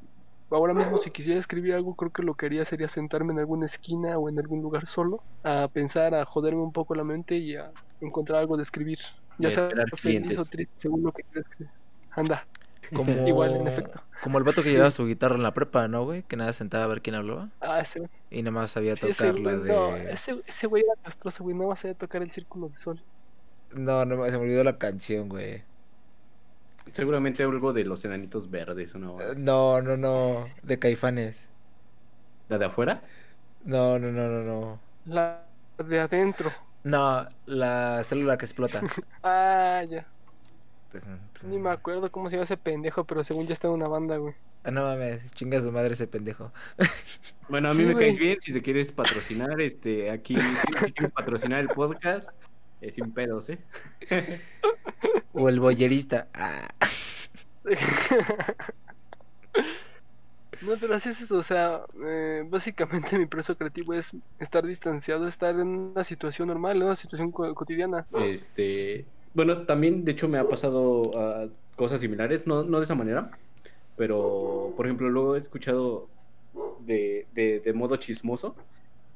ahora 0.51 0.73
mismo 0.73 0.97
si 0.99 1.11
quisiera 1.11 1.39
escribir 1.39 1.75
algo, 1.75 1.95
creo 1.95 2.11
que 2.11 2.23
lo 2.23 2.35
que 2.35 2.47
haría 2.47 2.65
sería 2.65 2.89
sentarme 2.89 3.33
en 3.33 3.39
alguna 3.39 3.65
esquina 3.67 4.17
o 4.19 4.29
en 4.29 4.39
algún 4.39 4.61
lugar 4.61 4.85
solo, 4.87 5.23
a 5.43 5.69
pensar, 5.73 6.15
a 6.15 6.25
joderme 6.25 6.61
un 6.61 6.73
poco 6.73 6.95
la 6.95 7.03
mente 7.03 7.37
y 7.37 7.55
a 7.55 7.71
encontrar 8.01 8.39
algo 8.39 8.57
de 8.57 8.63
escribir. 8.63 8.99
Ya 9.37 9.51
sea 9.51 9.69
feliz 10.01 10.37
o 10.37 10.45
triste, 10.45 10.73
según 10.79 11.03
lo 11.03 11.11
que 11.11 11.23
quieras 11.23 11.47
escribir. 11.49 11.73
Anda. 12.15 12.47
Como, 12.91 13.11
Igual, 13.27 13.55
en 13.55 13.67
efecto. 13.67 14.01
Como 14.19 14.37
el 14.37 14.43
vato 14.43 14.63
que 14.63 14.71
llevaba 14.71 14.91
su 14.91 15.05
guitarra 15.05 15.35
en 15.35 15.43
la 15.43 15.53
prepa, 15.53 15.87
¿no, 15.87 16.03
güey? 16.05 16.23
Que 16.23 16.37
nada 16.37 16.53
sentaba 16.53 16.85
a 16.85 16.87
ver 16.87 17.01
quién 17.01 17.15
hablaba. 17.15 17.49
Ah, 17.59 17.79
ese 17.81 18.09
Y 18.29 18.41
nada 18.43 18.51
más 18.51 18.71
sabía 18.71 18.95
Sí, 18.95 18.99
tocar 19.07 19.33
güey, 19.33 19.43
la 19.43 19.55
no, 19.65 20.01
de. 20.01 20.13
ese, 20.13 20.41
ese 20.47 20.67
güey 20.67 20.83
era 20.83 20.95
castroso, 21.03 21.43
güey. 21.43 21.55
No 21.55 21.67
vas 21.67 21.85
a 21.85 21.93
tocar 21.95 22.21
el 22.23 22.31
círculo 22.31 22.69
de 22.69 22.77
sol. 22.77 23.03
No, 23.75 24.05
no, 24.05 24.23
se 24.25 24.31
me 24.37 24.37
olvidó 24.45 24.63
la 24.63 24.77
canción, 24.77 25.27
güey. 25.29 25.63
Seguramente 26.91 27.43
algo 27.43 27.73
de 27.73 27.83
los 27.85 28.03
enanitos 28.05 28.49
verdes, 28.49 28.95
¿no? 28.95 29.21
Eh, 29.21 29.33
No, 29.37 29.81
no, 29.81 29.97
no. 29.97 30.47
De 30.61 30.79
Caifanes. 30.79 31.49
¿La 32.47 32.57
de 32.57 32.65
afuera? 32.65 33.03
No, 33.65 33.99
no, 33.99 34.11
no, 34.11 34.27
no, 34.29 34.43
no. 34.43 34.79
La 35.05 35.47
de 35.77 35.99
adentro. 36.01 36.51
No, 36.83 37.27
la 37.45 38.01
célula 38.03 38.37
que 38.37 38.45
explota. 38.45 38.81
Ah, 39.23 39.83
ya. 39.89 40.12
Ni 41.43 41.57
me 41.59 41.69
acuerdo 41.69 42.11
cómo 42.11 42.29
se 42.29 42.35
llama 42.35 42.45
ese 42.45 42.57
pendejo, 42.57 43.03
pero 43.05 43.23
según 43.23 43.47
ya 43.47 43.53
está 43.53 43.67
en 43.67 43.73
una 43.73 43.87
banda, 43.87 44.17
güey. 44.17 44.33
Ah, 44.63 44.71
no 44.71 44.83
mames, 44.83 45.31
chinga 45.33 45.59
su 45.59 45.71
madre 45.71 45.93
ese 45.93 46.07
pendejo. 46.07 46.51
Bueno, 47.49 47.69
a 47.69 47.73
mí 47.73 47.81
Sí, 47.81 47.87
me 47.87 47.93
güey. 47.93 48.05
caes 48.05 48.17
bien 48.17 48.39
si 48.41 48.53
te 48.53 48.61
quieres 48.61 48.91
patrocinar, 48.93 49.59
este, 49.59 50.09
aquí, 50.09 50.35
si, 50.37 50.85
si 50.85 50.91
quieres 50.93 51.11
patrocinar 51.11 51.59
el 51.59 51.67
podcast, 51.67 52.29
eh, 52.79 52.89
sin 52.89 53.11
pedos, 53.11 53.49
¿eh? 53.49 53.59
O 55.33 55.49
el 55.49 55.59
boyerista. 55.59 56.27
Ah. 56.33 56.67
No, 60.61 60.73
pero 60.79 60.95
así 60.95 61.09
es 61.09 61.19
eso, 61.19 61.35
o 61.37 61.43
sea, 61.43 61.81
eh, 62.05 62.43
básicamente 62.47 63.17
mi 63.19 63.25
proceso 63.25 63.57
creativo 63.57 63.93
es 63.93 64.11
estar 64.39 64.65
distanciado, 64.65 65.27
estar 65.27 65.53
en 65.55 65.67
una 65.67 66.03
situación 66.05 66.47
normal, 66.47 66.77
en 66.77 66.83
una 66.83 66.95
situación 66.95 67.31
co- 67.31 67.53
cotidiana. 67.53 68.05
Este, 68.13 69.05
bueno, 69.33 69.65
también 69.65 70.05
de 70.05 70.11
hecho 70.11 70.27
me 70.27 70.37
ha 70.37 70.47
pasado 70.47 71.11
ah, 71.17 71.47
cosas 71.75 72.01
similares, 72.01 72.45
no, 72.47 72.63
no 72.63 72.77
de 72.77 72.83
esa 72.83 72.95
manera, 72.95 73.31
pero 73.97 74.73
por 74.75 74.85
ejemplo 74.85 75.09
luego 75.09 75.35
he 75.35 75.39
escuchado 75.39 76.07
de, 76.85 77.25
de, 77.33 77.73
modo 77.73 77.95
chismoso 77.97 78.55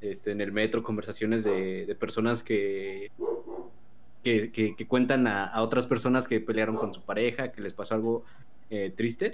este, 0.01 0.31
en 0.31 0.41
el 0.41 0.51
metro 0.51 0.83
conversaciones 0.83 1.43
de, 1.43 1.85
de 1.85 1.95
personas 1.95 2.43
que, 2.43 3.11
que, 4.23 4.51
que- 4.51 4.87
cuentan 4.87 5.27
a, 5.27 5.61
otras 5.61 5.87
personas 5.87 6.27
que 6.27 6.39
pelearon 6.39 6.75
con 6.75 6.93
su 6.93 7.01
pareja, 7.01 7.51
que 7.51 7.61
les 7.61 7.73
pasó 7.73 7.95
algo 7.95 8.23
eh, 8.69 8.91
triste 8.95 9.31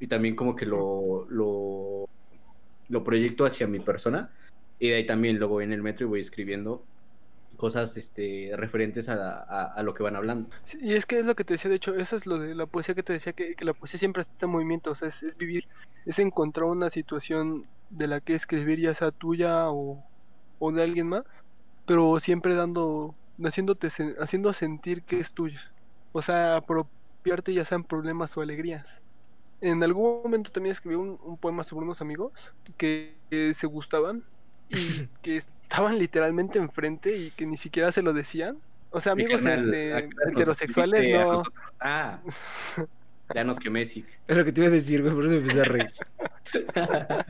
y 0.00 0.06
también 0.06 0.36
como 0.36 0.54
que 0.54 0.66
lo, 0.66 1.26
lo, 1.28 2.08
lo 2.88 3.04
proyecto 3.04 3.44
hacia 3.44 3.66
mi 3.66 3.80
persona 3.80 4.30
y 4.78 4.88
de 4.88 4.96
ahí 4.96 5.06
también 5.06 5.38
luego 5.38 5.60
en 5.60 5.72
el 5.72 5.82
metro 5.82 6.06
y 6.06 6.08
voy 6.08 6.20
escribiendo 6.20 6.84
cosas 7.58 7.96
este, 7.98 8.52
referentes 8.56 9.10
a, 9.10 9.42
a- 9.44 9.74
a 9.74 9.84
lo 9.84 9.94
que 9.94 10.04
van 10.04 10.16
hablando. 10.16 10.50
Sí, 10.64 10.78
y 10.80 10.94
es 10.94 11.06
que 11.06 11.18
es 11.20 11.24
lo 11.26 11.34
que 11.34 11.44
te 11.44 11.54
decía, 11.54 11.70
de 11.70 11.76
hecho, 11.76 11.94
eso 11.94 12.16
es 12.16 12.26
lo 12.26 12.38
de 12.38 12.54
la 12.54 12.66
poesía 12.66 12.94
que 12.94 13.02
te 13.02 13.12
decía, 13.14 13.32
que, 13.32 13.54
que 13.56 13.64
la 13.64 13.74
poesía 13.74 13.98
siempre 13.98 14.22
está 14.22 14.46
en 14.46 14.52
movimiento, 14.52 14.90
o 14.90 14.94
sea, 14.94 15.08
es, 15.08 15.22
es 15.22 15.36
vivir, 15.36 15.66
es 16.04 16.18
encontrar 16.18 16.66
una 16.66 16.90
situación 16.90 17.66
de 17.90 18.06
la 18.08 18.20
que 18.20 18.34
escribir, 18.34 18.78
ya 18.80 18.94
sea 18.94 19.10
tuya 19.12 19.70
o, 19.70 20.04
o 20.58 20.72
de 20.72 20.82
alguien 20.82 21.08
más, 21.08 21.24
pero 21.86 22.20
siempre 22.20 22.54
dando, 22.54 23.16
haciéndote, 23.44 23.88
haciendo 24.20 24.52
sentir 24.54 25.04
que 25.04 25.20
es 25.20 25.32
tuya, 25.34 25.60
o 26.12 26.22
sea, 26.22 26.56
apropiarte 26.56 27.54
ya 27.54 27.64
sean 27.64 27.84
problemas 27.84 28.36
o 28.36 28.42
alegrías. 28.42 28.86
En 29.60 29.82
algún 29.82 30.22
momento 30.22 30.50
también 30.52 30.72
escribí 30.72 30.94
un, 30.96 31.18
un 31.22 31.38
poema 31.38 31.64
sobre 31.64 31.84
unos 31.86 32.00
amigos 32.00 32.32
que, 32.76 33.16
que 33.30 33.54
se 33.54 33.66
gustaban 33.66 34.24
y 34.68 35.08
que 35.22 35.42
estaban 35.68 35.98
literalmente 35.98 36.58
enfrente 36.58 37.14
y 37.14 37.30
que 37.30 37.44
ni 37.44 37.58
siquiera 37.58 37.92
se 37.92 38.00
lo 38.00 38.14
decían. 38.14 38.56
O 38.90 39.00
sea, 39.00 39.14
Mi 39.14 39.24
amigos 39.24 39.42
carnal, 39.42 39.66
este, 39.66 39.94
¿a 39.94 40.00
qué 40.00 40.06
horas 40.06 40.16
nos 40.16 40.32
heterosexuales 40.32 41.14
no. 41.14 41.42
Ah, 41.78 42.18
ya 43.34 43.44
nos 43.44 43.58
quemé, 43.58 43.84
sí. 43.84 44.02
Es 44.26 44.34
lo 44.34 44.46
que 44.46 44.52
te 44.52 44.62
iba 44.62 44.68
a 44.68 44.72
decir, 44.72 45.02
güey, 45.02 45.14
por 45.14 45.24
eso 45.26 45.34
me 45.34 45.40
empecé 45.40 45.60
a 45.60 45.64
reír. 45.64 45.92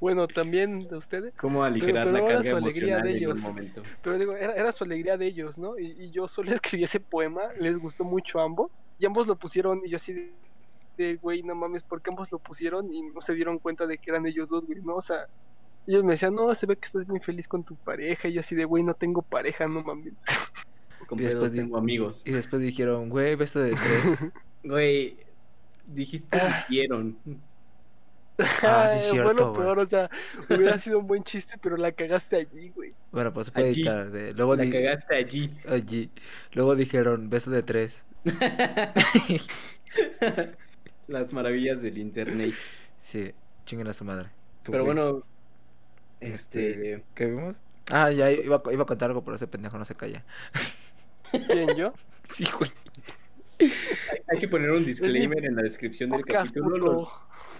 Bueno, 0.00 0.28
también 0.28 0.88
de 0.88 0.96
ustedes. 0.96 1.34
¿Cómo 1.36 1.64
aligerar 1.64 2.06
pero 2.06 2.12
la 2.12 2.22
ahora 2.22 2.34
carga 2.34 2.50
su 2.50 2.56
alegría 2.56 2.98
emocional 2.98 3.02
de 3.02 3.10
en 3.10 3.16
un 3.16 3.22
ellos. 3.22 3.40
momento? 3.40 3.82
Pero 4.02 4.18
digo, 4.18 4.36
era, 4.36 4.54
era 4.54 4.72
su 4.72 4.84
alegría 4.84 5.16
de 5.16 5.26
ellos, 5.26 5.58
¿no? 5.58 5.78
Y, 5.78 5.86
y 5.98 6.10
yo 6.10 6.28
solo 6.28 6.50
escribí 6.54 6.84
ese 6.84 7.00
poema, 7.00 7.42
les 7.58 7.78
gustó 7.78 8.04
mucho 8.04 8.40
a 8.40 8.44
ambos. 8.44 8.82
Y 8.98 9.06
ambos 9.06 9.26
lo 9.26 9.36
pusieron 9.36 9.82
y 9.84 9.90
yo 9.90 9.96
así 9.96 10.12
de, 10.12 10.32
de, 10.98 11.16
güey, 11.16 11.42
no 11.42 11.54
mames, 11.54 11.82
¿por 11.82 12.02
qué 12.02 12.10
ambos 12.10 12.30
lo 12.30 12.38
pusieron? 12.38 12.92
Y 12.92 13.02
no 13.02 13.22
se 13.22 13.34
dieron 13.34 13.58
cuenta 13.58 13.86
de 13.86 13.96
que 13.96 14.10
eran 14.10 14.26
ellos 14.26 14.48
dos, 14.48 14.66
güey, 14.66 14.80
¿no? 14.82 14.96
O 14.96 15.02
sea, 15.02 15.26
ellos 15.86 16.04
me 16.04 16.12
decían, 16.12 16.34
no, 16.34 16.54
se 16.54 16.66
ve 16.66 16.76
que 16.76 16.86
estás 16.86 17.06
muy 17.08 17.20
feliz 17.20 17.46
con 17.48 17.64
tu 17.64 17.74
pareja. 17.76 18.28
Y 18.28 18.34
yo 18.34 18.40
así 18.40 18.54
de, 18.54 18.64
güey, 18.64 18.82
no 18.82 18.94
tengo 18.94 19.22
pareja, 19.22 19.66
no 19.68 19.82
mames. 19.82 20.14
Con 21.06 21.20
Y 21.20 21.22
después 21.22 21.52
tengo 21.54 21.76
amigos. 21.76 22.26
Y 22.26 22.32
después 22.32 22.60
dijeron, 22.60 23.08
güey, 23.10 23.34
beso 23.36 23.60
de 23.60 23.70
tres. 23.74 24.18
Güey, 24.64 25.16
dijiste 25.86 26.36
dijeron. 26.68 27.16
Ah, 28.62 28.88
sí, 28.88 28.98
Ay, 29.00 29.10
cierto, 29.12 29.54
peor, 29.54 29.78
o 29.78 29.86
sea, 29.88 30.10
hubiera 30.50 30.78
sido 30.80 30.98
un 30.98 31.06
buen 31.06 31.22
chiste, 31.22 31.54
pero 31.62 31.76
la 31.76 31.92
cagaste 31.92 32.36
allí, 32.36 32.70
güey. 32.70 32.90
Bueno, 33.12 33.32
pues 33.32 33.46
se 33.46 33.52
puede 33.52 33.68
Allí. 33.68 33.80
editar. 33.82 34.10
de- 34.10 34.34
Luego, 34.34 34.56
La 34.56 34.64
di- 34.64 34.72
cagaste 34.72 35.14
allí. 35.14 35.56
allí. 35.68 36.10
Luego 36.52 36.74
dijeron, 36.74 37.30
beso 37.30 37.50
de 37.52 37.62
tres. 37.62 38.04
Las 41.06 41.32
maravillas 41.32 41.80
del 41.82 41.98
internet. 41.98 42.54
Sí, 42.98 43.32
chinguen 43.64 43.86
a 43.88 43.94
su 43.94 44.04
madre. 44.04 44.30
Tú, 44.64 44.72
Pero 44.72 44.84
güey. 44.84 44.96
bueno, 44.96 45.22
Este, 46.20 46.70
este. 46.94 47.04
¿Qué 47.14 47.26
vimos? 47.26 47.56
Ah, 47.90 48.10
ya 48.10 48.30
iba, 48.30 48.62
a- 48.64 48.72
iba 48.72 48.82
a 48.82 48.86
contar 48.86 49.10
algo, 49.10 49.22
pero 49.24 49.36
ese 49.36 49.46
pendejo 49.46 49.78
no 49.78 49.84
se 49.84 49.94
calla. 49.94 50.24
¿Quién, 51.30 51.74
yo? 51.76 51.92
Sí, 52.24 52.44
güey. 52.58 52.70
Hay 54.28 54.38
que 54.38 54.48
poner 54.48 54.70
un 54.72 54.84
disclaimer 54.84 55.44
en 55.44 55.56
la 55.56 55.62
descripción 55.62 56.10
del 56.10 56.24
capítulo. 56.24 56.96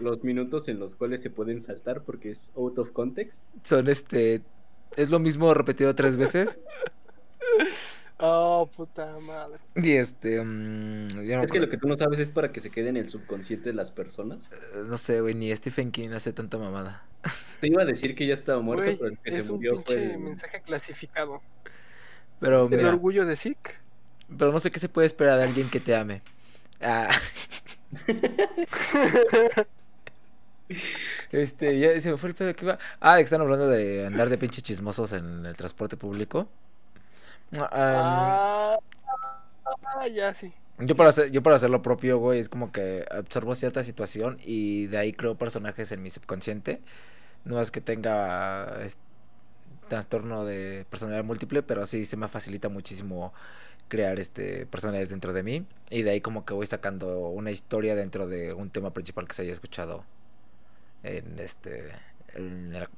los 0.01 0.25
minutos 0.25 0.69
en 0.69 0.79
los 0.81 0.95
cuales 0.95 1.23
se 1.23 1.31
pueden 1.31 1.61
saltar 1.61 2.03
porque 2.03 2.31
es 2.31 2.51
out 2.57 2.79
of 2.79 2.91
context. 2.93 3.41
Son 3.63 3.89
este. 3.89 4.43
Es 4.97 5.11
lo 5.11 5.19
mismo 5.21 5.53
repetido 5.55 5.95
tres 5.95 6.17
veces. 6.17 6.59
Oh, 8.19 8.71
puta 8.75 9.19
madre. 9.21 9.61
Y 9.75 9.93
este. 9.93 10.43
mm, 10.43 11.09
ya 11.27 11.37
no, 11.37 11.45
Es 11.45 11.53
que 11.53 11.61
lo 11.61 11.69
que 11.69 11.77
tú 11.77 11.87
no 11.87 11.97
sabes 11.97 12.19
es 12.19 12.31
para 12.31 12.51
que 12.53 12.61
se 12.61 12.71
quede 12.71 12.89
en 12.89 12.97
el 12.97 13.09
subconsciente 13.11 13.69
de 13.71 13.75
las 13.75 13.91
personas. 13.91 14.51
eh, 14.53 14.83
no 14.87 14.97
sé, 14.99 15.21
güey, 15.21 15.35
ni 15.35 15.55
Stephen 15.57 15.91
King 15.93 16.11
hace 16.11 16.33
tanta 16.33 16.59
mamada. 16.59 17.09
Te 17.61 17.69
iba 17.69 17.83
a 17.83 17.85
decir 17.87 18.15
que 18.15 18.27
ya 18.27 18.35
estaba 18.35 18.61
muerto, 18.63 18.85
Güey, 18.85 18.97
pero 18.97 19.09
el 19.11 19.19
que 19.19 19.31
se 19.33 19.43
murió 19.43 19.83
fue 19.85 20.15
el... 20.15 20.19
mensaje 20.19 20.63
clasificado. 20.63 21.43
Pero 22.39 22.69
¿El 22.71 22.79
mira, 22.79 22.89
orgullo 22.89 23.27
de 23.27 23.37
Zeke? 23.37 23.73
pero 24.37 24.53
no 24.53 24.61
sé 24.61 24.71
qué 24.71 24.79
se 24.79 24.89
puede 24.89 25.07
esperar 25.07 25.39
de 25.39 25.45
alguien 25.45 25.71
que 25.71 25.81
te 25.81 25.95
ame. 25.97 26.23
Ah, 26.81 27.11
este, 31.33 31.79
ya 31.79 31.99
se 32.01 32.11
me 32.11 32.17
fue 32.19 32.31
el 32.31 32.35
pedo 32.35 32.55
que 32.55 32.65
iba. 32.65 32.79
Ah, 33.01 33.17
que 33.17 33.23
están 33.23 33.41
hablando 33.41 33.69
de 33.69 34.07
andar 34.07 34.29
de 34.29 34.39
pinche 34.39 34.63
chismosos 34.63 35.13
en 35.13 35.47
el 35.47 35.57
transporte 35.57 35.97
público. 35.97 36.49
Ah, 37.53 38.79
ah, 39.83 40.07
ya 40.09 40.35
sí. 40.35 40.53
Yo 40.79 40.95
para 40.95 41.09
hacer, 41.11 41.31
yo 41.31 41.43
para 41.43 41.57
hacer 41.57 41.71
lo 41.71 41.81
propio, 41.83 42.19
güey, 42.19 42.39
es 42.39 42.49
como 42.51 42.71
que 42.71 43.07
absorbo 43.11 43.55
cierta 43.55 43.83
situación 43.83 44.39
y 44.45 44.87
de 44.89 44.99
ahí 44.99 45.13
creo 45.13 45.37
personajes 45.39 45.91
en 45.93 46.03
mi 46.03 46.11
subconsciente. 46.11 46.83
No 47.45 47.61
es 47.61 47.71
que 47.71 47.81
tenga 47.81 48.83
es- 48.85 48.99
trastorno 49.89 50.45
de 50.47 50.87
personalidad 50.91 51.25
múltiple, 51.25 51.63
pero 51.63 51.87
sí 51.87 52.05
se 52.07 52.17
me 52.17 52.29
facilita 52.29 52.69
muchísimo 52.71 53.33
crear 53.89 54.19
este 54.21 54.67
personalidades 54.67 55.11
dentro 55.11 55.33
de 55.35 55.43
mí. 55.45 55.67
Y 55.91 56.03
de 56.03 56.11
ahí 56.13 56.21
como 56.23 56.45
que 56.47 56.55
voy 56.55 56.67
sacando 56.67 57.29
una 57.31 57.51
historia 57.53 57.95
dentro 57.97 58.29
de 58.29 58.53
un 58.55 58.71
tema 58.71 58.93
principal 58.93 59.29
que 59.29 59.35
se 59.35 59.43
haya 59.43 59.53
escuchado 59.53 60.05
en 61.03 61.39
este. 61.39 61.93
En 62.35 62.75
el- 62.75 62.89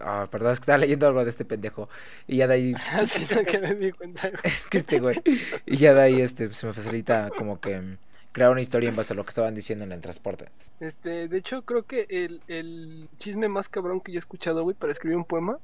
ah, 0.00 0.26
perdón, 0.30 0.52
es 0.52 0.60
que 0.60 0.64
estaba 0.64 0.78
leyendo 0.78 1.06
algo 1.06 1.24
de 1.24 1.30
este 1.30 1.44
pendejo. 1.44 1.88
Y 2.26 2.38
ya 2.38 2.46
de 2.46 2.54
ahí 2.54 2.74
Así 2.92 3.26
no 3.34 3.44
que 3.44 3.58
me 3.58 3.74
di 3.74 3.92
cuenta. 3.92 4.30
es 4.42 4.66
que 4.66 4.78
este 4.78 5.00
güey. 5.00 5.20
Y 5.66 5.76
ya 5.76 5.94
de 5.94 6.02
ahí 6.02 6.20
este 6.20 6.50
se 6.52 6.66
me 6.66 6.72
facilita 6.72 7.30
como 7.30 7.60
que 7.60 7.98
crear 8.32 8.50
una 8.50 8.60
historia 8.62 8.88
en 8.88 8.96
base 8.96 9.12
a 9.12 9.16
lo 9.16 9.24
que 9.24 9.30
estaban 9.30 9.54
diciendo 9.54 9.84
en 9.84 9.92
el 9.92 10.00
transporte. 10.00 10.46
Este, 10.80 11.28
de 11.28 11.38
hecho, 11.38 11.62
creo 11.62 11.84
que 11.84 12.06
el, 12.08 12.42
el 12.48 13.08
chisme 13.18 13.48
más 13.48 13.68
cabrón 13.68 14.00
que 14.00 14.12
yo 14.12 14.18
he 14.18 14.20
escuchado, 14.20 14.62
güey, 14.62 14.74
para 14.74 14.92
escribir 14.92 15.16
un 15.16 15.24
poema, 15.24 15.58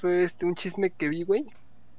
fue 0.00 0.24
este, 0.24 0.46
un 0.46 0.54
chisme 0.54 0.90
que 0.90 1.08
vi, 1.08 1.24
güey, 1.24 1.48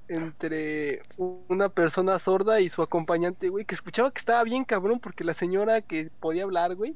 entre 0.07 1.03
una 1.47 1.69
persona 1.69 2.17
sorda 2.19 2.59
y 2.59 2.69
su 2.69 2.81
acompañante, 2.81 3.49
güey, 3.49 3.65
que 3.65 3.75
escuchaba 3.75 4.11
que 4.11 4.19
estaba 4.19 4.43
bien 4.43 4.65
cabrón 4.65 4.99
porque 4.99 5.23
la 5.23 5.33
señora 5.35 5.81
que 5.81 6.09
podía 6.19 6.43
hablar, 6.43 6.75
güey, 6.75 6.95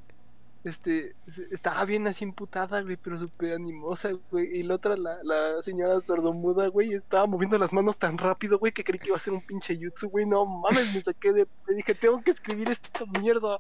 este, 0.64 1.14
estaba 1.52 1.84
bien 1.86 2.08
así 2.08 2.24
imputada, 2.24 2.82
güey, 2.82 2.96
pero 2.96 3.20
súper 3.20 3.54
animosa, 3.54 4.12
güey, 4.32 4.60
y 4.60 4.64
la 4.64 4.76
otra, 4.76 4.96
la, 4.96 5.22
la 5.24 5.62
señora 5.62 6.00
sordomuda, 6.02 6.68
güey, 6.68 6.94
estaba 6.94 7.26
moviendo 7.26 7.58
las 7.58 7.74
manos 7.74 8.00
tan 8.00 8.18
rápido, 8.18 8.60
güey, 8.60 8.72
que 8.72 8.84
creí 8.84 9.00
que 9.00 9.10
iba 9.10 9.18
a 9.18 9.20
ser 9.20 9.34
un 9.34 9.42
pinche 9.42 9.78
jutsu, 9.78 10.10
güey, 10.10 10.26
no 10.26 10.46
mames, 10.46 10.96
me 10.96 11.02
saqué 11.02 11.34
de, 11.34 11.48
me 11.68 11.76
dije, 11.76 11.96
tengo 11.96 12.22
que 12.22 12.32
escribir 12.32 12.70
esta 12.70 13.06
mierda. 13.20 13.60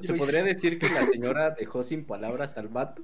Se, 0.00 0.14
podría 0.14 0.44
decir 0.44 0.78
que 0.78 0.88
la 0.88 1.06
señora 1.06 1.50
dejó 1.50 1.82
sin 1.82 2.04
palabras 2.04 2.56
al 2.56 2.68
vato. 2.68 3.02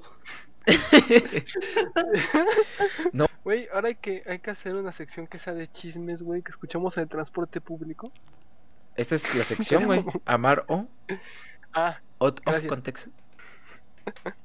Güey, 3.45 3.69
ahora 3.75 3.89
hay 3.89 3.97
que, 3.97 4.23
hay 4.27 4.39
que 4.39 4.51
hacer 4.51 4.75
una 4.75 4.91
sección 4.91 5.27
que 5.27 5.39
sea 5.39 5.53
de 5.53 5.71
chismes, 5.71 6.23
güey, 6.23 6.41
que 6.41 6.51
escuchamos 6.51 6.97
en 6.97 7.03
el 7.03 7.11
transporte 7.11 7.61
público. 7.61 8.11
Esta 8.97 9.17
es 9.17 9.35
la 9.35 9.45
sección, 9.45 9.85
güey. 9.85 10.03
Amar 10.25 10.65
o 10.69 10.89
Ah, 11.75 11.99
out 12.21 12.41
of 12.47 12.67
context. 12.67 13.09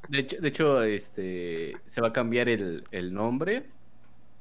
De 0.08 0.20
hecho, 0.20 0.38
de 0.42 0.48
hecho 0.48 0.84
este, 0.84 1.82
se 1.86 2.02
va 2.02 2.10
a 2.10 2.14
cambiar 2.14 2.50
el, 2.50 2.88
el 2.92 3.14
nombre 3.14 3.70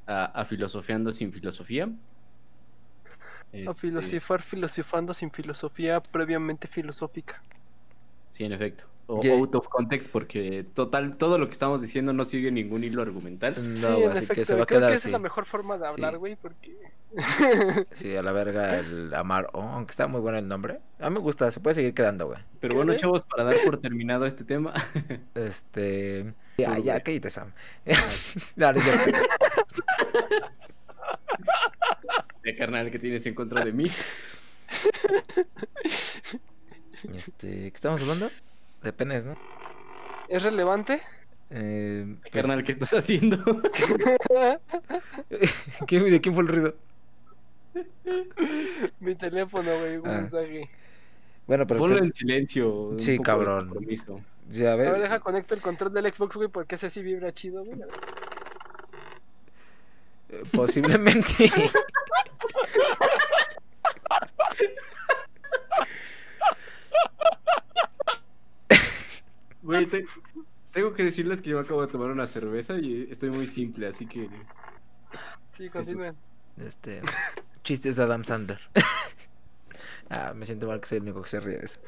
a, 0.06 0.24
a 0.26 0.44
Filosofiando 0.44 1.12
sin 1.14 1.32
Filosofía. 1.32 1.88
a 3.66 3.72
Este, 3.72 3.74
filosofar 3.74 4.42
filosofando 4.42 5.14
sin 5.14 5.30
filosofía 5.30 6.00
previamente 6.02 6.68
filosófica. 6.68 7.44
Sí, 8.30 8.44
en 8.44 8.52
efecto. 8.52 8.84
O 9.10 9.22
Ya- 9.22 9.32
out 9.32 9.54
of 9.54 9.68
context, 9.68 10.10
porque 10.12 10.66
total, 10.74 11.16
todo 11.16 11.38
lo 11.38 11.46
que 11.46 11.54
estamos 11.54 11.80
diciendo 11.80 12.12
no 12.12 12.24
sigue 12.24 12.52
ningún 12.52 12.84
hilo 12.84 13.00
argumental. 13.00 13.54
No, 13.80 13.96
sí, 13.96 14.04
así 14.04 14.26
que 14.26 14.44
se 14.44 14.54
va 14.54 14.64
a 14.64 14.66
quedar 14.66 14.82
que 14.82 14.86
así. 14.88 14.94
esa 14.96 15.08
es 15.08 15.12
la 15.12 15.18
mejor 15.18 15.46
forma 15.46 15.78
de 15.78 15.86
hablar, 15.86 16.12
Sí. 16.12 16.18
güey, 16.18 16.36
porque... 16.36 16.76
Sí, 17.90 18.14
a 18.14 18.22
la 18.22 18.32
verga 18.32 18.78
el 18.78 19.14
amar 19.14 19.48
o, 19.54 19.62
aunque 19.62 19.92
está 19.92 20.06
muy 20.08 20.20
bueno 20.20 20.36
el 20.36 20.46
nombre. 20.46 20.80
A 21.00 21.08
mí 21.08 21.14
me 21.14 21.20
gusta, 21.20 21.50
se 21.50 21.58
puede 21.58 21.74
seguir 21.74 21.94
quedando, 21.94 22.26
güey. 22.26 22.38
Pero 22.60 22.74
bueno, 22.74 22.92
¿Qué? 22.92 22.98
chavos, 22.98 23.22
para 23.22 23.44
dar 23.44 23.56
por 23.64 23.80
terminado 23.80 24.26
este 24.26 24.44
tema, 24.44 24.74
Este. 25.34 26.34
Ya, 26.58 26.74
Sí, 26.74 26.82
ya, 26.82 27.00
cállate, 27.00 27.30
Sam. 27.30 27.52
no, 28.56 28.72
no 28.74 28.80
de 32.42 32.56
carnal 32.56 32.90
que 32.90 32.98
tienes 32.98 33.24
en 33.26 33.34
contra 33.34 33.64
de 33.64 33.72
mí. 33.72 33.90
Este, 37.14 37.48
¿qué 37.48 37.72
estamos 37.74 38.00
hablando? 38.00 38.30
De 38.82 38.92
penes, 38.92 39.24
¿no? 39.24 39.36
¿Es 40.28 40.42
relevante? 40.42 41.00
Eh, 41.50 42.16
pues, 42.20 42.32
Carnal, 42.32 42.62
¿qué 42.62 42.72
estás 42.72 42.92
haciendo? 42.94 43.38
¿quién- 45.86 46.04
¿De 46.10 46.20
quién 46.20 46.34
fue 46.34 46.42
el 46.44 46.48
ruido? 46.48 46.74
Mi 49.00 49.14
teléfono, 49.14 49.70
güey, 49.78 49.96
un 49.96 50.08
Ah. 50.08 50.20
mensaje. 50.22 50.70
Bueno, 51.46 51.66
pero 51.66 51.80
Ponlo 51.80 51.96
te- 51.96 52.04
en 52.04 52.12
silencio. 52.12 52.92
Sí, 52.98 53.18
cabrón. 53.18 53.72
ya 54.50 54.72
A 54.72 54.76
ver, 54.76 54.92
ves. 54.92 55.02
deja 55.02 55.20
conecto 55.20 55.54
el 55.54 55.62
control 55.62 55.92
del 55.94 56.12
Xbox, 56.12 56.36
güey, 56.36 56.48
porque 56.48 56.74
ese 56.74 56.90
sí 56.90 57.02
vibra 57.02 57.32
chido, 57.32 57.64
güey. 57.64 57.80
eh, 60.30 60.42
Posiblemente. 60.52 61.50
Güey, 69.68 69.84
te- 69.84 70.06
tengo 70.72 70.94
que 70.94 71.04
decirles 71.04 71.42
que 71.42 71.50
yo 71.50 71.58
acabo 71.60 71.82
de 71.82 71.92
tomar 71.92 72.08
una 72.08 72.26
cerveza 72.26 72.78
y 72.78 73.06
estoy 73.10 73.28
muy 73.28 73.46
simple, 73.46 73.86
así 73.86 74.06
que. 74.06 74.30
Sí, 75.54 75.68
continúen. 75.68 76.14
Este. 76.56 77.02
Chistes 77.64 77.96
de 77.96 78.02
Adam 78.02 78.24
Sandler. 78.24 78.58
ah, 80.08 80.32
me 80.34 80.46
siento 80.46 80.66
mal 80.66 80.80
que 80.80 80.86
soy 80.86 80.96
el 80.96 81.02
único 81.02 81.20
que 81.20 81.28
se 81.28 81.40
ríe 81.40 81.58
de 81.58 81.66
eso. 81.66 81.80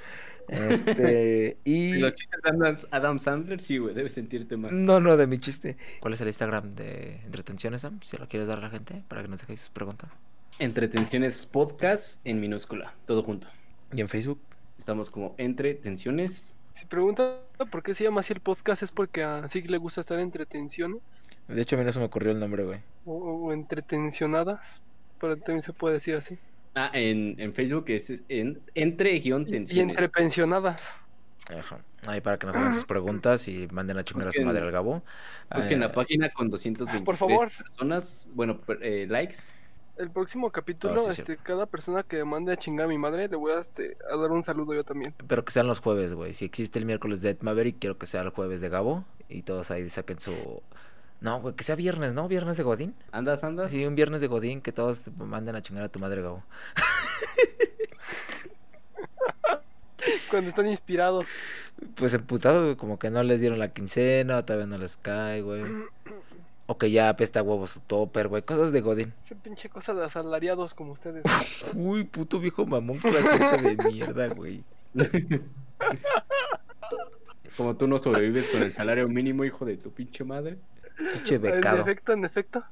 Este. 0.49 1.57
Y. 1.65 1.95
Los 2.01 2.17
chistes 2.17 2.39
de 2.43 2.51
Adam, 2.51 2.77
Adam 2.91 3.19
Sandler, 3.19 3.61
sí, 3.63 3.79
güey, 3.79 3.95
debes 3.95 4.13
sentirte 4.13 4.59
mal. 4.59 4.85
No, 4.85 5.01
no, 5.01 5.17
de 5.17 5.27
mi 5.27 5.39
chiste. 5.39 5.79
¿Cuál 6.01 6.13
es 6.13 6.21
el 6.21 6.27
Instagram 6.27 6.75
de 6.75 7.23
Entretenciones, 7.25 7.81
Sam? 7.81 7.99
Si 8.03 8.19
lo 8.19 8.29
quieres 8.29 8.47
dar 8.47 8.59
a 8.59 8.61
la 8.61 8.69
gente 8.69 9.05
para 9.09 9.23
que 9.23 9.29
nos 9.29 9.41
dejéis 9.41 9.61
sus 9.61 9.71
preguntas. 9.71 10.11
Entretenciones 10.59 11.47
Podcast 11.47 12.21
en 12.27 12.41
minúscula, 12.41 12.93
todo 13.07 13.23
junto. 13.23 13.49
¿Y 13.91 14.03
en 14.03 14.11
Facebook? 14.11 14.39
Estamos 14.79 15.09
como 15.09 15.35
Entretenciones. 15.39 16.59
Si 16.81 16.87
preguntan 16.87 17.35
por 17.71 17.83
qué 17.83 17.95
se 17.95 18.05
llama 18.05 18.21
así 18.23 18.33
el 18.33 18.41
podcast, 18.41 18.83
es 18.83 18.91
porque 18.91 19.23
a 19.23 19.47
Sig 19.49 19.71
le 19.71 19.77
gusta 19.79 20.01
estar 20.01 20.19
entretenciones 20.19 21.03
De 21.49 21.61
hecho, 21.61 21.77
a 21.77 21.79
mí 21.79 21.85
no 21.85 21.93
se 21.93 21.99
me 21.99 22.07
ocurrió 22.07 22.33
el 22.33 22.41
nombre, 22.41 22.65
güey. 22.65 22.81
o, 23.05 23.15
o 23.15 23.53
entretencionadas, 23.53 24.81
pero 25.21 25.37
también 25.37 25.63
se 25.63 25.73
puede 25.73 25.95
decir 25.95 26.17
así. 26.17 26.39
Ah, 26.75 26.91
en, 26.95 27.35
en 27.39 27.53
Facebook 27.53 27.85
es 27.89 28.23
en, 28.29 28.61
entre-tensiones. 28.75 29.71
Y, 29.73 29.79
y 29.79 29.81
entrepensionadas. 29.81 30.81
Ajá. 31.49 31.85
Ahí 32.07 32.21
para 32.21 32.39
que 32.39 32.47
nos 32.47 32.57
hagan 32.57 32.73
sus 32.73 32.85
preguntas 32.85 33.49
y 33.49 33.67
manden 33.73 33.99
a 33.99 34.05
chingar 34.05 34.29
a 34.29 34.33
su 34.33 34.43
madre 34.43 34.63
al 34.63 34.71
Gabo. 34.71 35.03
Busquen 35.53 35.79
Eh, 35.79 35.81
la 35.81 35.93
página 35.93 36.31
con 36.31 36.49
223 36.49 37.03
Por 37.05 37.17
favor. 37.17 37.51
personas, 37.57 38.31
bueno, 38.35 38.61
eh, 38.81 39.07
likes. 39.09 39.37
El 40.01 40.11
próximo 40.11 40.51
capítulo, 40.51 40.95
Ah, 40.95 41.13
sí, 41.13 41.21
este, 41.21 41.37
cada 41.37 41.67
persona 41.67 42.03
que 42.03 42.25
mande 42.25 42.55
a 42.55 42.57
chingar 42.57 42.87
a 42.87 42.89
mi 42.89 42.97
madre, 42.97 43.29
le 43.29 43.37
voy 43.37 43.53
a, 43.53 43.61
este, 43.61 43.99
a 44.11 44.17
dar 44.17 44.31
un 44.31 44.43
saludo 44.43 44.73
yo 44.73 44.83
también. 44.83 45.15
Pero 45.27 45.45
que 45.45 45.53
sean 45.53 45.67
los 45.67 45.81
jueves, 45.81 46.15
güey. 46.15 46.33
Si 46.33 46.47
existe 46.47 46.79
el 46.79 46.87
miércoles 46.87 47.21
de 47.21 47.29
Ed 47.29 47.43
Maverick, 47.43 47.79
quiero 47.79 47.99
que 47.99 48.07
sea 48.07 48.23
el 48.23 48.31
jueves 48.31 48.63
de 48.63 48.71
Gabo. 48.71 49.05
Y 49.29 49.43
todos 49.43 49.71
ahí 49.71 49.87
saquen 49.91 50.19
su. 50.19 50.63
No, 51.21 51.39
güey, 51.41 51.55
que 51.55 51.65
sea 51.65 51.77
viernes, 51.77 52.15
¿no? 52.15 52.29
Viernes 52.29 52.57
de 52.57 52.63
Godín. 52.63 52.95
¿Andas, 53.13 53.45
andas? 53.45 53.73
Sí, 53.73 53.85
un 53.85 53.95
viernes 53.95 54.23
de 54.23 54.29
Godín 54.29 54.63
que 54.63 54.73
todos 54.73 55.03
te 55.03 55.11
manden 55.11 55.55
a 55.55 55.61
chingar 55.61 55.85
a 55.85 55.91
tu 55.91 55.99
madre, 55.99 56.23
Gabo. 56.23 56.45
Cuando 60.31 60.49
están 60.49 60.67
inspirados. 60.67 61.27
Pues 61.97 62.15
emputados, 62.15 62.63
güey, 62.63 62.77
como 62.77 62.99
que 62.99 63.11
no 63.11 63.23
les 63.23 63.41
dieron 63.41 63.59
la 63.59 63.69
quincena, 63.69 64.39
o 64.39 64.45
todavía 64.47 64.67
no 64.67 64.79
les 64.79 64.97
cae, 64.97 65.43
güey. 65.43 65.63
O 66.73 66.79
que 66.79 66.89
ya 66.93 67.09
apesta 67.09 67.43
huevos 67.43 67.71
su 67.71 67.81
topper, 67.81 68.29
güey. 68.29 68.43
Cosas 68.43 68.71
de 68.71 68.81
Godín. 68.81 69.13
Esa 69.25 69.35
pinche 69.35 69.69
cosa 69.69 69.93
de 69.93 70.05
asalariados 70.05 70.73
como 70.73 70.93
ustedes. 70.93 71.25
Uy, 71.75 72.05
puto 72.05 72.39
viejo 72.39 72.65
mamón 72.65 72.99
clasista 72.99 73.57
de 73.57 73.77
mierda, 73.91 74.29
güey. 74.29 74.63
Como 77.57 77.77
tú 77.77 77.87
no 77.89 77.99
sobrevives 77.99 78.47
con 78.49 78.63
el 78.63 78.73
salario 78.73 79.09
mínimo, 79.09 79.45
hijo 79.45 79.65
de 79.65 79.77
tu 79.77 79.91
pinche 79.91 80.23
madre. 80.25 80.59
Pinche 81.15 81.35
En 81.35 81.43
becado. 81.43 81.79
efecto, 81.83 82.13
en 82.13 82.25
efecto. 82.25 82.65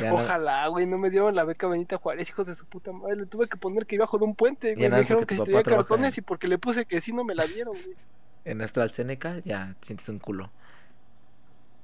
Ya 0.00 0.10
no- 0.10 0.16
Ojalá, 0.18 0.66
güey, 0.68 0.86
no 0.86 0.98
me 0.98 1.08
dieron 1.08 1.34
la 1.34 1.44
beca 1.44 1.66
Benita 1.66 1.96
Juárez, 1.96 2.28
hijos 2.28 2.46
de 2.46 2.54
su 2.54 2.66
puta 2.66 2.92
madre. 2.92 3.16
Le 3.16 3.26
tuve 3.26 3.48
que 3.48 3.56
poner 3.56 3.86
que 3.86 3.94
iba 3.94 4.04
bajo 4.04 4.18
de 4.18 4.24
un 4.26 4.34
puente, 4.34 4.74
güey. 4.74 4.88
Me 4.90 4.98
dijeron 5.00 5.24
que 5.24 5.36
si 5.36 5.42
tenía 5.44 5.62
cartones 5.62 6.16
en- 6.18 6.22
y 6.22 6.26
porque 6.26 6.46
le 6.46 6.58
puse 6.58 6.84
que 6.84 7.00
sí 7.00 7.12
no 7.12 7.24
me 7.24 7.34
la 7.34 7.46
dieron, 7.46 7.72
güey. 7.74 7.96
en 8.44 8.60
AstraZeneca, 8.60 9.38
ya 9.44 9.74
sientes 9.80 10.08
un 10.10 10.18
culo. 10.18 10.50